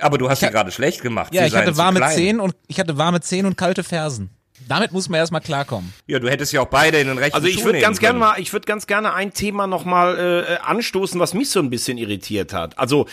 Aber 0.00 0.18
du 0.18 0.28
hast 0.28 0.40
sie 0.40 0.48
gerade 0.50 0.70
schlecht 0.72 1.00
gemacht. 1.02 1.32
Ja, 1.32 1.42
Sie 1.42 1.48
ich 1.48 1.54
hatte 1.56 1.76
warme. 1.76 2.00
Zehen 2.10 2.40
und 2.40 2.54
ich 2.66 2.80
hatte 2.80 2.98
warme 2.98 3.20
Zehen 3.20 3.46
und 3.46 3.56
kalte 3.56 3.84
Fersen. 3.84 4.30
Damit 4.66 4.92
muss 4.92 5.08
man 5.08 5.18
erstmal 5.18 5.40
klarkommen. 5.40 5.92
Ja, 6.06 6.18
du 6.18 6.28
hättest 6.28 6.52
ja 6.52 6.60
auch 6.62 6.68
beide 6.68 6.98
in 6.98 7.08
den 7.08 7.18
rechten 7.18 7.34
Also 7.34 7.46
ich 7.46 7.64
würde 7.64 7.80
ganz 7.80 8.00
gerne 8.00 8.18
mal, 8.18 8.40
ich 8.40 8.52
würde 8.52 8.66
ganz 8.66 8.86
gerne 8.86 9.14
ein 9.14 9.32
Thema 9.32 9.66
noch 9.66 9.84
mal 9.84 10.18
äh, 10.18 10.56
anstoßen, 10.66 11.20
was 11.20 11.34
mich 11.34 11.50
so 11.50 11.60
ein 11.60 11.70
bisschen 11.70 11.98
irritiert 11.98 12.52
hat. 12.52 12.78
Also 12.78 13.06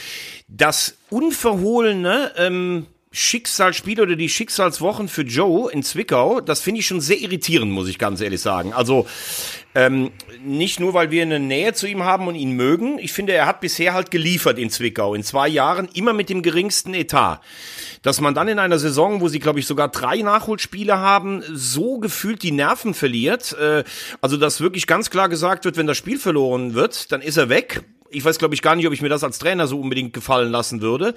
das 0.48 0.96
unverhohlene 1.10 2.32
ähm, 2.38 2.88
Schicksalsspiel 3.16 4.02
oder 4.02 4.18
die 4.18 4.28
Schicksalswochen 4.28 5.08
für 5.08 5.22
Joe 5.22 5.72
in 5.72 5.84
Zwickau, 5.84 6.42
das 6.42 6.60
finde 6.60 6.82
ich 6.82 6.88
schon 6.88 7.00
sehr 7.00 7.20
irritierend, 7.22 7.72
muss 7.72 7.88
ich 7.88 7.98
ganz 7.98 8.20
ehrlich 8.20 8.42
sagen. 8.42 8.74
Also 8.74 9.08
ähm, 9.74 10.12
nicht 10.44 10.82
nur, 10.82 10.94
weil 10.94 11.12
wir 11.12 11.22
eine 11.22 11.40
Nähe 11.40 11.74
zu 11.74 11.88
ihm 11.88 12.04
haben 12.04 12.28
und 12.28 12.36
ihn 12.36 12.52
mögen. 12.52 13.00
Ich 13.00 13.14
finde, 13.14 13.32
er 13.32 13.46
hat 13.46 13.62
bisher 13.62 13.94
halt 13.94 14.12
geliefert 14.12 14.60
in 14.60 14.70
Zwickau. 14.70 15.14
In 15.14 15.24
zwei 15.24 15.48
Jahren 15.48 15.88
immer 15.94 16.12
mit 16.12 16.30
dem 16.30 16.42
geringsten 16.42 16.94
Etat. 16.94 17.40
Dass 18.02 18.20
man 18.20 18.34
dann 18.34 18.50
in 18.50 18.60
einer 18.60 18.80
Saison, 18.80 19.22
wo 19.22 19.30
sie, 19.30 19.40
glaube 19.40 19.60
ich, 19.60 19.66
sogar 19.66 19.88
drei 19.88 20.18
Nachholspiele 20.18 20.98
haben, 20.98 21.42
so 21.54 22.00
gefühlt 22.00 22.44
die 22.44 22.52
Nerven 22.52 22.94
verliert. 22.94 23.54
Äh, 23.54 23.86
also, 24.20 24.36
dass 24.36 24.60
wirklich 24.60 24.88
ganz 24.88 25.10
klar 25.10 25.30
gesagt 25.30 25.64
wird, 25.64 25.78
wenn 25.78 25.88
das 25.88 25.98
Spiel 25.98 26.20
verloren 26.20 26.74
wird, 26.74 27.14
dann 27.14 27.22
ist 27.22 27.38
er 27.38 27.48
weg. 27.48 27.84
Ich 28.16 28.26
weiß, 28.26 28.40
glaube 28.40 28.56
ich, 28.56 28.62
gar 28.62 28.76
nicht, 28.76 28.88
ob 28.88 28.94
ich 28.94 29.02
mir 29.02 29.10
das 29.10 29.24
als 29.24 29.40
Trainer 29.40 29.68
so 29.68 29.80
unbedingt 29.80 30.14
gefallen 30.14 30.52
lassen 30.52 30.82
würde. 30.82 31.14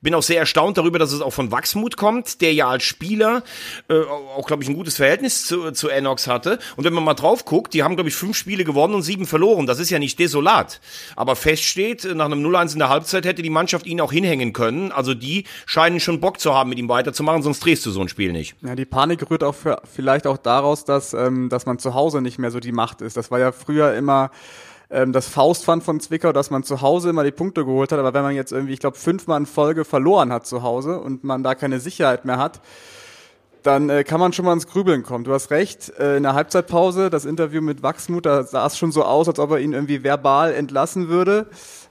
Bin 0.00 0.14
auch 0.14 0.22
sehr 0.22 0.38
erstaunt 0.38 0.78
darüber, 0.78 0.98
dass 0.98 1.12
es 1.12 1.20
auch 1.20 1.32
von 1.32 1.50
Wachsmut 1.50 1.96
kommt, 1.96 2.40
der 2.40 2.52
ja 2.52 2.68
als 2.68 2.84
Spieler 2.84 3.42
äh, 3.88 4.00
auch, 4.36 4.46
glaube 4.46 4.62
ich, 4.62 4.68
ein 4.68 4.74
gutes 4.74 4.96
Verhältnis 4.96 5.46
zu, 5.46 5.72
zu 5.72 5.88
Enox 5.88 6.26
hatte. 6.26 6.58
Und 6.76 6.84
wenn 6.84 6.92
man 6.92 7.04
mal 7.04 7.14
drauf 7.14 7.44
guckt, 7.44 7.74
die 7.74 7.82
haben, 7.82 7.96
glaube 7.96 8.08
ich, 8.08 8.14
fünf 8.14 8.36
Spiele 8.36 8.64
gewonnen 8.64 8.94
und 8.94 9.02
sieben 9.02 9.26
verloren. 9.26 9.66
Das 9.66 9.78
ist 9.78 9.90
ja 9.90 9.98
nicht 9.98 10.18
desolat. 10.18 10.80
Aber 11.16 11.36
fest 11.36 11.64
steht, 11.64 12.04
nach 12.14 12.26
einem 12.26 12.44
0-1 12.44 12.74
in 12.74 12.78
der 12.78 12.88
Halbzeit 12.88 13.24
hätte 13.24 13.42
die 13.42 13.50
Mannschaft 13.50 13.86
ihn 13.86 14.00
auch 14.00 14.12
hinhängen 14.12 14.52
können. 14.52 14.92
Also 14.92 15.14
die 15.14 15.44
scheinen 15.66 16.00
schon 16.00 16.20
Bock 16.20 16.40
zu 16.40 16.54
haben, 16.54 16.70
mit 16.70 16.78
ihm 16.78 16.88
weiterzumachen, 16.88 17.42
sonst 17.42 17.64
drehst 17.64 17.84
du 17.86 17.90
so 17.90 18.00
ein 18.00 18.08
Spiel 18.08 18.32
nicht. 18.32 18.56
Ja, 18.62 18.74
die 18.74 18.84
Panik 18.84 19.30
rührt 19.30 19.44
auch 19.44 19.54
für, 19.54 19.80
vielleicht 19.92 20.26
auch 20.26 20.36
daraus, 20.36 20.84
dass, 20.84 21.14
ähm, 21.14 21.48
dass 21.48 21.66
man 21.66 21.78
zu 21.78 21.94
Hause 21.94 22.20
nicht 22.20 22.38
mehr 22.38 22.50
so 22.50 22.60
die 22.60 22.72
Macht 22.72 23.00
ist. 23.00 23.16
Das 23.16 23.30
war 23.30 23.38
ja 23.38 23.52
früher 23.52 23.94
immer 23.94 24.30
ähm, 24.92 25.12
das 25.12 25.28
Faustpfand 25.28 25.82
von 25.82 25.98
Zwickau, 26.00 26.32
dass 26.32 26.50
man 26.50 26.62
zu 26.62 26.82
Hause 26.82 27.10
immer 27.10 27.24
die 27.24 27.32
Punkte 27.32 27.64
geholt 27.64 27.90
hat. 27.90 27.98
Aber 27.98 28.14
wenn 28.14 28.22
man 28.22 28.34
jetzt 28.34 28.52
irgendwie, 28.52 28.74
ich 28.74 28.80
glaube, 28.80 28.98
fünfmal 28.98 29.40
in 29.40 29.46
Folge 29.46 29.84
verloren 29.84 30.32
hat 30.32 30.46
zu 30.46 30.62
Hause 30.62 31.00
und 31.00 31.24
man 31.24 31.42
da 31.42 31.54
keine 31.54 31.80
Sicherheit 31.80 32.24
mehr 32.24 32.38
hat, 32.38 32.60
dann 33.62 33.88
äh, 33.88 34.04
kann 34.04 34.20
man 34.20 34.32
schon 34.32 34.44
mal 34.44 34.52
ins 34.52 34.66
Grübeln 34.66 35.02
kommen. 35.02 35.24
Du 35.24 35.32
hast 35.32 35.50
recht, 35.50 35.92
äh, 35.98 36.16
in 36.16 36.24
der 36.24 36.34
Halbzeitpause, 36.34 37.10
das 37.10 37.24
Interview 37.24 37.62
mit 37.62 37.82
Wachsmut, 37.82 38.26
da 38.26 38.42
sah 38.42 38.66
es 38.66 38.76
schon 38.76 38.92
so 38.92 39.04
aus, 39.04 39.28
als 39.28 39.38
ob 39.38 39.52
er 39.52 39.58
ihn 39.60 39.72
irgendwie 39.72 40.04
verbal 40.04 40.52
entlassen 40.52 41.08
würde. 41.08 41.46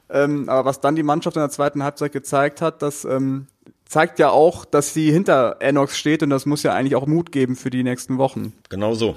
Ähm, 0.09 0.49
aber 0.49 0.65
was 0.65 0.81
dann 0.81 0.95
die 0.95 1.03
Mannschaft 1.03 1.37
in 1.37 1.41
der 1.41 1.49
zweiten 1.49 1.83
Halbzeit 1.83 2.11
gezeigt 2.11 2.61
hat, 2.61 2.81
das 2.81 3.05
ähm, 3.05 3.47
zeigt 3.85 4.19
ja 4.19 4.29
auch, 4.29 4.65
dass 4.65 4.93
sie 4.93 5.11
hinter 5.11 5.57
Enox 5.59 5.97
steht 5.97 6.21
und 6.23 6.29
das 6.29 6.45
muss 6.45 6.63
ja 6.63 6.73
eigentlich 6.73 6.95
auch 6.95 7.07
Mut 7.07 7.31
geben 7.31 7.55
für 7.55 7.69
die 7.69 7.83
nächsten 7.83 8.17
Wochen. 8.17 8.53
Genau 8.69 8.93
so. 8.93 9.15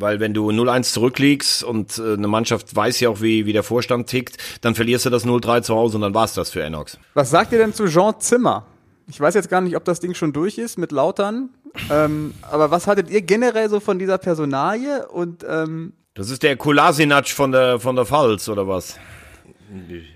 Weil 0.00 0.20
wenn 0.20 0.32
du 0.32 0.48
0-1 0.50 0.92
zurückliegst 0.92 1.64
und 1.64 1.98
äh, 1.98 2.12
eine 2.14 2.28
Mannschaft 2.28 2.74
weiß 2.76 3.00
ja 3.00 3.08
auch, 3.08 3.20
wie, 3.20 3.46
wie 3.46 3.52
der 3.52 3.62
Vorstand 3.64 4.06
tickt, 4.08 4.36
dann 4.60 4.74
verlierst 4.74 5.06
du 5.06 5.10
das 5.10 5.26
0-3 5.26 5.62
zu 5.62 5.74
Hause 5.74 5.96
und 5.96 6.02
dann 6.02 6.14
war's 6.14 6.34
das 6.34 6.50
für 6.50 6.62
Enox. 6.62 6.98
Was 7.14 7.30
sagt 7.30 7.52
ihr 7.52 7.58
denn 7.58 7.74
zu 7.74 7.86
Jean 7.88 8.14
Zimmer? 8.20 8.64
Ich 9.08 9.20
weiß 9.20 9.34
jetzt 9.34 9.48
gar 9.48 9.60
nicht, 9.60 9.74
ob 9.74 9.84
das 9.84 10.00
Ding 10.00 10.14
schon 10.14 10.32
durch 10.32 10.58
ist 10.58 10.78
mit 10.78 10.92
Lautern, 10.92 11.48
ähm, 11.90 12.34
aber 12.42 12.70
was 12.70 12.86
haltet 12.86 13.10
ihr 13.10 13.22
generell 13.22 13.68
so 13.70 13.80
von 13.80 13.98
dieser 13.98 14.18
Personalie 14.18 15.08
und 15.08 15.44
ähm, 15.48 15.94
Das 16.14 16.30
ist 16.30 16.42
der 16.42 16.56
Kolasinac 16.56 17.28
von 17.30 17.50
der, 17.52 17.80
von 17.80 17.96
der 17.96 18.04
Pfalz, 18.04 18.48
oder 18.48 18.68
was? 18.68 18.96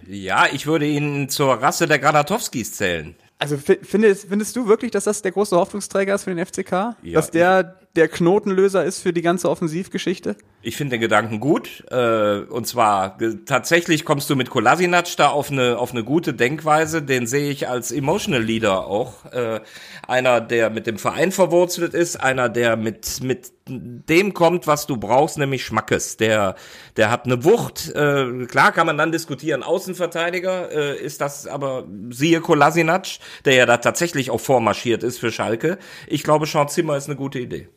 Ja, 0.08 0.46
ich 0.52 0.66
würde 0.66 0.86
ihn 0.86 1.28
zur 1.28 1.54
Rasse 1.54 1.86
der 1.86 1.98
Granatowskis 1.98 2.72
zählen. 2.72 3.14
Also 3.38 3.56
fi- 3.58 3.78
findest, 3.82 4.28
findest 4.28 4.54
du 4.56 4.66
wirklich, 4.68 4.90
dass 4.92 5.04
das 5.04 5.20
der 5.22 5.32
große 5.32 5.56
Hoffnungsträger 5.56 6.14
ist 6.14 6.24
für 6.24 6.34
den 6.34 6.44
FCK? 6.44 6.72
Ja. 7.02 7.14
dass 7.14 7.30
der 7.30 7.76
der 7.96 8.08
Knotenlöser 8.08 8.84
ist 8.84 9.00
für 9.00 9.12
die 9.12 9.20
ganze 9.20 9.50
Offensivgeschichte? 9.50 10.36
Ich 10.62 10.76
finde 10.76 10.92
den 10.96 11.00
Gedanken 11.00 11.40
gut. 11.40 11.84
Äh, 11.90 12.40
und 12.48 12.66
zwar 12.66 13.18
tatsächlich 13.44 14.04
kommst 14.04 14.30
du 14.30 14.36
mit 14.36 14.48
Kolasinac 14.48 15.16
da 15.16 15.28
auf 15.28 15.50
eine 15.50 15.76
auf 15.78 15.92
eine 15.92 16.04
gute 16.04 16.32
Denkweise. 16.32 17.02
Den 17.02 17.26
sehe 17.26 17.50
ich 17.50 17.68
als 17.68 17.90
Emotional 17.90 18.42
Leader 18.42 18.86
auch. 18.86 19.26
Äh, 19.32 19.60
einer, 20.06 20.40
der 20.40 20.70
mit 20.70 20.86
dem 20.86 20.98
Verein 20.98 21.32
verwurzelt 21.32 21.92
ist, 21.92 22.16
einer, 22.16 22.48
der 22.48 22.76
mit 22.76 23.22
mit 23.22 23.52
dem 23.68 24.34
kommt, 24.34 24.66
was 24.66 24.86
du 24.86 24.96
brauchst, 24.96 25.36
nämlich 25.36 25.64
Schmackes. 25.64 26.16
Der 26.16 26.54
der 26.96 27.10
hat 27.10 27.26
eine 27.26 27.44
Wucht. 27.44 27.90
Äh, 27.94 28.46
klar 28.46 28.72
kann 28.72 28.86
man 28.86 28.96
dann 28.96 29.12
diskutieren. 29.12 29.62
Außenverteidiger 29.62 30.70
äh, 30.70 30.96
ist 30.98 31.20
das, 31.20 31.46
aber 31.46 31.84
siehe 32.10 32.40
Kolasinac, 32.40 33.18
der 33.44 33.54
ja 33.54 33.66
da 33.66 33.76
tatsächlich 33.76 34.30
auch 34.30 34.40
vormarschiert 34.40 35.02
ist 35.02 35.18
für 35.18 35.30
Schalke. 35.30 35.78
Ich 36.06 36.22
glaube, 36.22 36.46
Sean 36.46 36.68
Zimmer 36.68 36.96
ist 36.96 37.06
eine 37.06 37.16
gute 37.16 37.38
Idee. 37.38 37.68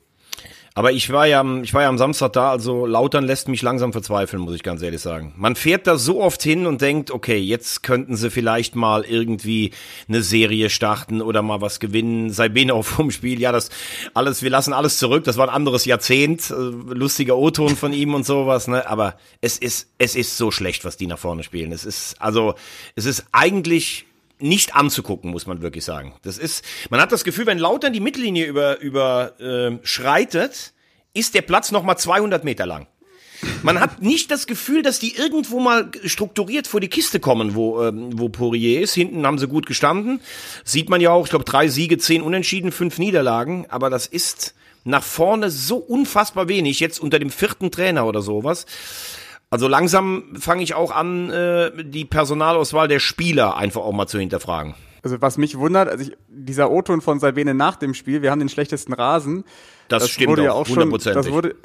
Aber 0.78 0.92
ich 0.92 1.10
war 1.10 1.26
ja, 1.26 1.40
am- 1.40 1.64
ich 1.64 1.74
war 1.74 1.84
ja 1.84 1.88
am 1.90 1.98
Samstag 1.98 2.34
da, 2.34 2.52
also 2.52 2.86
Lautern 2.86 3.24
lässt 3.24 3.48
mich 3.48 3.62
langsam 3.62 3.94
verzweifeln, 3.94 4.44
muss 4.44 4.56
ich 4.56 4.62
ganz 4.62 4.82
ehrlich 4.82 5.00
sagen. 5.00 5.34
Man 5.38 5.56
fährt 5.56 5.88
da 5.88 5.98
so 5.98 6.22
oft 6.22 6.44
hin 6.44 6.68
und 6.68 6.82
denkt, 6.82 7.12
okay, 7.12 7.38
jetzt 7.38 7.82
könnten 7.82 8.18
sie 8.18 8.30
vielleicht 8.30 8.76
mal 8.76 9.06
irgendwie 9.06 9.72
eine 10.10 10.22
Serie 10.22 10.70
starten 10.70 11.22
oder 11.22 11.42
mal 11.42 11.62
was 11.62 11.80
gewinnen. 11.80 12.30
Sei 12.30 12.50
Benau 12.50 12.82
vom 12.84 13.10
Spiel, 13.10 13.40
ja, 13.40 13.54
das 13.54 13.70
alles, 14.14 14.44
wir 14.44 14.50
lassen 14.50 14.74
alles 14.74 14.98
zurück. 14.98 15.24
Das 15.24 15.38
war 15.38 15.48
ein 15.48 15.56
anderes 15.56 15.86
Jahrzehnt, 15.86 16.52
äh, 16.52 16.54
lustiger 16.54 17.38
O-Ton 17.38 17.78
von 17.78 17.94
ihm 17.94 18.14
und 18.14 18.26
sowas, 18.26 18.68
ne? 18.68 18.86
Aber 18.90 19.16
es 19.40 19.58
ist, 19.58 19.90
es 19.98 20.18
ist 20.18 20.36
so 20.36 20.52
schlecht, 20.52 20.84
was 20.84 20.98
die 20.98 21.08
nach 21.08 21.20
vorne 21.20 21.44
spielen. 21.44 21.72
Es 21.72 21.86
ist, 21.86 22.22
also, 22.22 22.54
es 22.96 23.06
ist 23.06 23.24
eigentlich 23.32 24.06
nicht 24.40 24.76
anzugucken, 24.76 25.32
muss 25.32 25.48
man 25.48 25.62
wirklich 25.62 25.86
sagen. 25.86 26.14
Das 26.24 26.38
ist, 26.38 26.64
man 26.90 27.00
hat 27.00 27.12
das 27.12 27.24
Gefühl, 27.24 27.46
wenn 27.46 27.60
Lautern 27.60 27.94
die 27.94 28.00
Mittellinie 28.00 28.46
über, 28.46 28.80
über 28.80 29.40
äh, 29.40 29.78
schreitet, 29.86 30.74
ist 31.14 31.34
der 31.34 31.42
Platz 31.42 31.72
noch 31.72 31.84
mal 31.84 31.98
200 31.98 32.44
Meter 32.44 32.66
lang. 32.66 32.88
Man 33.64 33.80
hat 33.80 34.02
nicht 34.02 34.32
das 34.32 34.48
Gefühl, 34.48 34.82
dass 34.82 35.00
die 35.00 35.16
irgendwo 35.16 35.60
mal 35.60 35.92
strukturiert 36.06 36.68
vor 36.68 36.80
die 36.80 36.88
Kiste 36.88 37.20
kommen, 37.20 37.56
wo, 37.56 37.84
ähm, 37.84 38.18
wo 38.18 38.30
Poirier 38.30 38.82
ist. 38.82 38.94
Hinten 38.94 39.26
haben 39.26 39.38
sie 39.38 39.48
gut 39.48 39.66
gestanden. 39.66 40.20
Sieht 40.64 40.90
man 40.90 41.02
ja 41.02 41.12
auch, 41.12 41.26
ich 41.26 41.30
glaube, 41.30 41.46
drei 41.46 41.68
Siege, 41.68 41.98
zehn 41.98 42.22
Unentschieden, 42.22 42.72
fünf 42.72 42.98
Niederlagen. 42.98 43.66
Aber 43.70 43.90
das 43.90 44.08
ist 44.08 44.56
nach 44.84 45.04
vorne 45.04 45.50
so 45.50 45.78
unfassbar 45.78 46.48
wenig, 46.48 46.80
jetzt 46.80 47.00
unter 47.00 47.20
dem 47.20 47.30
vierten 47.30 47.72
Trainer 47.72 48.06
oder 48.06 48.22
sowas. 48.22 48.66
Also 49.50 49.68
langsam 49.68 50.36
fange 50.38 50.64
ich 50.64 50.74
auch 50.74 50.92
an, 50.92 51.30
äh, 51.30 51.72
die 51.84 52.06
Personalauswahl 52.06 52.88
der 52.88 53.00
Spieler 53.00 53.58
einfach 53.58 53.82
auch 53.82 53.94
mal 53.94 54.08
zu 54.08 54.20
hinterfragen. 54.20 54.76
Also 55.04 55.22
was 55.22 55.38
mich 55.38 55.58
wundert, 55.58 55.88
also 55.88 56.04
ich, 56.04 56.18
dieser 56.28 56.72
O-Ton 56.72 57.00
von 57.00 57.20
Salvene 57.20 57.54
nach 57.54 57.76
dem 57.76 57.94
Spiel, 57.94 58.22
wir 58.24 58.32
haben 58.32 58.40
den 58.40 58.50
schlechtesten 58.50 58.92
Rasen. 58.92 59.44
Das, 59.88 60.02
das 60.02 60.12
stimmt 60.12 60.30
wurde 60.30 60.42
auch, 60.42 60.46
ja 60.46 60.52
auch 60.54 60.66
schon, 60.66 60.90
das 60.90 61.30
wurde, 61.30 61.56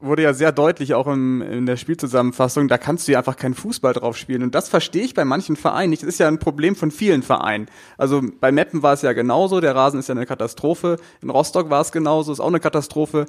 wurde 0.00 0.22
ja 0.22 0.34
sehr 0.34 0.52
deutlich 0.52 0.94
auch 0.94 1.06
im, 1.06 1.42
in 1.42 1.66
der 1.66 1.76
Spielzusammenfassung, 1.76 2.68
da 2.68 2.78
kannst 2.78 3.06
du 3.06 3.12
ja 3.12 3.18
einfach 3.18 3.36
keinen 3.36 3.54
Fußball 3.54 3.92
drauf 3.92 4.16
spielen. 4.16 4.42
Und 4.42 4.54
das 4.54 4.68
verstehe 4.68 5.02
ich 5.02 5.14
bei 5.14 5.24
manchen 5.24 5.56
Vereinen 5.56 5.90
nicht. 5.90 6.02
Das 6.02 6.08
ist 6.08 6.18
ja 6.18 6.28
ein 6.28 6.38
Problem 6.38 6.76
von 6.76 6.90
vielen 6.90 7.22
Vereinen. 7.22 7.66
Also 7.96 8.22
bei 8.40 8.52
Meppen 8.52 8.82
war 8.82 8.94
es 8.94 9.02
ja 9.02 9.12
genauso, 9.12 9.60
der 9.60 9.74
Rasen 9.74 10.00
ist 10.00 10.08
ja 10.08 10.14
eine 10.14 10.26
Katastrophe. 10.26 10.96
In 11.22 11.30
Rostock 11.30 11.70
war 11.70 11.80
es 11.80 11.92
genauso, 11.92 12.32
ist 12.32 12.40
auch 12.40 12.48
eine 12.48 12.60
Katastrophe 12.60 13.26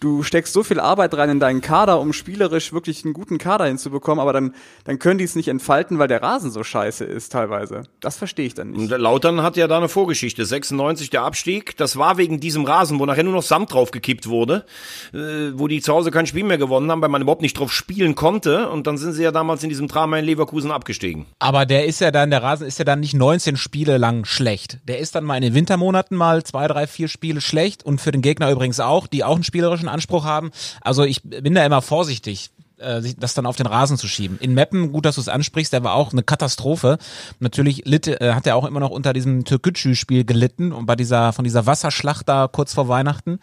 du 0.00 0.22
steckst 0.22 0.52
so 0.52 0.62
viel 0.62 0.80
Arbeit 0.80 1.14
rein 1.14 1.30
in 1.30 1.40
deinen 1.40 1.60
Kader, 1.60 2.00
um 2.00 2.12
spielerisch 2.12 2.72
wirklich 2.72 3.04
einen 3.04 3.14
guten 3.14 3.38
Kader 3.38 3.66
hinzubekommen, 3.66 4.20
aber 4.20 4.32
dann, 4.32 4.54
dann 4.84 4.98
können 4.98 5.18
die 5.18 5.24
es 5.24 5.36
nicht 5.36 5.48
entfalten, 5.48 5.98
weil 5.98 6.08
der 6.08 6.22
Rasen 6.22 6.50
so 6.50 6.62
scheiße 6.62 7.04
ist 7.04 7.32
teilweise. 7.32 7.82
Das 8.00 8.16
verstehe 8.16 8.46
ich 8.46 8.54
dann 8.54 8.70
nicht. 8.70 8.92
Und 8.92 9.00
Lautern 9.00 9.42
hat 9.42 9.56
ja 9.56 9.66
da 9.66 9.78
eine 9.78 9.88
Vorgeschichte. 9.88 10.44
96 10.44 11.10
der 11.10 11.22
Abstieg. 11.22 11.76
Das 11.76 11.96
war 11.96 12.18
wegen 12.18 12.40
diesem 12.40 12.64
Rasen, 12.64 12.98
wo 12.98 13.06
nachher 13.06 13.24
nur 13.24 13.32
noch 13.32 13.42
Sand 13.42 13.72
draufgekippt 13.72 14.28
wurde, 14.28 14.64
äh, 15.12 15.52
wo 15.54 15.68
die 15.68 15.80
zu 15.80 15.92
Hause 15.92 16.10
kein 16.10 16.26
Spiel 16.26 16.44
mehr 16.44 16.58
gewonnen 16.58 16.90
haben, 16.90 17.02
weil 17.02 17.08
man 17.08 17.22
überhaupt 17.22 17.42
nicht 17.42 17.58
drauf 17.58 17.72
spielen 17.72 18.14
konnte. 18.14 18.68
Und 18.68 18.86
dann 18.86 18.98
sind 18.98 19.12
sie 19.12 19.22
ja 19.22 19.32
damals 19.32 19.62
in 19.62 19.68
diesem 19.68 19.88
Drama 19.88 20.18
in 20.18 20.24
Leverkusen 20.24 20.70
abgestiegen. 20.70 21.26
Aber 21.38 21.66
der 21.66 21.86
ist 21.86 22.00
ja 22.00 22.10
dann, 22.10 22.30
der 22.30 22.42
Rasen 22.42 22.66
ist 22.66 22.78
ja 22.78 22.84
dann 22.84 23.00
nicht 23.00 23.14
19 23.14 23.56
Spiele 23.56 23.98
lang 23.98 24.24
schlecht. 24.24 24.78
Der 24.86 24.98
ist 24.98 25.14
dann 25.14 25.24
mal 25.24 25.36
in 25.36 25.42
den 25.42 25.54
Wintermonaten 25.54 26.16
mal 26.16 26.42
zwei, 26.44 26.66
drei, 26.66 26.86
vier 26.86 27.08
Spiele 27.08 27.40
schlecht 27.40 27.84
und 27.84 28.00
für 28.00 28.12
den 28.12 28.22
Gegner 28.22 28.50
übrigens 28.50 28.80
auch, 28.80 29.06
die 29.06 29.24
auch 29.24 29.34
einen 29.34 29.44
spielerischen 29.44 29.87
einen 29.88 29.94
Anspruch 29.94 30.24
haben. 30.24 30.50
Also 30.80 31.04
ich 31.04 31.22
bin 31.22 31.54
da 31.54 31.64
immer 31.64 31.82
vorsichtig 31.82 32.50
äh, 32.78 33.02
das 33.18 33.34
dann 33.34 33.46
auf 33.46 33.56
den 33.56 33.66
Rasen 33.66 33.96
zu 33.96 34.08
schieben. 34.08 34.38
In 34.38 34.54
Meppen, 34.54 34.92
gut, 34.92 35.04
dass 35.04 35.16
du 35.16 35.20
es 35.20 35.28
ansprichst, 35.28 35.72
der 35.72 35.84
war 35.84 35.94
auch 35.94 36.12
eine 36.12 36.22
Katastrophe. 36.22 36.98
Natürlich 37.40 37.82
litt, 37.86 38.06
äh, 38.06 38.34
hat 38.34 38.46
er 38.46 38.56
auch 38.56 38.64
immer 38.64 38.80
noch 38.80 38.90
unter 38.90 39.12
diesem 39.12 39.44
Türkgücü-Spiel 39.44 40.24
gelitten 40.24 40.72
und 40.72 40.86
bei 40.86 40.96
dieser, 40.96 41.32
von 41.32 41.44
dieser 41.44 41.66
Wasserschlacht 41.66 42.28
da 42.28 42.48
kurz 42.48 42.74
vor 42.74 42.88
Weihnachten. 42.88 43.40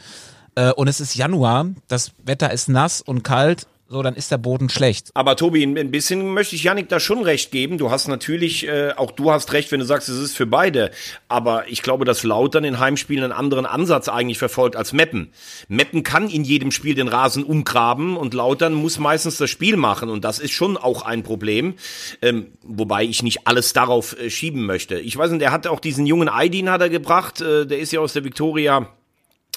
Äh, 0.55 0.71
und 0.71 0.88
es 0.88 0.99
ist 0.99 1.15
Januar, 1.15 1.67
das 1.88 2.12
Wetter 2.23 2.51
ist 2.51 2.69
nass 2.69 3.01
und 3.01 3.23
kalt 3.23 3.67
so, 3.88 4.02
dann 4.02 4.15
ist 4.15 4.32
der 4.32 4.39
Boden 4.39 4.69
schlecht. 4.69 5.12
Aber 5.13 5.36
Tobi, 5.36 5.63
ein 5.63 5.91
bisschen 5.91 6.34
möchte 6.34 6.56
ich 6.56 6.63
Janik 6.63 6.89
da 6.89 7.00
schon 7.00 7.21
recht 7.21 7.52
geben. 7.52 7.78
Du 7.78 7.91
hast 7.91 8.08
natürlich, 8.08 8.67
äh, 8.67 8.93
auch 8.98 9.12
du 9.12 9.32
hast 9.32 9.54
recht, 9.54 9.71
wenn 9.71 9.80
du 9.80 9.86
sagst, 9.86 10.10
es 10.10 10.17
ist 10.17 10.36
für 10.36 10.48
beide. 10.48 10.89
Aber 11.28 11.67
ich 11.67 11.84
glaube, 11.84 12.04
dass 12.04 12.24
Lautern 12.24 12.63
in 12.63 12.80
Heimspielen 12.80 13.24
einen 13.24 13.32
anderen 13.32 13.67
Ansatz 13.67 14.10
eigentlich 14.10 14.39
verfolgt 14.39 14.76
als 14.76 14.91
Meppen. 14.91 15.32
Meppen 15.67 16.02
kann 16.02 16.30
in 16.30 16.43
jedem 16.43 16.71
Spiel 16.71 16.95
den 16.95 17.08
Rasen 17.08 17.43
umgraben 17.43 18.17
und 18.17 18.34
Lautern 18.34 18.74
muss 18.74 18.98
meistens 18.98 19.38
das 19.38 19.52
Spiel 19.52 19.78
machen. 19.78 20.10
Und 20.10 20.26
das 20.26 20.39
ist 20.39 20.54
schon 20.54 20.78
auch 20.78 21.04
ein 21.04 21.21
Problem. 21.21 21.76
Ähm, 22.24 22.48
wobei 22.63 23.04
ich 23.04 23.21
nicht 23.21 23.45
alles 23.45 23.74
darauf 23.74 24.19
äh, 24.19 24.32
schieben 24.32 24.65
möchte. 24.65 25.00
Ich 25.00 25.15
weiß 25.15 25.30
nicht, 25.30 25.41
der 25.41 25.52
hat 25.52 25.67
auch 25.67 25.80
diesen 25.80 26.08
jungen 26.08 26.28
Aydin 26.28 26.71
hat 26.71 26.82
er 26.82 26.89
gebracht. 26.89 27.39
Äh, 27.39 27.67
der 27.67 27.78
ist 27.78 27.91
ja 27.91 28.00
aus 28.00 28.13
der 28.13 28.24
Viktoria 28.24 28.89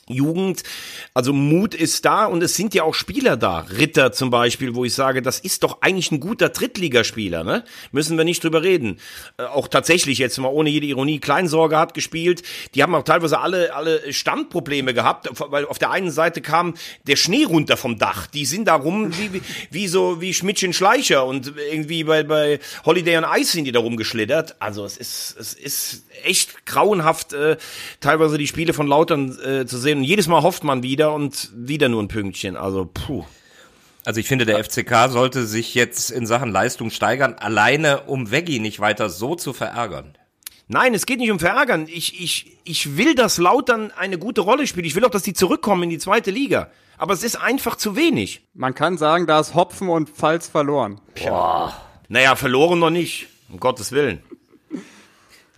Jugend. 0.09 0.63
Also 1.15 1.33
Mut 1.33 1.75
ist 1.75 2.05
da 2.05 2.27
und 2.27 2.43
es 2.43 2.55
sind 2.55 2.75
ja 2.75 2.83
auch 2.83 2.95
Spieler 2.95 3.37
da. 3.37 3.61
Ritter 3.61 4.13
zum 4.13 4.31
Beispiel, 4.31 4.75
wo 4.75 4.85
ich 4.85 4.95
sage, 4.95 5.23
das 5.23 5.39
ist 5.39 5.63
doch 5.63 5.83
eigentlich 5.83 6.11
ein 6.11 6.21
guter 6.21 6.49
Drittligaspieler, 6.49 7.45
ne? 7.45 7.65
Müssen 7.93 8.17
wir 8.17 8.25
nicht 8.25 8.43
drüber 8.43 8.63
reden. 8.63 8.99
Äh, 9.37 9.45
auch 9.45 9.69
tatsächlich 9.69 10.19
jetzt 10.19 10.39
mal 10.39 10.49
ohne 10.49 10.71
jede 10.71 10.87
Ironie, 10.87 11.19
Kleinsorge 11.19 11.79
hat 11.79 11.95
gespielt. 11.95 12.43
Die 12.75 12.83
haben 12.83 12.95
auch 12.95 13.05
teilweise 13.05 13.41
alle, 13.41 13.75
alle 13.75 14.13
Standprobleme 14.13 14.95
gehabt, 14.95 15.29
weil 15.51 15.67
auf 15.67 15.79
der 15.79 15.91
einen 15.91 16.11
Seite 16.11 16.41
kam 16.41 16.75
der 17.07 17.17
Schnee 17.17 17.45
runter 17.45 17.77
vom 17.77 17.99
Dach. 17.99 18.27
Die 18.27 18.47
sind 18.47 18.67
da 18.67 18.75
rum 18.75 19.13
wie, 19.19 19.33
wie, 19.33 19.43
wie 19.71 19.89
so, 19.89 20.21
wie 20.21 20.35
Schmidtchen 20.35 20.73
Schleicher 20.73 21.27
und 21.27 21.53
irgendwie 21.71 22.05
bei, 22.05 22.23
bei 22.23 22.61
Holiday 22.85 23.17
on 23.19 23.27
Ice 23.39 23.53
sind 23.53 23.65
die 23.65 23.73
da 23.73 23.81
rumgeschlittert. 23.81 24.57
Also 24.61 24.85
es 24.85 24.97
ist, 24.97 25.37
es 25.39 25.55
ist 25.55 26.05
echt 26.25 26.67
grauenhaft, 26.67 27.33
äh, 27.33 27.57
teilweise 28.01 28.39
die 28.39 28.47
Spiele 28.47 28.73
von 28.73 28.87
Lautern 28.87 29.39
äh, 29.41 29.67
zu 29.67 29.79
sehen 29.79 29.98
und 29.99 30.05
jedes 30.05 30.29
Mal 30.29 30.43
hofft 30.43 30.65
man 30.65 30.83
wieder 30.83 31.13
und 31.13 31.51
wieder 31.55 31.89
nur 31.89 32.03
ein 32.03 32.09
Pünktchen. 32.09 32.57
Also, 32.57 32.89
puh. 32.93 33.25
Also 34.05 34.21
ich 34.21 34.27
finde, 34.27 34.47
der 34.47 34.63
FCK 34.63 35.11
sollte 35.11 35.47
sich 35.47 35.75
jetzt 35.75 36.11
in 36.11 36.27
Sachen 36.27 36.51
Leistung 36.51 36.91
steigern, 36.91 37.35
alleine 37.35 38.03
um 38.05 38.31
Veggie 38.31 38.59
nicht 38.59 38.81
weiter 38.81 39.11
so 39.11 39.35
zu 39.35 39.53
verärgern. 39.53 40.15
Nein, 40.69 40.95
es 40.95 41.07
geht 41.07 41.19
nicht 41.19 41.31
um 41.31 41.39
Verärgern. 41.39 41.87
Ich, 41.89 42.21
ich, 42.21 42.59
ich 42.65 42.97
will, 42.97 43.15
dass 43.15 43.39
Lautern 43.39 43.91
eine 43.91 44.19
gute 44.19 44.43
Rolle 44.43 44.67
spielt. 44.67 44.87
Ich 44.87 44.95
will 44.95 45.05
auch, 45.05 45.11
dass 45.11 45.23
die 45.23 45.33
zurückkommen 45.33 45.85
in 45.85 45.91
die 45.91 45.99
zweite 45.99 46.31
Liga. 46.31 46.71
Aber 46.99 47.15
es 47.15 47.23
ist 47.23 47.37
einfach 47.37 47.77
zu 47.77 47.97
wenig. 47.97 48.43
Man 48.55 48.75
kann 48.75 48.99
sagen, 48.99 49.27
da 49.27 49.41
ist 49.41 49.55
Hopfen 49.55 49.89
und 49.89 50.11
Pfalz 50.11 50.49
verloren. 50.49 51.01
Boah. 51.23 51.75
Naja, 52.09 52.37
verloren 52.37 52.79
noch 52.79 52.91
nicht. 52.91 53.29
Um 53.51 53.61
Gottes 53.61 53.93
Willen. 53.93 54.23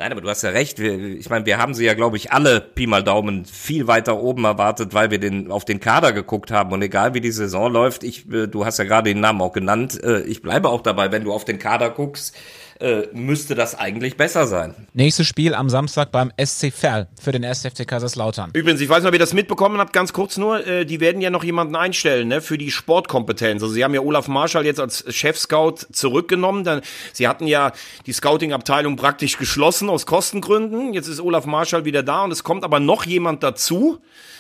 Nein, 0.01 0.13
aber 0.13 0.23
du 0.23 0.31
hast 0.31 0.41
ja 0.41 0.49
recht. 0.49 0.79
Wir, 0.79 0.99
ich 1.19 1.29
meine, 1.29 1.45
wir 1.45 1.59
haben 1.59 1.75
sie 1.75 1.85
ja, 1.85 1.93
glaube 1.93 2.17
ich, 2.17 2.33
alle 2.33 2.63
Pi 2.63 2.87
mal 2.87 3.05
Daumen 3.05 3.45
viel 3.45 3.87
weiter 3.87 4.19
oben 4.19 4.45
erwartet, 4.45 4.95
weil 4.95 5.11
wir 5.11 5.19
den 5.19 5.51
auf 5.51 5.67
den 5.67 5.79
Kader 5.79 6.15
geguckt 6.15 6.51
haben. 6.51 6.73
Und 6.73 6.81
egal 6.81 7.13
wie 7.13 7.21
die 7.21 7.31
Saison 7.31 7.71
läuft, 7.71 8.03
ich, 8.03 8.27
äh, 8.33 8.47
du 8.47 8.65
hast 8.65 8.79
ja 8.79 8.85
gerade 8.85 9.11
den 9.11 9.21
Namen 9.21 9.43
auch 9.43 9.53
genannt, 9.53 10.03
äh, 10.03 10.23
ich 10.23 10.41
bleibe 10.41 10.71
auch 10.71 10.81
dabei, 10.81 11.13
wenn 11.13 11.25
du 11.25 11.35
auf 11.35 11.45
den 11.45 11.59
Kader 11.59 11.91
guckst, 11.91 12.35
äh, 12.81 13.09
müsste 13.13 13.55
das 13.55 13.79
eigentlich 13.79 14.17
besser 14.17 14.47
sein. 14.47 14.75
Nächstes 14.95 15.27
Spiel 15.27 15.55
am 15.55 15.69
Samstag 15.69 16.11
beim 16.13 16.33
SC 16.43 16.73
Verl 16.73 17.09
für 17.21 17.33
den 17.33 17.45
SFC 17.45 17.87
Kaiserslautern. 17.87 18.51
Übrigens, 18.55 18.81
ich 18.81 18.89
weiß 18.89 19.03
nicht, 19.03 19.09
ob 19.09 19.15
ihr 19.15 19.21
das 19.21 19.35
mitbekommen 19.35 19.79
habt, 19.79 19.93
ganz 19.93 20.13
kurz 20.13 20.37
nur, 20.37 20.67
äh, 20.67 20.85
die 20.85 21.01
werden 21.01 21.21
ja 21.21 21.31
noch 21.31 21.45
jemanden 21.45 21.77
einstellen 21.77 22.29
ne, 22.29 22.41
für 22.41 22.59
die 22.59 22.71
Sportkompetenz. 22.71 23.63
Also 23.63 23.75
sie 23.75 23.85
haben 23.85 23.95
ja 23.95 24.01
Olaf 24.01 24.29
Marschall 24.29 24.65
jetzt 24.65 24.81
als 24.81 25.05
Chef-Scout 25.15 25.87
zurückgenommen. 25.93 26.65
Dann, 26.65 26.81
sie 27.13 27.29
hatten 27.29 27.47
ja 27.47 27.73
die 28.07 28.13
Scouting-Abteilung 28.13 28.97
praktisch 28.97 29.37
geschlossen 29.37 29.91
aus 29.91 30.07
Kostengründen. 30.07 30.95
Jetzt 30.95 31.09
ist 31.09 31.21
Olaf 31.21 31.47
Marschall 31.47 31.85
wieder 31.85 32.03
da 32.03 32.25
und 32.25 32.31
es 32.31 32.45
kommt 32.45 32.65
aber 32.65 32.81
noch 32.81 33.05
jemand 33.05 33.43
dazu 33.43 33.99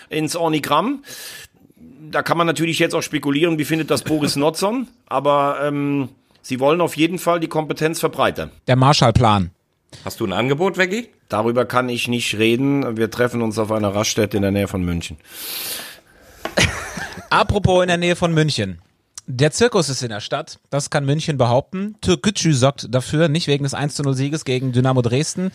ins 0.09 0.35
Ornigramm 0.35 1.03
da 2.11 2.22
kann 2.22 2.37
man 2.37 2.46
natürlich 2.46 2.79
jetzt 2.79 2.94
auch 2.94 3.03
spekulieren, 3.03 3.59
wie 3.59 3.64
findet 3.64 3.90
das 3.90 4.03
Boris 4.03 4.35
Notzon, 4.37 4.88
aber 5.07 5.61
ähm, 5.62 6.09
Sie 6.42 6.61
wollen 6.61 6.81
auf 6.81 6.96
jeden 6.96 7.18
Fall 7.18 7.40
die 7.40 7.48
Kompetenz 7.48 8.00
verbreitern. 8.00 8.50
Der 8.66 8.76
Marshallplan. 8.76 9.50
Hast 10.05 10.20
du 10.20 10.26
ein 10.26 10.33
Angebot, 10.33 10.79
Veggie? 10.79 11.09
Darüber 11.29 11.64
kann 11.64 11.88
ich 11.88 12.09
nicht 12.09 12.38
reden. 12.38 12.96
Wir 12.96 13.11
treffen 13.11 13.42
uns 13.42 13.59
auf 13.59 13.70
einer 13.72 13.94
Raststätte 13.94 14.37
in 14.37 14.42
der 14.42 14.53
Nähe 14.53 14.68
von 14.68 14.83
München. 14.83 15.16
Apropos 17.31 17.83
in 17.83 17.88
der 17.88 17.98
Nähe 17.98 18.16
von 18.16 18.33
München. 18.33 18.81
Der 19.33 19.53
Zirkus 19.53 19.88
ist 19.88 20.03
in 20.03 20.09
der 20.09 20.19
Stadt, 20.19 20.59
das 20.71 20.90
kann 20.90 21.05
München 21.05 21.38
behaupten. 21.38 21.95
Türkgücü 22.01 22.53
sorgt 22.53 22.93
dafür, 22.93 23.29
nicht 23.29 23.47
wegen 23.47 23.62
des 23.62 23.75
1 23.75 24.01
0 24.01 24.12
Sieges 24.14 24.45
gegen 24.45 24.73
Dynamo 24.73 25.03
Dresden, 25.03 25.53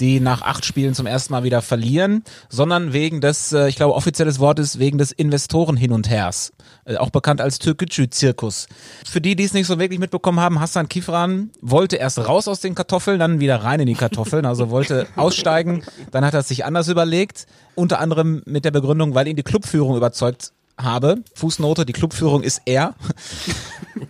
die 0.00 0.18
nach 0.18 0.40
acht 0.40 0.64
Spielen 0.64 0.94
zum 0.94 1.04
ersten 1.04 1.34
Mal 1.34 1.42
wieder 1.42 1.60
verlieren, 1.60 2.24
sondern 2.48 2.94
wegen 2.94 3.20
des, 3.20 3.52
äh, 3.52 3.68
ich 3.68 3.76
glaube 3.76 3.94
offizielles 3.94 4.38
Wort 4.38 4.58
ist, 4.58 4.78
wegen 4.78 4.96
des 4.96 5.12
Investoren 5.12 5.76
hin 5.76 5.92
und 5.92 6.08
hers. 6.08 6.54
Äh, 6.86 6.96
auch 6.96 7.10
bekannt 7.10 7.42
als 7.42 7.58
Türkgücü-Zirkus. 7.58 8.66
Für 9.04 9.20
die, 9.20 9.36
die 9.36 9.44
es 9.44 9.52
nicht 9.52 9.66
so 9.66 9.78
wirklich 9.78 10.00
mitbekommen 10.00 10.40
haben, 10.40 10.58
Hassan 10.58 10.88
Kifran 10.88 11.50
wollte 11.60 11.96
erst 11.96 12.26
raus 12.26 12.48
aus 12.48 12.60
den 12.60 12.74
Kartoffeln, 12.74 13.18
dann 13.18 13.40
wieder 13.40 13.56
rein 13.56 13.80
in 13.80 13.88
die 13.88 13.94
Kartoffeln, 13.94 14.46
also 14.46 14.70
wollte 14.70 15.06
aussteigen, 15.16 15.82
dann 16.12 16.24
hat 16.24 16.32
er 16.32 16.40
es 16.40 16.48
sich 16.48 16.64
anders 16.64 16.88
überlegt, 16.88 17.46
unter 17.74 18.00
anderem 18.00 18.42
mit 18.46 18.64
der 18.64 18.70
Begründung, 18.70 19.14
weil 19.14 19.28
ihn 19.28 19.36
die 19.36 19.42
Clubführung 19.42 19.98
überzeugt 19.98 20.52
habe. 20.78 21.22
Fußnote, 21.34 21.84
die 21.84 21.92
Clubführung 21.92 22.42
ist 22.42 22.62
er. 22.64 22.94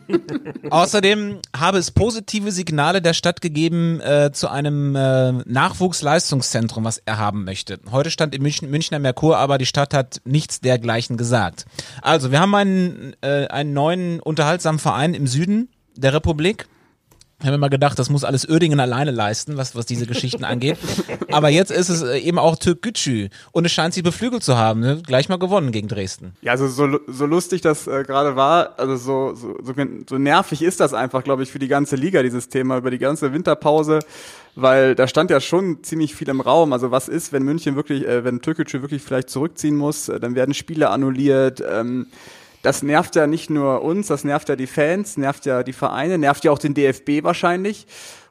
Außerdem 0.71 1.41
habe 1.57 1.79
es 1.79 1.91
positive 1.91 2.53
Signale 2.53 3.03
der 3.03 3.15
Stadt 3.15 3.41
gegeben 3.41 4.01
äh, 4.01 4.31
zu 4.33 4.49
einem 4.49 4.95
äh, 4.95 5.33
Nachwuchsleistungszentrum, 5.33 6.85
was 6.85 7.03
er 7.05 7.19
haben 7.19 7.45
möchte. 7.45 7.79
Heute 7.91 8.11
stand 8.11 8.35
im 8.35 8.43
München, 8.43 8.71
Münchner 8.71 8.99
Merkur, 8.99 9.39
aber 9.39 9.59
die 9.59 9.67
Stadt 9.67 9.95
hat 9.95 10.21
nichts 10.25 10.61
dergleichen 10.61 11.17
gesagt. 11.17 11.67
Also, 12.03 12.31
wir 12.31 12.41
haben 12.41 12.55
einen, 12.55 13.17
äh, 13.23 13.47
einen 13.47 13.73
neuen 13.73 14.21
unterhaltsamen 14.21 14.79
Verein 14.79 15.15
im 15.15 15.27
Süden 15.27 15.69
der 15.97 16.15
Republik 16.15 16.69
Ich 17.41 17.47
habe 17.47 17.55
immer 17.55 17.71
gedacht, 17.71 17.97
das 18.01 18.11
muss 18.11 18.25
alles 18.25 18.49
Oerdingen 18.49 18.81
alleine 18.81 19.13
leisten, 19.13 19.57
was, 19.57 19.77
was 19.77 19.87
diese 19.87 20.07
Geschichten 20.07 20.43
angeht. 20.43 20.77
Aber 21.31 21.51
jetzt 21.51 21.71
ist 21.71 21.89
es 21.89 22.03
äh, 22.03 22.19
eben 22.19 22.37
auch 22.37 22.57
Türk 22.57 22.83
Gütschü. 22.83 23.29
Und 23.53 23.65
es 23.65 23.71
scheint 23.71 23.95
sie 23.95 24.03
beflügelt 24.03 24.43
zu 24.43 24.57
haben. 24.57 24.81
Ne? 24.81 25.01
Gleich 25.07 25.29
mal 25.29 25.39
gewonnen 25.39 25.71
gegen 25.71 25.87
Dresden. 25.87 26.33
Ja, 26.43 26.53
also 26.53 26.67
so, 26.67 26.99
so 27.07 27.27
lustig 27.27 27.61
das 27.61 27.87
äh, 27.87 28.03
gerade 28.03 28.35
war, 28.35 28.79
also 28.81 28.97
so, 28.97 29.35
so, 29.37 29.57
so, 29.63 29.73
so 30.09 30.19
nervig 30.19 30.63
ist 30.63 30.81
das 30.81 30.95
einfach, 30.95 31.23
glaube 31.23 31.45
ich, 31.45 31.53
für 31.53 31.61
die 31.61 31.69
ganze 31.69 31.95
Liga, 31.95 32.25
dieses 32.25 32.49
Thema, 32.49 32.79
über 32.79 32.91
die 32.91 32.99
ganze 32.99 33.33
Winterpause. 33.33 34.01
Weil 34.57 34.97
da 34.97 35.07
stand 35.07 35.31
ja 35.31 35.39
schon 35.39 35.85
ziemlich 35.85 36.17
viel 36.17 36.29
im 36.31 36.41
Raum. 36.41 36.73
Also 36.73 36.91
was 36.91 37.07
ist, 37.07 37.33
wenn 37.33 37.45
München 37.45 37.77
wirklich, 37.77 38.05
äh, 38.05 38.25
wenn 38.25 38.43
Türkgücü 38.43 38.83
wirklich 38.83 39.03
vielleicht 39.03 39.31
zurückziehen 39.31 39.77
muss, 39.77 40.09
äh, 40.09 40.19
dann 40.19 40.35
werden 40.35 40.55
Spiele 40.55 40.91
annulliert. 40.91 41.63
Ähm, 41.71 42.09
das 42.63 42.83
nervt 42.83 43.15
ja 43.17 43.27
nicht 43.27 43.51
nur 43.51 43.83
uns, 43.83 44.09
das 44.09 44.25
nervt 44.25 44.49
ja 44.49 44.57
die 44.57 44.67
Fans, 44.67 45.17
nervt 45.17 45.47
ja 45.47 45.63
die 45.63 45.73
Vereine, 45.73 46.19
nervt 46.19 46.45
ja 46.45 46.51
auch 46.51 46.59
den 46.59 46.75
DFB 46.75 47.23
wahrscheinlich. 47.23 47.87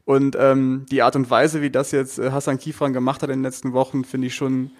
Und 0.05 0.37
ähm, 0.39 0.85
die 0.89 1.01
Art 1.01 1.15
und 1.17 1.29
Weise, 1.29 1.61
wie 1.61 1.69
das 1.69 1.91
jetzt 1.91 2.17
äh, 2.17 2.31
Hassan 2.31 2.59
Kifran 2.59 2.93
gemacht 2.93 3.23
hat 3.23 3.29
in 3.29 3.39
den 3.39 3.43
letzten 3.43 3.73
Wochen, 3.73 4.05
finde 4.05 4.27
ich 4.27 4.35
schon 4.35 4.71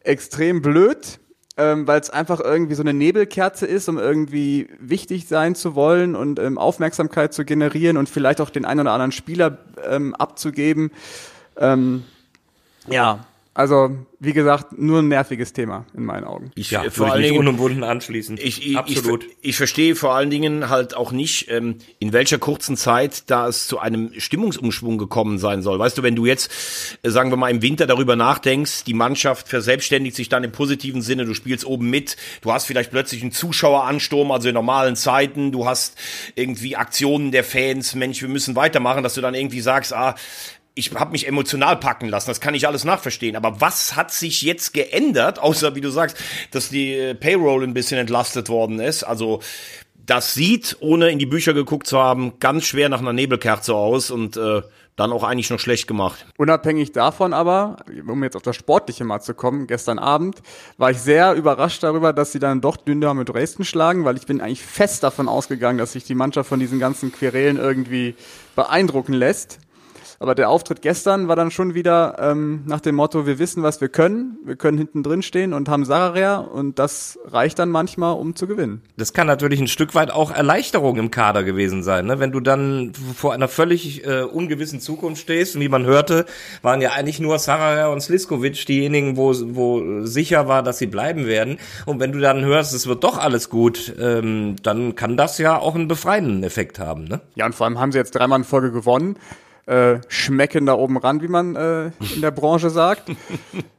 extrem 0.00 0.62
blöd, 0.62 1.20
ähm, 1.56 1.86
weil 1.86 2.00
es 2.00 2.10
einfach 2.10 2.40
irgendwie 2.40 2.74
so 2.74 2.82
eine 2.82 2.92
Nebelkerze 2.92 3.66
ist, 3.66 3.88
um 3.88 3.98
irgendwie 3.98 4.68
wichtig 4.80 5.28
sein 5.28 5.54
zu 5.54 5.76
wollen 5.76 6.16
und 6.16 6.40
ähm, 6.40 6.58
Aufmerksamkeit 6.58 7.32
zu 7.32 7.44
generieren 7.44 7.96
und 7.96 8.08
vielleicht 8.08 8.40
auch 8.40 8.50
den 8.50 8.64
einen 8.64 8.80
oder 8.80 8.92
anderen 8.92 9.12
Spieler 9.12 9.58
ähm, 9.88 10.14
abzugeben. 10.16 10.90
Ähm, 11.56 12.02
ja, 12.88 13.24
also, 13.56 13.96
wie 14.18 14.32
gesagt, 14.32 14.76
nur 14.76 14.98
ein 14.98 15.06
nerviges 15.06 15.52
Thema 15.52 15.86
in 15.94 16.04
meinen 16.04 16.24
Augen. 16.24 16.50
Ich, 16.56 16.72
ja, 16.72 16.90
vor 16.90 17.12
allen 17.12 17.22
Dingen 17.22 17.38
unumwunden 17.38 17.84
anschließen. 17.84 18.36
Ich, 18.36 18.66
ich, 18.66 18.76
Absolut. 18.76 19.24
Ich, 19.24 19.50
ich, 19.50 19.56
verstehe 19.56 19.94
vor 19.94 20.12
allen 20.12 20.28
Dingen 20.28 20.70
halt 20.70 20.96
auch 20.96 21.12
nicht, 21.12 21.48
ähm, 21.50 21.76
in 22.00 22.12
welcher 22.12 22.38
kurzen 22.38 22.76
Zeit 22.76 23.30
da 23.30 23.46
es 23.46 23.68
zu 23.68 23.78
einem 23.78 24.10
Stimmungsumschwung 24.18 24.98
gekommen 24.98 25.38
sein 25.38 25.62
soll. 25.62 25.78
Weißt 25.78 25.96
du, 25.96 26.02
wenn 26.02 26.16
du 26.16 26.26
jetzt, 26.26 26.50
äh, 27.04 27.10
sagen 27.10 27.30
wir 27.30 27.36
mal, 27.36 27.48
im 27.48 27.62
Winter 27.62 27.86
darüber 27.86 28.16
nachdenkst, 28.16 28.82
die 28.82 28.94
Mannschaft 28.94 29.48
verselbstständigt 29.48 30.16
sich 30.16 30.28
dann 30.28 30.42
im 30.42 30.50
positiven 30.50 31.00
Sinne, 31.00 31.24
du 31.24 31.34
spielst 31.34 31.64
oben 31.64 31.88
mit, 31.88 32.16
du 32.40 32.52
hast 32.52 32.64
vielleicht 32.64 32.90
plötzlich 32.90 33.22
einen 33.22 33.30
Zuschaueransturm, 33.30 34.32
also 34.32 34.48
in 34.48 34.54
normalen 34.54 34.96
Zeiten, 34.96 35.52
du 35.52 35.64
hast 35.64 35.96
irgendwie 36.34 36.74
Aktionen 36.74 37.30
der 37.30 37.44
Fans, 37.44 37.94
Mensch, 37.94 38.20
wir 38.20 38.28
müssen 38.28 38.56
weitermachen, 38.56 39.04
dass 39.04 39.14
du 39.14 39.20
dann 39.20 39.34
irgendwie 39.34 39.60
sagst, 39.60 39.92
ah, 39.92 40.16
ich 40.74 40.92
habe 40.94 41.12
mich 41.12 41.28
emotional 41.28 41.76
packen 41.76 42.08
lassen, 42.08 42.30
das 42.30 42.40
kann 42.40 42.54
ich 42.54 42.66
alles 42.66 42.84
nachverstehen. 42.84 43.36
Aber 43.36 43.60
was 43.60 43.96
hat 43.96 44.12
sich 44.12 44.42
jetzt 44.42 44.74
geändert, 44.74 45.38
außer 45.38 45.74
wie 45.74 45.80
du 45.80 45.90
sagst, 45.90 46.16
dass 46.50 46.68
die 46.68 46.94
äh, 46.94 47.14
Payroll 47.14 47.62
ein 47.62 47.74
bisschen 47.74 47.98
entlastet 47.98 48.48
worden 48.48 48.80
ist? 48.80 49.04
Also 49.04 49.40
das 50.06 50.34
sieht, 50.34 50.76
ohne 50.80 51.10
in 51.10 51.18
die 51.18 51.26
Bücher 51.26 51.54
geguckt 51.54 51.86
zu 51.86 51.98
haben, 51.98 52.38
ganz 52.40 52.64
schwer 52.64 52.88
nach 52.88 53.00
einer 53.00 53.12
Nebelkerze 53.12 53.74
aus 53.74 54.10
und 54.10 54.36
äh, 54.36 54.62
dann 54.96 55.12
auch 55.12 55.24
eigentlich 55.24 55.50
noch 55.50 55.58
schlecht 55.58 55.88
gemacht. 55.88 56.26
Unabhängig 56.36 56.92
davon 56.92 57.32
aber, 57.32 57.78
um 58.06 58.22
jetzt 58.22 58.36
auf 58.36 58.42
das 58.42 58.54
Sportliche 58.54 59.04
mal 59.04 59.20
zu 59.20 59.34
kommen, 59.34 59.66
gestern 59.66 59.98
Abend 59.98 60.42
war 60.76 60.90
ich 60.90 60.98
sehr 60.98 61.34
überrascht 61.34 61.82
darüber, 61.82 62.12
dass 62.12 62.32
sie 62.32 62.38
dann 62.38 62.60
doch 62.60 62.76
Dynamo 62.76 63.20
mit 63.20 63.28
Dresden 63.28 63.64
schlagen, 63.64 64.04
weil 64.04 64.16
ich 64.16 64.26
bin 64.26 64.40
eigentlich 64.40 64.62
fest 64.62 65.02
davon 65.02 65.28
ausgegangen, 65.28 65.78
dass 65.78 65.92
sich 65.92 66.04
die 66.04 66.14
Mannschaft 66.14 66.48
von 66.48 66.60
diesen 66.60 66.78
ganzen 66.78 67.12
Querelen 67.12 67.56
irgendwie 67.56 68.14
beeindrucken 68.54 69.14
lässt. 69.14 69.58
Aber 70.18 70.34
der 70.34 70.50
Auftritt 70.50 70.82
gestern 70.82 71.28
war 71.28 71.36
dann 71.36 71.50
schon 71.50 71.74
wieder 71.74 72.16
ähm, 72.18 72.62
nach 72.66 72.80
dem 72.80 72.94
Motto, 72.94 73.26
wir 73.26 73.38
wissen, 73.38 73.62
was 73.62 73.80
wir 73.80 73.88
können, 73.88 74.38
wir 74.44 74.56
können 74.56 74.78
hinten 74.78 75.02
drin 75.02 75.22
stehen 75.22 75.52
und 75.52 75.68
haben 75.68 75.84
Sararea 75.84 76.38
und 76.38 76.78
das 76.78 77.18
reicht 77.26 77.58
dann 77.58 77.70
manchmal, 77.70 78.14
um 78.14 78.36
zu 78.36 78.46
gewinnen. 78.46 78.82
Das 78.96 79.12
kann 79.12 79.26
natürlich 79.26 79.60
ein 79.60 79.68
Stück 79.68 79.94
weit 79.94 80.10
auch 80.10 80.30
Erleichterung 80.30 80.96
im 80.96 81.10
Kader 81.10 81.44
gewesen 81.44 81.82
sein, 81.82 82.06
ne? 82.06 82.20
wenn 82.20 82.32
du 82.32 82.40
dann 82.40 82.92
vor 83.16 83.32
einer 83.32 83.48
völlig 83.48 84.06
äh, 84.06 84.22
ungewissen 84.22 84.80
Zukunft 84.80 85.22
stehst 85.22 85.56
und 85.56 85.62
wie 85.62 85.68
man 85.68 85.84
hörte, 85.84 86.26
waren 86.62 86.80
ja 86.80 86.92
eigentlich 86.92 87.20
nur 87.20 87.38
Sararea 87.38 87.88
und 87.88 88.00
Sliskovic 88.00 88.66
diejenigen, 88.66 89.16
wo, 89.16 89.34
wo 89.34 90.04
sicher 90.04 90.48
war, 90.48 90.62
dass 90.62 90.78
sie 90.78 90.86
bleiben 90.86 91.26
werden. 91.26 91.58
Und 91.86 92.00
wenn 92.00 92.12
du 92.12 92.18
dann 92.18 92.44
hörst, 92.44 92.74
es 92.74 92.86
wird 92.86 93.04
doch 93.04 93.18
alles 93.18 93.50
gut, 93.50 93.94
ähm, 93.98 94.56
dann 94.62 94.94
kann 94.94 95.16
das 95.16 95.38
ja 95.38 95.58
auch 95.58 95.74
einen 95.74 95.88
befreienden 95.88 96.42
Effekt 96.42 96.78
haben. 96.78 97.04
Ne? 97.04 97.20
Ja, 97.34 97.46
und 97.46 97.54
vor 97.54 97.66
allem 97.66 97.78
haben 97.78 97.92
sie 97.92 97.98
jetzt 97.98 98.14
dreimal 98.14 98.38
in 98.38 98.44
Folge 98.44 98.70
gewonnen 98.70 99.16
äh, 99.66 100.00
schmecken 100.08 100.66
da 100.66 100.74
oben 100.74 100.96
ran, 100.98 101.22
wie 101.22 101.28
man 101.28 101.56
äh, 101.56 101.86
in 102.14 102.20
der 102.20 102.30
Branche 102.30 102.70
sagt. 102.70 103.10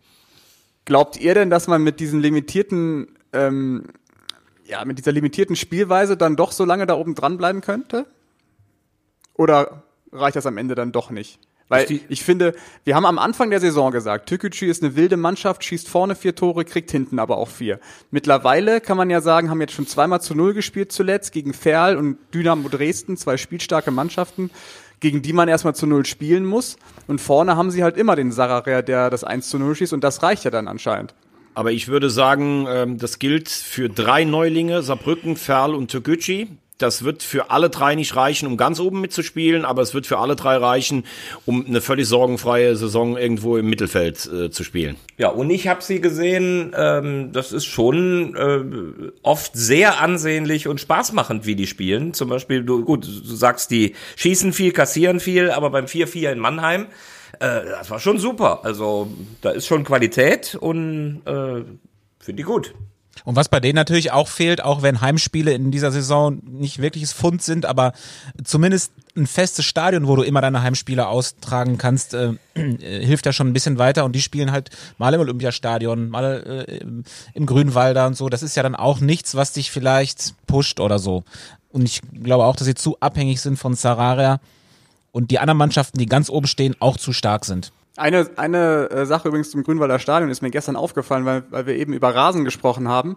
Glaubt 0.86 1.18
ihr 1.18 1.34
denn, 1.34 1.50
dass 1.50 1.68
man 1.68 1.84
mit 1.84 2.00
diesen 2.00 2.22
limitierten, 2.22 3.08
ähm, 3.34 3.86
ja, 4.66 4.84
mit 4.86 4.98
dieser 4.98 5.12
limitierten 5.12 5.56
Spielweise 5.56 6.18
dann 6.18 6.36
doch 6.36 6.52
so 6.52 6.66
lange 6.66 6.86
da 6.86 6.96
oben 6.96 7.16
dranbleiben 7.16 7.62
könnte? 7.62 8.06
Oder 9.34 9.84
reicht 10.12 10.36
das 10.36 10.46
am 10.46 10.58
Ende 10.58 10.76
dann 10.76 10.92
doch 10.92 11.10
nicht? 11.10 11.40
Weil 11.68 12.00
ich 12.10 12.24
finde, 12.24 12.54
wir 12.84 12.96
haben 12.96 13.08
am 13.08 13.18
Anfang 13.18 13.50
der 13.50 13.60
Saison 13.60 13.92
gesagt, 13.92 14.30
Türkgücü 14.30 14.68
ist 14.68 14.84
eine 14.84 14.96
wilde 14.96 15.18
Mannschaft, 15.18 15.64
schießt 15.64 15.90
vorne 15.90 16.16
vier 16.16 16.36
Tore, 16.36 16.64
kriegt 16.64 16.92
hinten 16.92 17.18
aber 17.18 17.38
auch 17.38 17.48
vier. 17.48 17.80
Mittlerweile 18.12 18.82
kann 18.82 18.98
man 18.98 19.10
ja 19.10 19.20
sagen, 19.20 19.50
haben 19.50 19.62
jetzt 19.62 19.74
schon 19.74 19.88
zweimal 19.88 20.22
zu 20.22 20.36
null 20.36 20.54
gespielt 20.54 20.92
zuletzt 20.92 21.32
gegen 21.32 21.54
Ferl 21.54 21.98
und 21.98 22.18
Dynamo 22.36 22.70
Dresden, 22.70 23.18
zwei 23.18 23.38
spielstarke 23.38 23.90
Mannschaften 23.90 24.52
gegen 25.00 25.22
die 25.22 25.34
man 25.34 25.48
erstmal 25.48 25.76
zu 25.76 25.88
Null 25.88 26.06
spielen 26.06 26.46
muss. 26.46 26.78
Und 27.08 27.22
vorne 27.22 27.56
haben 27.56 27.72
sie 27.72 27.84
halt 27.84 27.98
immer 27.98 28.16
den 28.16 28.32
Sararea, 28.32 28.82
der 28.82 29.10
das 29.10 29.24
1 29.24 29.50
zu 29.50 29.60
0 29.60 29.76
schießt 29.76 29.93
und 29.93 30.04
das 30.04 30.24
reicht 30.24 30.43
ja 30.43 30.52
dann 30.52 30.68
anscheinend. 30.68 31.14
Aber 31.54 31.72
ich 31.72 31.88
würde 31.88 32.10
sagen, 32.10 32.68
ähm, 32.70 32.98
das 32.98 33.18
gilt 33.18 33.48
für 33.50 33.89
drei 33.89 34.26
Neulinge, 34.26 34.84
Saarbrücken, 34.84 35.38
Ferl 35.38 35.74
und 35.74 35.89
Türkgücü. 35.89 36.48
Das 36.78 37.03
wird 37.03 37.23
für 37.23 37.51
alle 37.51 37.69
drei 37.69 37.95
nicht 37.95 38.15
reichen, 38.15 38.47
um 38.47 38.57
ganz 38.57 38.82
oben 38.82 38.99
mitzuspielen, 38.99 39.63
aber 39.63 39.82
es 39.82 39.93
wird 39.93 40.05
für 40.05 40.17
alle 40.17 40.36
drei 40.36 40.57
reichen, 40.57 41.05
um 41.45 41.65
eine 41.65 41.80
völlig 41.80 42.07
sorgenfreie 42.07 42.76
Saison 42.76 43.17
irgendwo 43.17 43.55
im 43.55 43.69
Mittelfeld 43.69 44.26
äh, 44.26 44.51
zu 44.51 44.63
spielen. 44.65 44.97
Ja, 45.17 45.30
und 45.30 45.49
ich 45.49 45.69
habe 45.69 45.82
sie 45.82 46.01
gesehen, 46.01 46.73
ähm, 46.78 47.32
das 47.32 47.53
ist 47.53 47.65
schon 47.65 48.36
äh, 48.36 49.11
oft 49.23 49.51
sehr 49.55 50.01
ansehnlich 50.01 50.67
und 50.67 50.82
spaßmachend, 50.82 51.45
wie 51.45 51.55
die 51.55 51.67
spielen. 51.67 52.13
Zum 52.13 52.28
Beispiel, 52.28 52.63
du, 52.63 52.84
gut, 52.84 53.05
du 53.05 53.36
sagst, 53.36 53.71
die 53.71 53.95
schießen 54.17 54.51
viel, 54.51 54.73
kassieren 54.73 55.21
viel, 55.21 55.51
aber 55.51 55.69
beim 55.69 55.86
4-4 55.86 56.34
in 56.34 56.39
Mannheim, 56.39 56.88
äh, 57.39 57.63
das 57.65 57.89
war 57.89 57.99
schon 57.99 58.17
super. 58.17 58.65
Also 58.65 59.07
da 59.41 59.51
ist 59.51 59.65
schon 59.65 59.86
Qualität 59.86 60.55
und 60.59 61.21
äh, 61.26 61.63
finde 62.19 62.41
ich 62.41 62.45
gut. 62.45 62.73
Und 63.26 63.36
was 63.36 63.49
bei 63.49 63.59
denen 63.59 63.76
natürlich 63.76 64.11
auch 64.11 64.28
fehlt, 64.28 64.63
auch 64.63 64.84
wenn 64.84 65.01
Heimspiele 65.01 65.51
in 65.51 65.71
dieser 65.71 65.91
Saison 65.91 66.39
nicht 66.45 66.82
wirkliches 66.82 67.11
Fund 67.11 67.41
sind, 67.41 67.65
aber 67.65 67.93
zumindest 68.43 68.93
ein 69.17 69.28
festes 69.28 69.65
Stadion, 69.65 70.07
wo 70.07 70.15
du 70.15 70.21
immer 70.21 70.41
deine 70.41 70.61
Heimspiele 70.61 71.07
austragen 71.07 71.78
kannst, 71.78 72.13
äh, 72.13 72.34
äh, 72.53 73.05
hilft 73.05 73.26
ja 73.26 73.34
schon 73.34 73.47
ein 73.47 73.53
bisschen 73.53 73.80
weiter. 73.80 74.05
Und 74.05 74.13
die 74.13 74.21
spielen 74.21 74.51
halt 74.51 74.69
mal 74.97 75.13
im 75.13 75.21
Olympiastadion, 75.21 76.09
mal 76.09 76.65
äh, 76.67 76.80
im 77.34 77.45
Grünwalder 77.45 78.05
und 78.05 78.15
so. 78.15 78.30
Das 78.30 78.43
ist 78.43 78.55
ja 78.55 78.63
dann 78.63 78.76
auch 78.76 78.99
nichts, 78.99 79.36
was 79.36 79.53
dich 79.53 79.71
vielleicht 79.71 80.36
pusht 80.45 80.80
oder 80.80 80.99
so. 80.99 81.23
Und 81.69 81.84
ich 81.84 82.01
glaube 82.23 82.45
auch, 82.45 82.55
dass 82.55 82.67
sie 82.67 82.76
zu 82.76 82.97
abhängig 82.99 83.41
sind 83.41 83.57
von 83.57 83.73
Sararia 83.73 84.39
und 85.11 85.32
die 85.32 85.39
anderen 85.39 85.57
Mannschaften, 85.57 85.97
die 85.97 86.05
ganz 86.05 86.30
oben 86.30 86.47
stehen, 86.47 86.76
auch 86.80 86.97
zu 86.97 87.11
stark 87.11 87.45
sind. 87.45 87.71
Eine, 87.98 88.30
eine 88.36 88.89
äh, 88.89 89.06
Sache 89.06 89.30
übrigens 89.30 89.52
zum 89.52 89.64
Grünwalder 89.64 90.00
Stadion 90.00 90.30
ist 90.30 90.41
mir 90.41 90.52
gestern 90.52 90.76
aufgefallen, 90.76 91.24
weil, 91.26 91.43
weil 91.50 91.66
wir 91.66 91.76
eben 91.76 91.93
über 91.93 92.14
Rasen 92.14 92.43
gesprochen 92.43 92.89
haben. 92.89 93.16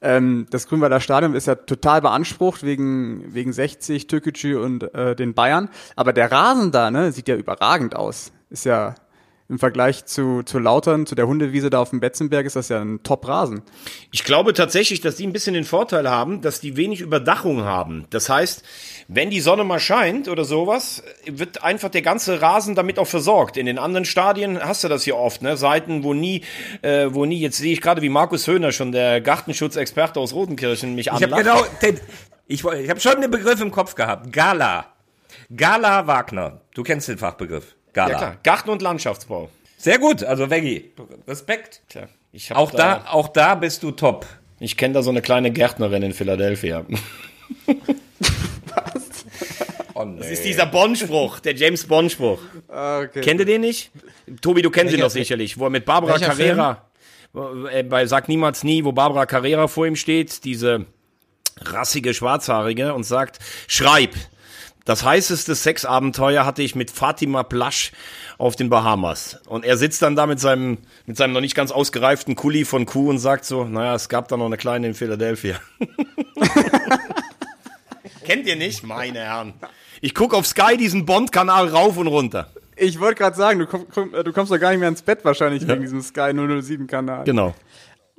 Ähm, 0.00 0.46
das 0.50 0.68
Grünwalder 0.68 1.00
Stadion 1.00 1.34
ist 1.34 1.48
ja 1.48 1.56
total 1.56 2.00
beansprucht 2.02 2.62
wegen, 2.62 3.34
wegen 3.34 3.52
60, 3.52 4.06
Türkgücü 4.06 4.56
und 4.56 4.94
äh, 4.94 5.16
den 5.16 5.34
Bayern. 5.34 5.70
Aber 5.96 6.12
der 6.12 6.30
Rasen 6.30 6.70
da 6.70 6.92
ne, 6.92 7.10
sieht 7.10 7.26
ja 7.26 7.34
überragend 7.34 7.96
aus. 7.96 8.30
Ist 8.48 8.64
ja 8.64 8.94
im 9.48 9.58
Vergleich 9.58 10.06
zu, 10.06 10.42
zu 10.42 10.58
Lautern, 10.58 11.06
zu 11.06 11.14
der 11.14 11.26
Hundewiese 11.26 11.70
da 11.70 11.80
auf 11.80 11.90
dem 11.90 12.00
Betzenberg, 12.00 12.46
ist 12.46 12.56
das 12.56 12.68
ja 12.68 12.80
ein 12.80 13.02
Top-Rasen. 13.02 13.62
Ich 14.10 14.24
glaube 14.24 14.52
tatsächlich, 14.52 15.00
dass 15.00 15.16
die 15.16 15.26
ein 15.26 15.32
bisschen 15.32 15.54
den 15.54 15.64
Vorteil 15.64 16.08
haben, 16.08 16.40
dass 16.40 16.60
die 16.60 16.76
wenig 16.76 17.00
Überdachung 17.00 17.64
haben. 17.64 18.06
Das 18.10 18.28
heißt, 18.28 18.62
wenn 19.08 19.30
die 19.30 19.40
Sonne 19.40 19.64
mal 19.64 19.80
scheint 19.80 20.28
oder 20.28 20.44
sowas, 20.44 21.02
wird 21.26 21.62
einfach 21.62 21.90
der 21.90 22.02
ganze 22.02 22.40
Rasen 22.40 22.74
damit 22.74 22.98
auch 22.98 23.06
versorgt. 23.06 23.56
In 23.56 23.66
den 23.66 23.78
anderen 23.78 24.04
Stadien 24.04 24.58
hast 24.58 24.84
du 24.84 24.88
das 24.88 25.04
hier 25.04 25.16
oft, 25.16 25.42
ne? 25.42 25.56
Seiten, 25.56 26.02
wo 26.02 26.14
nie, 26.14 26.42
äh, 26.82 27.08
wo 27.10 27.24
nie, 27.24 27.38
jetzt 27.38 27.58
sehe 27.58 27.72
ich 27.72 27.80
gerade, 27.80 28.00
wie 28.02 28.08
Markus 28.08 28.46
Höhner 28.46 28.72
schon, 28.72 28.92
der 28.92 29.20
Gartenschutzexperte 29.20 30.18
aus 30.18 30.32
Rotenkirchen, 30.32 30.94
mich 30.94 31.12
anlacht. 31.12 31.42
Ich 31.42 31.48
habe 31.48 31.62
genau, 31.62 31.76
den, 31.82 32.00
ich, 32.46 32.64
ich 32.64 32.90
habe 32.90 33.00
schon 33.00 33.20
den 33.20 33.30
Begriff 33.30 33.60
im 33.60 33.70
Kopf 33.70 33.94
gehabt. 33.94 34.32
Gala. 34.32 34.86
Gala 35.54 36.06
Wagner. 36.06 36.60
Du 36.74 36.82
kennst 36.82 37.08
den 37.08 37.18
Fachbegriff. 37.18 37.76
Gala. 37.92 38.10
Ja 38.12 38.18
klar, 38.18 38.36
Garten- 38.42 38.70
und 38.70 38.82
Landschaftsbau. 38.82 39.50
Sehr 39.76 39.98
gut, 39.98 40.22
also 40.22 40.48
Veggie. 40.48 40.92
Respekt. 41.26 41.82
Tja, 41.88 42.08
auch 42.54 42.70
da, 42.70 42.76
da, 42.76 43.04
auch 43.10 43.28
da 43.28 43.54
bist 43.56 43.82
du 43.82 43.90
top. 43.90 44.26
Ich 44.60 44.76
kenne 44.76 44.94
da 44.94 45.02
so 45.02 45.10
eine 45.10 45.22
kleine 45.22 45.50
Gärtnerin 45.50 46.02
in 46.02 46.12
Philadelphia. 46.12 46.86
Was? 47.66 49.24
Oh, 49.94 50.04
nee. 50.04 50.20
Das 50.20 50.30
ist 50.30 50.44
dieser 50.44 50.66
Bond-Spruch, 50.66 51.40
der 51.40 51.54
James 51.54 51.84
Bond-Spruch. 51.84 52.40
Okay. 52.68 53.20
Kennt 53.20 53.40
ihr 53.40 53.46
den 53.46 53.62
nicht? 53.62 53.90
Tobi, 54.40 54.62
du 54.62 54.70
kennst 54.70 54.94
ihn 54.94 55.00
doch 55.00 55.10
sicherlich, 55.10 55.58
wo 55.58 55.64
er 55.64 55.70
mit 55.70 55.84
Barbara 55.84 56.12
Welcher 56.14 56.28
Carrera, 56.28 56.88
äh, 57.72 57.82
bei 57.82 58.06
Sag 58.06 58.28
niemals 58.28 58.62
nie, 58.62 58.84
wo 58.84 58.92
Barbara 58.92 59.26
Carrera 59.26 59.66
vor 59.68 59.86
ihm 59.86 59.96
steht, 59.96 60.44
diese 60.44 60.86
rassige 61.60 62.14
Schwarzhaarige 62.14 62.94
und 62.94 63.04
sagt, 63.04 63.38
schreib 63.66 64.14
Das 64.84 65.04
heißeste 65.04 65.54
Sexabenteuer 65.54 66.44
hatte 66.44 66.62
ich 66.62 66.74
mit 66.74 66.90
Fatima 66.90 67.42
Plasch 67.42 67.92
auf 68.38 68.56
den 68.56 68.68
Bahamas. 68.68 69.40
Und 69.46 69.64
er 69.64 69.76
sitzt 69.76 70.02
dann 70.02 70.16
da 70.16 70.26
mit 70.26 70.40
seinem, 70.40 70.78
mit 71.06 71.16
seinem 71.16 71.32
noch 71.32 71.40
nicht 71.40 71.54
ganz 71.54 71.70
ausgereiften 71.70 72.34
Kuli 72.34 72.64
von 72.64 72.86
Kuh 72.86 73.10
und 73.10 73.18
sagt 73.18 73.44
so, 73.44 73.64
naja, 73.64 73.94
es 73.94 74.08
gab 74.08 74.28
da 74.28 74.36
noch 74.36 74.46
eine 74.46 74.56
kleine 74.56 74.88
in 74.88 74.94
Philadelphia. 74.94 75.56
Kennt 78.24 78.46
ihr 78.46 78.56
nicht? 78.56 78.82
Meine 78.82 79.20
Herren. 79.20 79.54
Ich 80.00 80.14
gucke 80.14 80.36
auf 80.36 80.46
Sky 80.46 80.76
diesen 80.76 81.06
Bond-Kanal 81.06 81.68
rauf 81.68 81.96
und 81.96 82.08
runter. 82.08 82.50
Ich 82.76 82.98
wollte 82.98 83.16
gerade 83.16 83.36
sagen, 83.36 83.60
du, 83.60 83.66
komm, 83.66 83.86
komm, 83.92 84.12
du 84.12 84.32
kommst 84.32 84.50
doch 84.50 84.58
gar 84.58 84.70
nicht 84.70 84.80
mehr 84.80 84.88
ins 84.88 85.02
Bett 85.02 85.24
wahrscheinlich 85.24 85.66
wegen 85.68 85.82
diesem 85.82 86.02
Sky 86.02 86.30
007-Kanal. 86.30 87.24
Genau. 87.24 87.54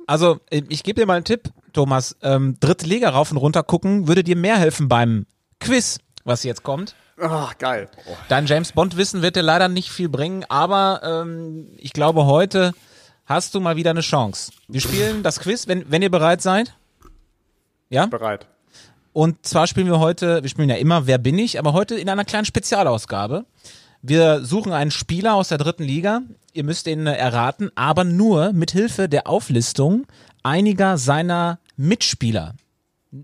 Also, 0.06 0.40
äh, 0.50 0.62
ich 0.68 0.82
gebe 0.82 1.00
dir 1.00 1.06
mal 1.06 1.16
einen 1.16 1.24
Tipp, 1.24 1.50
Thomas. 1.72 2.16
Ähm, 2.22 2.56
dritte 2.60 2.86
Liga 2.86 3.10
rauf 3.10 3.30
und 3.30 3.36
runter 3.36 3.62
gucken 3.62 4.08
würde 4.08 4.22
dir 4.22 4.36
mehr 4.36 4.58
helfen 4.58 4.88
beim 4.88 5.26
Quiz, 5.60 5.98
was 6.24 6.42
jetzt 6.42 6.62
kommt. 6.62 6.94
Ach, 7.20 7.56
geil. 7.58 7.88
Dein 8.28 8.46
James 8.46 8.72
Bond-Wissen 8.72 9.22
wird 9.22 9.36
dir 9.36 9.42
leider 9.42 9.68
nicht 9.68 9.90
viel 9.90 10.08
bringen, 10.08 10.44
aber 10.48 11.00
ähm, 11.04 11.68
ich 11.78 11.92
glaube, 11.92 12.26
heute 12.26 12.72
hast 13.26 13.54
du 13.54 13.60
mal 13.60 13.76
wieder 13.76 13.90
eine 13.90 14.00
Chance. 14.00 14.52
Wir 14.68 14.80
spielen 14.80 15.22
das 15.22 15.40
Quiz, 15.40 15.68
wenn, 15.68 15.90
wenn 15.90 16.02
ihr 16.02 16.10
bereit 16.10 16.42
seid. 16.42 16.74
Ja? 17.88 18.06
Bereit. 18.06 18.46
Und 19.12 19.46
zwar 19.46 19.68
spielen 19.68 19.86
wir 19.86 20.00
heute, 20.00 20.42
wir 20.42 20.50
spielen 20.50 20.68
ja 20.68 20.76
immer 20.76 21.06
Wer 21.06 21.18
bin 21.18 21.38
ich, 21.38 21.58
aber 21.58 21.72
heute 21.72 21.94
in 21.94 22.08
einer 22.08 22.24
kleinen 22.24 22.46
Spezialausgabe. 22.46 23.44
Wir 24.02 24.44
suchen 24.44 24.72
einen 24.72 24.90
Spieler 24.90 25.34
aus 25.34 25.48
der 25.48 25.58
dritten 25.58 25.84
Liga. 25.84 26.22
Ihr 26.52 26.64
müsst 26.64 26.86
ihn 26.88 27.06
äh, 27.06 27.14
erraten, 27.14 27.70
aber 27.76 28.04
nur 28.04 28.52
mit 28.52 28.72
Hilfe 28.72 29.08
der 29.08 29.28
Auflistung 29.28 30.06
einiger 30.42 30.98
seiner 30.98 31.58
Mitspieler. 31.76 32.54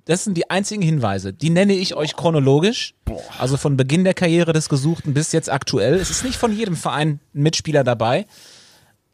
Das 0.04 0.22
sind 0.22 0.36
die 0.36 0.48
einzigen 0.48 0.82
Hinweise. 0.82 1.32
Die 1.32 1.50
nenne 1.50 1.72
ich 1.72 1.96
euch 1.96 2.14
chronologisch. 2.14 2.94
Also 3.40 3.56
von 3.56 3.76
Beginn 3.76 4.04
der 4.04 4.14
Karriere 4.14 4.52
des 4.52 4.68
Gesuchten 4.68 5.14
bis 5.14 5.32
jetzt 5.32 5.50
aktuell. 5.50 5.94
Es 5.94 6.10
ist 6.10 6.22
nicht 6.22 6.36
von 6.36 6.56
jedem 6.56 6.76
Verein 6.76 7.18
ein 7.34 7.42
Mitspieler 7.42 7.82
dabei, 7.82 8.26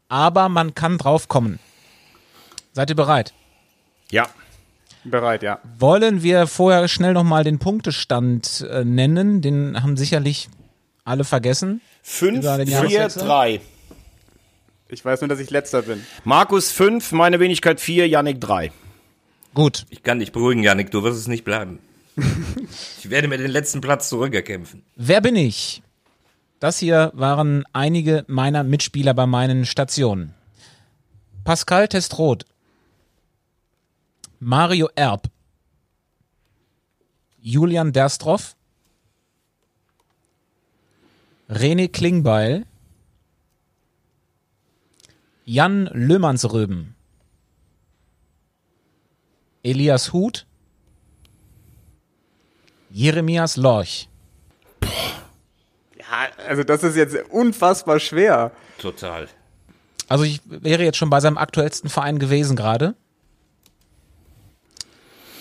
aber 0.07 0.49
man 0.49 0.75
kann 0.75 0.99
drauf 0.99 1.27
kommen. 1.29 1.57
Seid 2.73 2.91
ihr 2.91 2.95
bereit? 2.95 3.33
Ja. 4.11 4.27
Bereit, 5.03 5.41
ja. 5.41 5.59
Wollen 5.79 6.21
wir 6.21 6.45
vorher 6.45 6.87
schnell 6.87 7.13
nochmal 7.13 7.43
den 7.43 7.57
Punktestand 7.57 8.67
äh, 8.69 8.85
nennen? 8.85 9.41
Den 9.41 9.81
haben 9.81 9.97
sicherlich 9.97 10.47
alle 11.03 11.23
vergessen. 11.23 11.81
5, 12.03 12.37
Über 12.37 12.57
den 12.57 12.67
4, 12.67 12.75
Jahreswechsel? 12.75 13.23
3. 13.23 13.61
Ich 14.89 15.03
weiß 15.03 15.21
nur, 15.21 15.27
dass 15.27 15.39
ich 15.39 15.49
letzter 15.49 15.81
bin. 15.81 16.05
Markus 16.23 16.71
5, 16.71 17.13
meine 17.13 17.39
Wenigkeit 17.39 17.81
4, 17.81 18.07
Yannick 18.07 18.39
3. 18.41 18.71
Gut. 19.57 19.87
Ich 19.89 20.03
kann 20.03 20.19
dich 20.19 20.31
beruhigen, 20.31 20.61
Janik, 20.61 20.91
du 20.91 21.01
wirst 21.01 21.17
es 21.17 21.27
nicht 21.27 21.43
bleiben. 21.43 21.79
ich 22.99 23.09
werde 23.09 23.27
mir 23.27 23.39
den 23.39 23.49
letzten 23.49 23.81
Platz 23.81 24.07
zurückerkämpfen. 24.07 24.83
Wer 24.95 25.19
bin 25.19 25.35
ich? 25.35 25.81
Das 26.59 26.77
hier 26.77 27.11
waren 27.15 27.63
einige 27.73 28.23
meiner 28.27 28.63
Mitspieler 28.63 29.15
bei 29.15 29.25
meinen 29.25 29.65
Stationen. 29.65 30.35
Pascal 31.43 31.87
Testroth. 31.87 32.45
Mario 34.39 34.89
Erb. 34.93 35.27
Julian 37.41 37.93
Derstroff. 37.93 38.55
René 41.49 41.87
Klingbeil. 41.87 42.67
Jan 45.45 45.89
Löhmannsröben. 45.93 46.96
Elias 49.67 50.13
Huth. 50.13 50.45
Jeremias 52.89 53.57
Lorch. 53.57 54.07
Ja, 55.97 56.29
also 56.47 56.63
das 56.63 56.83
ist 56.83 56.95
jetzt 56.95 57.17
unfassbar 57.29 57.99
schwer. 57.99 58.51
Total. 58.77 59.27
Also 60.07 60.23
ich 60.23 60.39
wäre 60.45 60.83
jetzt 60.83 60.97
schon 60.97 61.09
bei 61.09 61.19
seinem 61.19 61.37
aktuellsten 61.37 61.89
Verein 61.89 62.17
gewesen 62.17 62.55
gerade. 62.55 62.95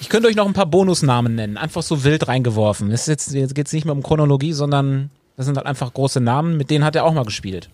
Ich 0.00 0.08
könnte 0.08 0.28
euch 0.28 0.36
noch 0.36 0.46
ein 0.46 0.52
paar 0.52 0.66
Bonusnamen 0.66 1.34
nennen, 1.34 1.56
einfach 1.56 1.82
so 1.82 2.02
wild 2.04 2.26
reingeworfen. 2.28 2.90
Es 2.90 3.02
ist 3.02 3.06
jetzt, 3.06 3.32
jetzt 3.32 3.54
geht 3.54 3.68
es 3.68 3.72
nicht 3.72 3.84
mehr 3.84 3.94
um 3.94 4.02
Chronologie, 4.02 4.52
sondern 4.52 5.10
das 5.36 5.46
sind 5.46 5.56
halt 5.56 5.66
einfach 5.66 5.94
große 5.94 6.20
Namen, 6.20 6.56
mit 6.56 6.70
denen 6.70 6.84
hat 6.84 6.96
er 6.96 7.04
auch 7.04 7.14
mal 7.14 7.24
gespielt. 7.24 7.70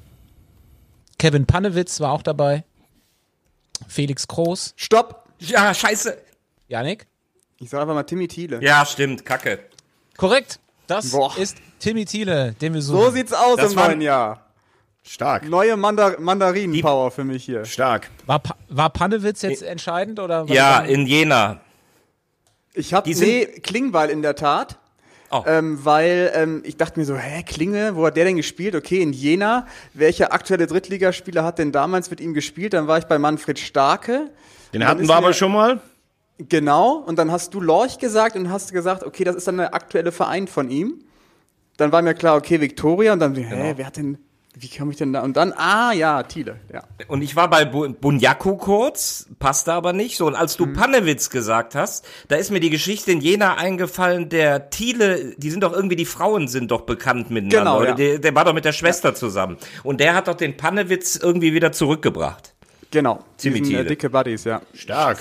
Kevin 1.18 1.46
Panewitz 1.46 1.98
war 2.00 2.12
auch 2.12 2.22
dabei. 2.22 2.64
Felix 3.88 4.28
Groß. 4.28 4.74
Stopp! 4.76 5.28
Ja, 5.38 5.74
scheiße. 5.74 6.16
Janik? 6.72 7.06
Ich 7.58 7.68
sag 7.68 7.82
einfach 7.82 7.92
mal 7.94 8.02
Timmy 8.04 8.26
Thiele. 8.28 8.58
Ja, 8.62 8.86
stimmt, 8.86 9.26
kacke. 9.26 9.58
Korrekt. 10.16 10.58
Das 10.86 11.10
Boah. 11.10 11.36
ist 11.36 11.58
Timmy 11.78 12.06
Thiele, 12.06 12.54
den 12.62 12.72
wir 12.72 12.80
suchen. 12.80 12.98
So 12.98 13.10
sieht's 13.10 13.32
aus 13.34 13.56
Das 13.58 13.72
im 13.72 13.76
war- 13.78 13.88
neuen 13.88 14.00
Jahr. 14.00 14.46
Stark. 15.02 15.46
Neue 15.48 15.76
Mandar 15.76 16.18
Mandarinen-Power 16.18 17.10
für 17.10 17.24
mich 17.24 17.44
hier. 17.44 17.64
Stark. 17.66 18.08
war, 18.24 18.38
Pa- 18.38 18.56
war 18.70 18.88
Panewitz 18.90 19.42
jetzt 19.42 19.62
entscheidend 19.62 20.18
oder? 20.18 20.46
Ja, 20.48 20.80
in 20.80 21.06
Jena. 21.06 21.60
Ich 22.72 22.94
hab, 22.94 23.04
Die 23.04 23.12
sind- 23.12 23.26
nee, 23.28 23.44
Klingbeil 23.46 24.08
in 24.08 24.22
der 24.22 24.34
Tat. 24.34 24.78
Oh. 25.30 25.42
Ähm, 25.46 25.84
weil 25.84 26.30
ähm, 26.34 26.62
ich 26.64 26.76
dachte 26.78 26.98
mir 27.00 27.04
so, 27.04 27.16
hä, 27.16 27.42
Klinge, 27.42 27.96
wo 27.96 28.06
hat 28.06 28.16
der 28.16 28.24
denn 28.24 28.36
gespielt? 28.36 28.74
Okay, 28.74 29.02
in 29.02 29.12
Jena. 29.12 29.66
Welcher 29.92 30.32
aktuelle 30.32 30.66
Drittligaspieler 30.66 31.42
hat 31.44 31.58
denn 31.58 31.70
damals 31.72 32.08
mit 32.10 32.20
ihm 32.20 32.32
gespielt? 32.32 32.72
Dann 32.74 32.86
war 32.86 32.96
ich 32.98 33.04
bei 33.04 33.18
Manfred 33.18 33.58
Starke. 33.58 34.30
Den 34.72 34.86
hatten 34.86 35.06
wir 35.06 35.14
aber 35.14 35.32
schon 35.34 35.52
mal. 35.52 35.80
Genau, 36.38 36.94
und 36.96 37.18
dann 37.18 37.30
hast 37.30 37.54
du 37.54 37.60
Lorch 37.60 37.98
gesagt 37.98 38.36
und 38.36 38.50
hast 38.50 38.72
gesagt, 38.72 39.04
okay, 39.04 39.22
das 39.24 39.36
ist 39.36 39.46
dann 39.46 39.58
der 39.58 39.74
aktuelle 39.74 40.12
Verein 40.12 40.48
von 40.48 40.70
ihm. 40.70 41.04
Dann 41.76 41.92
war 41.92 42.02
mir 42.02 42.14
klar, 42.14 42.36
okay, 42.36 42.60
Viktoria 42.60 43.12
und 43.12 43.20
dann, 43.20 43.34
hä, 43.34 43.42
Genau. 43.48 43.72
wer 43.76 43.86
hat 43.86 43.96
denn, 43.96 44.18
wie 44.54 44.68
kam 44.68 44.90
ich 44.90 44.96
denn 44.96 45.12
da? 45.12 45.22
Und 45.22 45.36
dann, 45.36 45.52
ah 45.56 45.92
ja, 45.92 46.22
Thiele, 46.24 46.56
ja. 46.72 46.82
Und 47.08 47.22
ich 47.22 47.36
war 47.36 47.48
bei 47.48 47.64
Bu- 47.64 47.88
Bunyaku 47.92 48.56
kurz, 48.56 49.26
passte 49.38 49.72
aber 49.72 49.92
nicht 49.92 50.16
so. 50.16 50.26
Und 50.26 50.34
als 50.34 50.58
Mhm. 50.58 50.64
du 50.74 50.80
Panewitz 50.80 51.30
gesagt 51.30 51.74
hast, 51.74 52.04
da 52.28 52.36
ist 52.36 52.50
mir 52.50 52.60
die 52.60 52.70
Geschichte 52.70 53.12
in 53.12 53.20
Jena 53.20 53.54
eingefallen, 53.56 54.28
der 54.28 54.68
Thiele, 54.70 55.34
die 55.36 55.50
sind 55.50 55.62
doch 55.62 55.72
irgendwie, 55.72 55.96
die 55.96 56.04
Frauen 56.06 56.48
sind 56.48 56.70
doch 56.70 56.82
bekannt 56.82 57.30
miteinander. 57.30 57.58
Genau, 57.78 57.84
ja. 57.84 57.94
der, 57.94 58.18
der 58.18 58.34
war 58.34 58.44
doch 58.44 58.52
mit 58.54 58.64
der 58.64 58.72
Schwester 58.72 59.14
zusammen. 59.14 59.56
Und 59.84 60.00
der 60.00 60.14
hat 60.14 60.28
doch 60.28 60.34
den 60.34 60.56
Panewitz 60.56 61.16
irgendwie 61.16 61.54
wieder 61.54 61.72
zurückgebracht. 61.72 62.54
Genau. 62.90 63.20
Ziemlich 63.38 63.62
Diesen, 63.62 63.76
äh, 63.76 63.84
dicke 63.86 64.10
Buddies, 64.10 64.44
ja. 64.44 64.60
Stark. 64.74 65.18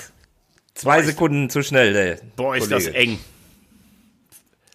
Zwei 0.73 1.01
Sekunden 1.03 1.49
zu 1.49 1.63
schnell, 1.63 1.93
der 1.93 2.17
Boah, 2.35 2.55
ist 2.55 2.69
Kollege. 2.69 2.85
das 2.85 2.93
eng. 2.95 3.19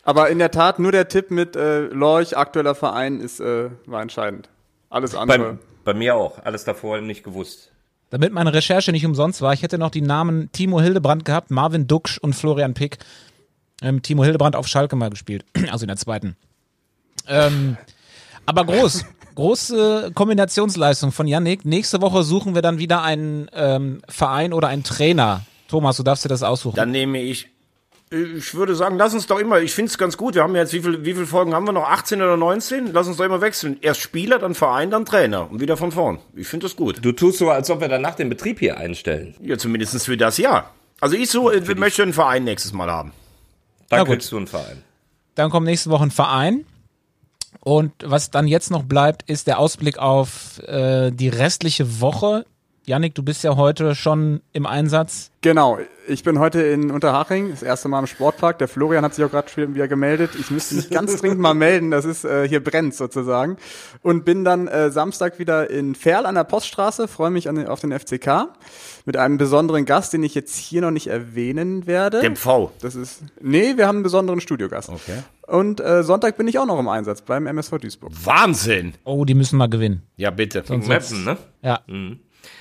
Aber 0.02 0.30
in 0.30 0.38
der 0.38 0.50
Tat, 0.50 0.78
nur 0.78 0.92
der 0.92 1.08
Tipp 1.08 1.30
mit 1.30 1.56
äh, 1.56 1.80
Lorch, 1.86 2.36
aktueller 2.36 2.74
Verein, 2.74 3.20
ist, 3.20 3.40
äh, 3.40 3.70
war 3.86 4.02
entscheidend. 4.02 4.48
Alles 4.88 5.12
Bei, 5.12 5.18
andere. 5.18 5.58
bei 5.84 5.94
mir 5.94 6.14
auch. 6.14 6.44
Alles 6.44 6.64
davor 6.64 7.00
nicht 7.00 7.24
gewusst. 7.24 7.72
Damit 8.10 8.32
meine 8.32 8.52
Recherche 8.54 8.92
nicht 8.92 9.04
umsonst 9.04 9.42
war, 9.42 9.52
ich 9.52 9.62
hätte 9.62 9.78
noch 9.78 9.90
die 9.90 10.00
Namen 10.00 10.50
Timo 10.52 10.80
Hildebrand 10.80 11.24
gehabt, 11.24 11.50
Marvin 11.50 11.88
Duksch 11.88 12.18
und 12.18 12.34
Florian 12.34 12.74
Pick. 12.74 12.98
Ähm, 13.82 14.00
Timo 14.00 14.22
Hildebrand 14.22 14.54
auf 14.54 14.68
Schalke 14.68 14.94
mal 14.94 15.10
gespielt, 15.10 15.44
also 15.70 15.84
in 15.84 15.88
der 15.88 15.96
zweiten. 15.96 16.36
Ähm, 17.26 17.76
aber 18.46 18.64
groß, 18.64 19.04
große 19.34 20.12
Kombinationsleistung 20.14 21.10
von 21.10 21.26
Yannick. 21.26 21.64
Nächste 21.64 22.00
Woche 22.00 22.22
suchen 22.22 22.54
wir 22.54 22.62
dann 22.62 22.78
wieder 22.78 23.02
einen 23.02 23.50
ähm, 23.52 24.02
Verein 24.08 24.52
oder 24.52 24.68
einen 24.68 24.84
Trainer. 24.84 25.42
Thomas, 25.68 25.96
du 25.96 26.02
darfst 26.02 26.24
dir 26.24 26.28
das 26.28 26.42
aussuchen. 26.42 26.76
Dann 26.76 26.90
nehme 26.90 27.20
ich. 27.20 27.48
Ich 28.10 28.54
würde 28.54 28.76
sagen, 28.76 28.98
lass 28.98 29.14
uns 29.14 29.26
doch 29.26 29.40
immer, 29.40 29.60
ich 29.60 29.72
finde 29.74 29.90
es 29.90 29.98
ganz 29.98 30.16
gut. 30.16 30.36
Wir 30.36 30.44
haben 30.44 30.54
jetzt, 30.54 30.72
wie, 30.72 30.80
viel, 30.80 31.04
wie 31.04 31.12
viele 31.14 31.26
Folgen 31.26 31.54
haben 31.54 31.66
wir 31.66 31.72
noch? 31.72 31.88
18 31.88 32.22
oder 32.22 32.36
19? 32.36 32.92
Lass 32.92 33.08
uns 33.08 33.16
doch 33.16 33.24
immer 33.24 33.40
wechseln. 33.40 33.78
Erst 33.80 34.00
Spieler, 34.00 34.38
dann 34.38 34.54
Verein, 34.54 34.92
dann 34.92 35.04
Trainer. 35.04 35.50
Und 35.50 35.60
wieder 35.60 35.76
von 35.76 35.90
vorn. 35.90 36.20
Ich 36.36 36.46
finde 36.46 36.66
das 36.66 36.76
gut. 36.76 37.04
Du 37.04 37.10
tust 37.10 37.38
so, 37.38 37.50
als 37.50 37.68
ob 37.68 37.80
wir 37.80 37.88
danach 37.88 38.14
den 38.14 38.28
Betrieb 38.28 38.60
hier 38.60 38.76
einstellen. 38.78 39.34
Ja, 39.40 39.58
zumindest 39.58 40.04
für 40.04 40.16
das 40.16 40.38
Jahr. 40.38 40.72
Also 41.00 41.16
ich 41.16 41.30
so, 41.30 41.50
ich 41.50 41.74
möchte 41.74 42.04
einen 42.04 42.12
Verein 42.12 42.44
nächstes 42.44 42.72
Mal 42.72 42.90
haben. 42.90 43.10
Dann 43.88 43.98
Na 43.98 44.04
gut. 44.04 44.14
kriegst 44.14 44.30
du 44.30 44.36
einen 44.36 44.46
Verein. 44.46 44.82
Dann 45.34 45.50
kommt 45.50 45.66
nächste 45.66 45.90
Woche 45.90 46.04
ein 46.04 46.10
Verein. 46.12 46.64
Und 47.60 47.92
was 48.04 48.30
dann 48.30 48.46
jetzt 48.46 48.70
noch 48.70 48.84
bleibt, 48.84 49.28
ist 49.28 49.48
der 49.48 49.58
Ausblick 49.58 49.98
auf 49.98 50.60
äh, 50.66 51.10
die 51.10 51.28
restliche 51.28 52.00
Woche. 52.00 52.46
Yannick, 52.88 53.16
du 53.16 53.24
bist 53.24 53.42
ja 53.42 53.56
heute 53.56 53.96
schon 53.96 54.42
im 54.52 54.64
Einsatz. 54.64 55.32
Genau, 55.40 55.78
ich 56.06 56.22
bin 56.22 56.38
heute 56.38 56.62
in 56.62 56.92
Unterhaching, 56.92 57.50
das 57.50 57.64
erste 57.64 57.88
Mal 57.88 57.98
im 57.98 58.06
Sportpark. 58.06 58.58
Der 58.58 58.68
Florian 58.68 59.04
hat 59.04 59.12
sich 59.12 59.24
auch 59.24 59.30
gerade 59.30 59.48
schon 59.48 59.74
wieder 59.74 59.88
gemeldet. 59.88 60.30
Ich 60.38 60.52
müsste 60.52 60.76
mich 60.76 60.88
ganz 60.88 61.16
dringend 61.20 61.40
mal 61.40 61.54
melden, 61.54 61.90
das 61.90 62.04
ist 62.04 62.24
äh, 62.24 62.46
hier 62.48 62.62
brennt 62.62 62.94
sozusagen. 62.94 63.56
Und 64.02 64.24
bin 64.24 64.44
dann 64.44 64.68
äh, 64.68 64.92
Samstag 64.92 65.40
wieder 65.40 65.68
in 65.68 65.96
Ferl 65.96 66.26
an 66.26 66.36
der 66.36 66.44
Poststraße, 66.44 67.08
freue 67.08 67.30
mich 67.30 67.48
an 67.48 67.66
auf 67.66 67.80
den 67.80 67.90
FCK 67.90 68.50
mit 69.04 69.16
einem 69.16 69.36
besonderen 69.36 69.84
Gast, 69.84 70.12
den 70.12 70.22
ich 70.22 70.36
jetzt 70.36 70.56
hier 70.56 70.80
noch 70.80 70.92
nicht 70.92 71.08
erwähnen 71.08 71.88
werde. 71.88 72.20
Dem 72.20 72.36
V. 72.36 72.70
Das 72.80 72.94
ist, 72.94 73.24
nee, 73.40 73.76
wir 73.76 73.88
haben 73.88 73.96
einen 73.96 74.02
besonderen 74.04 74.40
Studiogast. 74.40 74.90
Okay. 74.90 75.22
Und 75.48 75.80
äh, 75.80 76.04
Sonntag 76.04 76.36
bin 76.36 76.46
ich 76.46 76.58
auch 76.60 76.66
noch 76.66 76.78
im 76.78 76.88
Einsatz 76.88 77.22
beim 77.22 77.48
MSV 77.48 77.78
Duisburg. 77.78 78.12
Wahnsinn. 78.24 78.94
Oh, 79.04 79.24
die 79.24 79.34
müssen 79.34 79.56
mal 79.56 79.68
gewinnen. 79.68 80.02
Ja, 80.16 80.30
bitte. 80.30 80.64
Meppen, 80.68 81.24
ne? 81.24 81.36
Ja. 81.62 81.80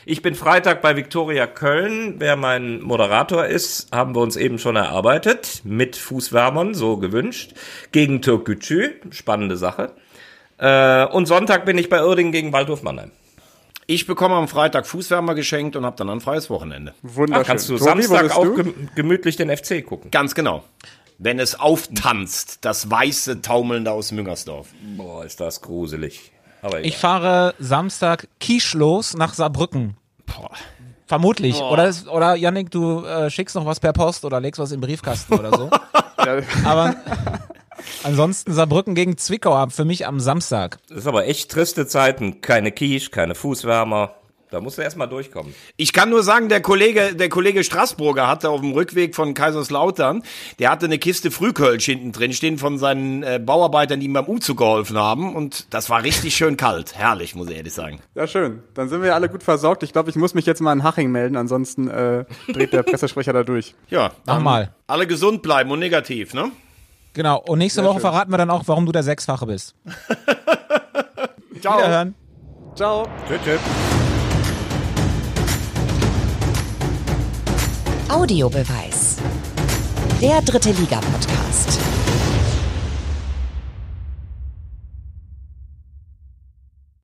Ich 0.08 0.22
bin 0.22 0.36
Freitag 0.36 0.82
bei 0.84 0.96
Viktoria 0.96 1.48
Köln. 1.48 2.16
Wer 2.20 2.36
mein 2.36 2.82
Moderator 2.82 3.46
ist, 3.46 3.88
haben 3.92 4.14
wir 4.16 4.22
uns 4.22 4.36
eben 4.36 4.60
schon 4.60 4.76
erarbeitet. 4.76 5.62
Mit 5.64 5.96
Fußwärmern, 5.96 6.76
so 6.76 6.98
gewünscht. 6.98 7.54
Gegen 7.92 8.22
Türkgücü. 8.22 8.92
Spannende 9.10 9.58
Sache. 9.58 9.94
Äh, 10.60 11.06
und 11.08 11.26
Sonntag 11.26 11.66
bin 11.66 11.78
ich 11.80 11.90
bei 11.90 11.98
Irding 11.98 12.32
gegen 12.32 12.54
Waldhof 12.54 12.84
Mannheim. 12.84 13.12
Ich 13.88 14.06
bekomme 14.08 14.36
am 14.36 14.48
Freitag 14.48 14.86
Fußwärmer 14.88 15.34
geschenkt 15.36 15.76
und 15.76 15.86
habe 15.86 15.96
dann 15.98 16.10
ein 16.10 16.22
freies 16.22 16.50
Wochenende. 16.50 16.94
Wunderschön. 17.02 17.44
Da 17.44 17.48
kannst 17.48 17.70
du 17.70 17.78
Tobi, 17.78 18.04
Samstag 18.04 18.36
auch 18.38 18.44
du? 18.44 18.56
gem- 18.56 18.90
gemütlich 18.96 19.36
den 19.38 19.56
FC 19.56 19.84
gucken. 19.86 20.12
Ganz 20.12 20.34
genau. 20.36 20.64
Wenn 21.18 21.40
es 21.40 21.60
auftanzt, 21.60 22.60
das 22.62 22.90
weiße 22.92 23.42
Taumelnde 23.42 23.92
aus 23.92 24.12
Müngersdorf. 24.12 24.68
Boah, 24.98 25.24
ist 25.26 25.40
das 25.40 25.62
gruselig. 25.62 26.32
Aber 26.66 26.84
Ich 26.84 26.98
fahre 26.98 27.54
Samstag 27.60 28.28
kieschlos 28.40 29.16
nach 29.16 29.34
Saarbrücken. 29.36 29.98
Vermutlich. 31.06 31.62
Oder, 31.62 31.86
es- 31.88 32.08
oder 32.08 32.36
Yannick, 32.36 32.72
du 32.72 33.06
äh, 33.06 33.30
schickst 33.30 33.56
noch 33.56 33.66
was 33.68 33.80
per 33.80 33.94
Post 33.94 34.26
oder 34.26 34.40
legst 34.42 34.58
was 34.60 34.72
im 34.72 34.82
Briefkasten 34.82 35.36
oder 35.36 35.56
so. 35.56 35.70
Aber 36.66 36.96
ansonsten 38.04 38.52
Saarbrücken 38.54 38.96
gegen 38.96 39.16
Zwickau 39.18 39.54
ab 39.56 39.72
für 39.72 39.86
mich 39.86 40.08
am 40.08 40.20
Samstag. 40.20 40.80
Das 40.90 41.00
ist 41.00 41.08
aber 41.08 41.28
echt 41.28 41.52
triste 41.52 41.86
Zeiten. 41.86 42.42
Keine 42.42 42.72
Quiche, 42.72 43.12
keine 43.12 43.36
Fußwärmer. 43.36 44.16
Da 44.52 44.62
musst 44.62 44.78
du 44.78 44.82
erstmal 44.84 45.10
durchkommen. 45.10 45.54
Ich 45.76 45.92
kann 45.92 46.10
nur 46.10 46.24
sagen, 46.24 46.50
der 46.50 46.62
Kollege, 46.62 47.16
der 47.16 47.30
Kollege 47.30 47.64
Straßburger 47.64 48.28
hatte 48.28 48.50
auf 48.50 48.62
dem 48.62 48.72
Rückweg 48.74 49.16
von 49.16 49.34
Kaiserslautern, 49.34 50.24
der 50.60 50.70
hatte 50.72 50.86
eine 50.86 50.98
Kiste 51.00 51.32
Frühkölsch 51.32 51.86
hinten 51.86 52.12
drin 52.12 52.32
stehen 52.32 52.58
von 52.58 52.78
seinen 52.78 53.24
äh, 53.24 53.40
Bauarbeitern, 53.44 54.00
die 54.00 54.06
ihm 54.06 54.14
beim 54.14 54.26
Umzug 54.26 54.58
geholfen 54.60 54.98
haben. 54.98 55.36
Und 55.36 55.74
das 55.74 55.90
war 55.90 56.04
richtig 56.04 56.36
schön 56.38 56.58
kalt. 56.58 56.96
Herrlich, 56.96 57.36
muss 57.36 57.50
ich 57.50 57.58
ehrlich 57.58 57.74
sagen. 57.74 58.00
ja, 58.14 58.28
schön. 58.28 58.62
Dann 58.76 58.88
sind 58.88 59.02
wir 59.02 59.16
alle 59.16 59.30
gut 59.30 59.44
versorgt. 59.44 59.84
Ich 59.84 59.92
glaube, 59.94 60.10
ich 60.10 60.16
muss 60.16 60.34
mich 60.36 60.46
jetzt 60.46 60.62
mal 60.62 60.74
in 60.74 60.84
Haching 60.84 61.12
melden, 61.12 61.36
ansonsten 61.38 61.88
äh, 61.90 62.26
dreht 62.48 62.72
der 62.72 62.84
Pressesprecher 62.84 63.34
da 63.34 63.44
durch. 63.44 63.74
Ja, 63.90 64.12
Mach 64.26 64.36
dann 64.36 64.44
mal. 64.44 64.76
alle 64.88 65.08
gesund 65.08 65.42
bleiben 65.42 65.72
und 65.72 65.80
negativ, 65.80 66.34
ne? 66.34 66.52
Genau. 67.14 67.40
Und 67.48 67.60
nächste 67.60 67.84
Woche 67.84 67.94
schön. 67.94 68.02
verraten 68.02 68.32
wir 68.32 68.38
dann 68.38 68.50
auch, 68.50 68.64
warum 68.68 68.86
du 68.86 68.92
der 68.92 69.04
Sechsfache 69.04 69.46
bist. 69.46 69.74
Ciao. 71.62 71.78
Wiederhören. 71.78 72.14
Ciao. 72.76 73.08
Tschüss, 73.28 73.40
tschüss. 73.44 74.05
Audiobeweis. 78.10 79.18
Der 80.22 80.42
dritte 80.42 80.72
Liga-Podcast. 80.72 81.95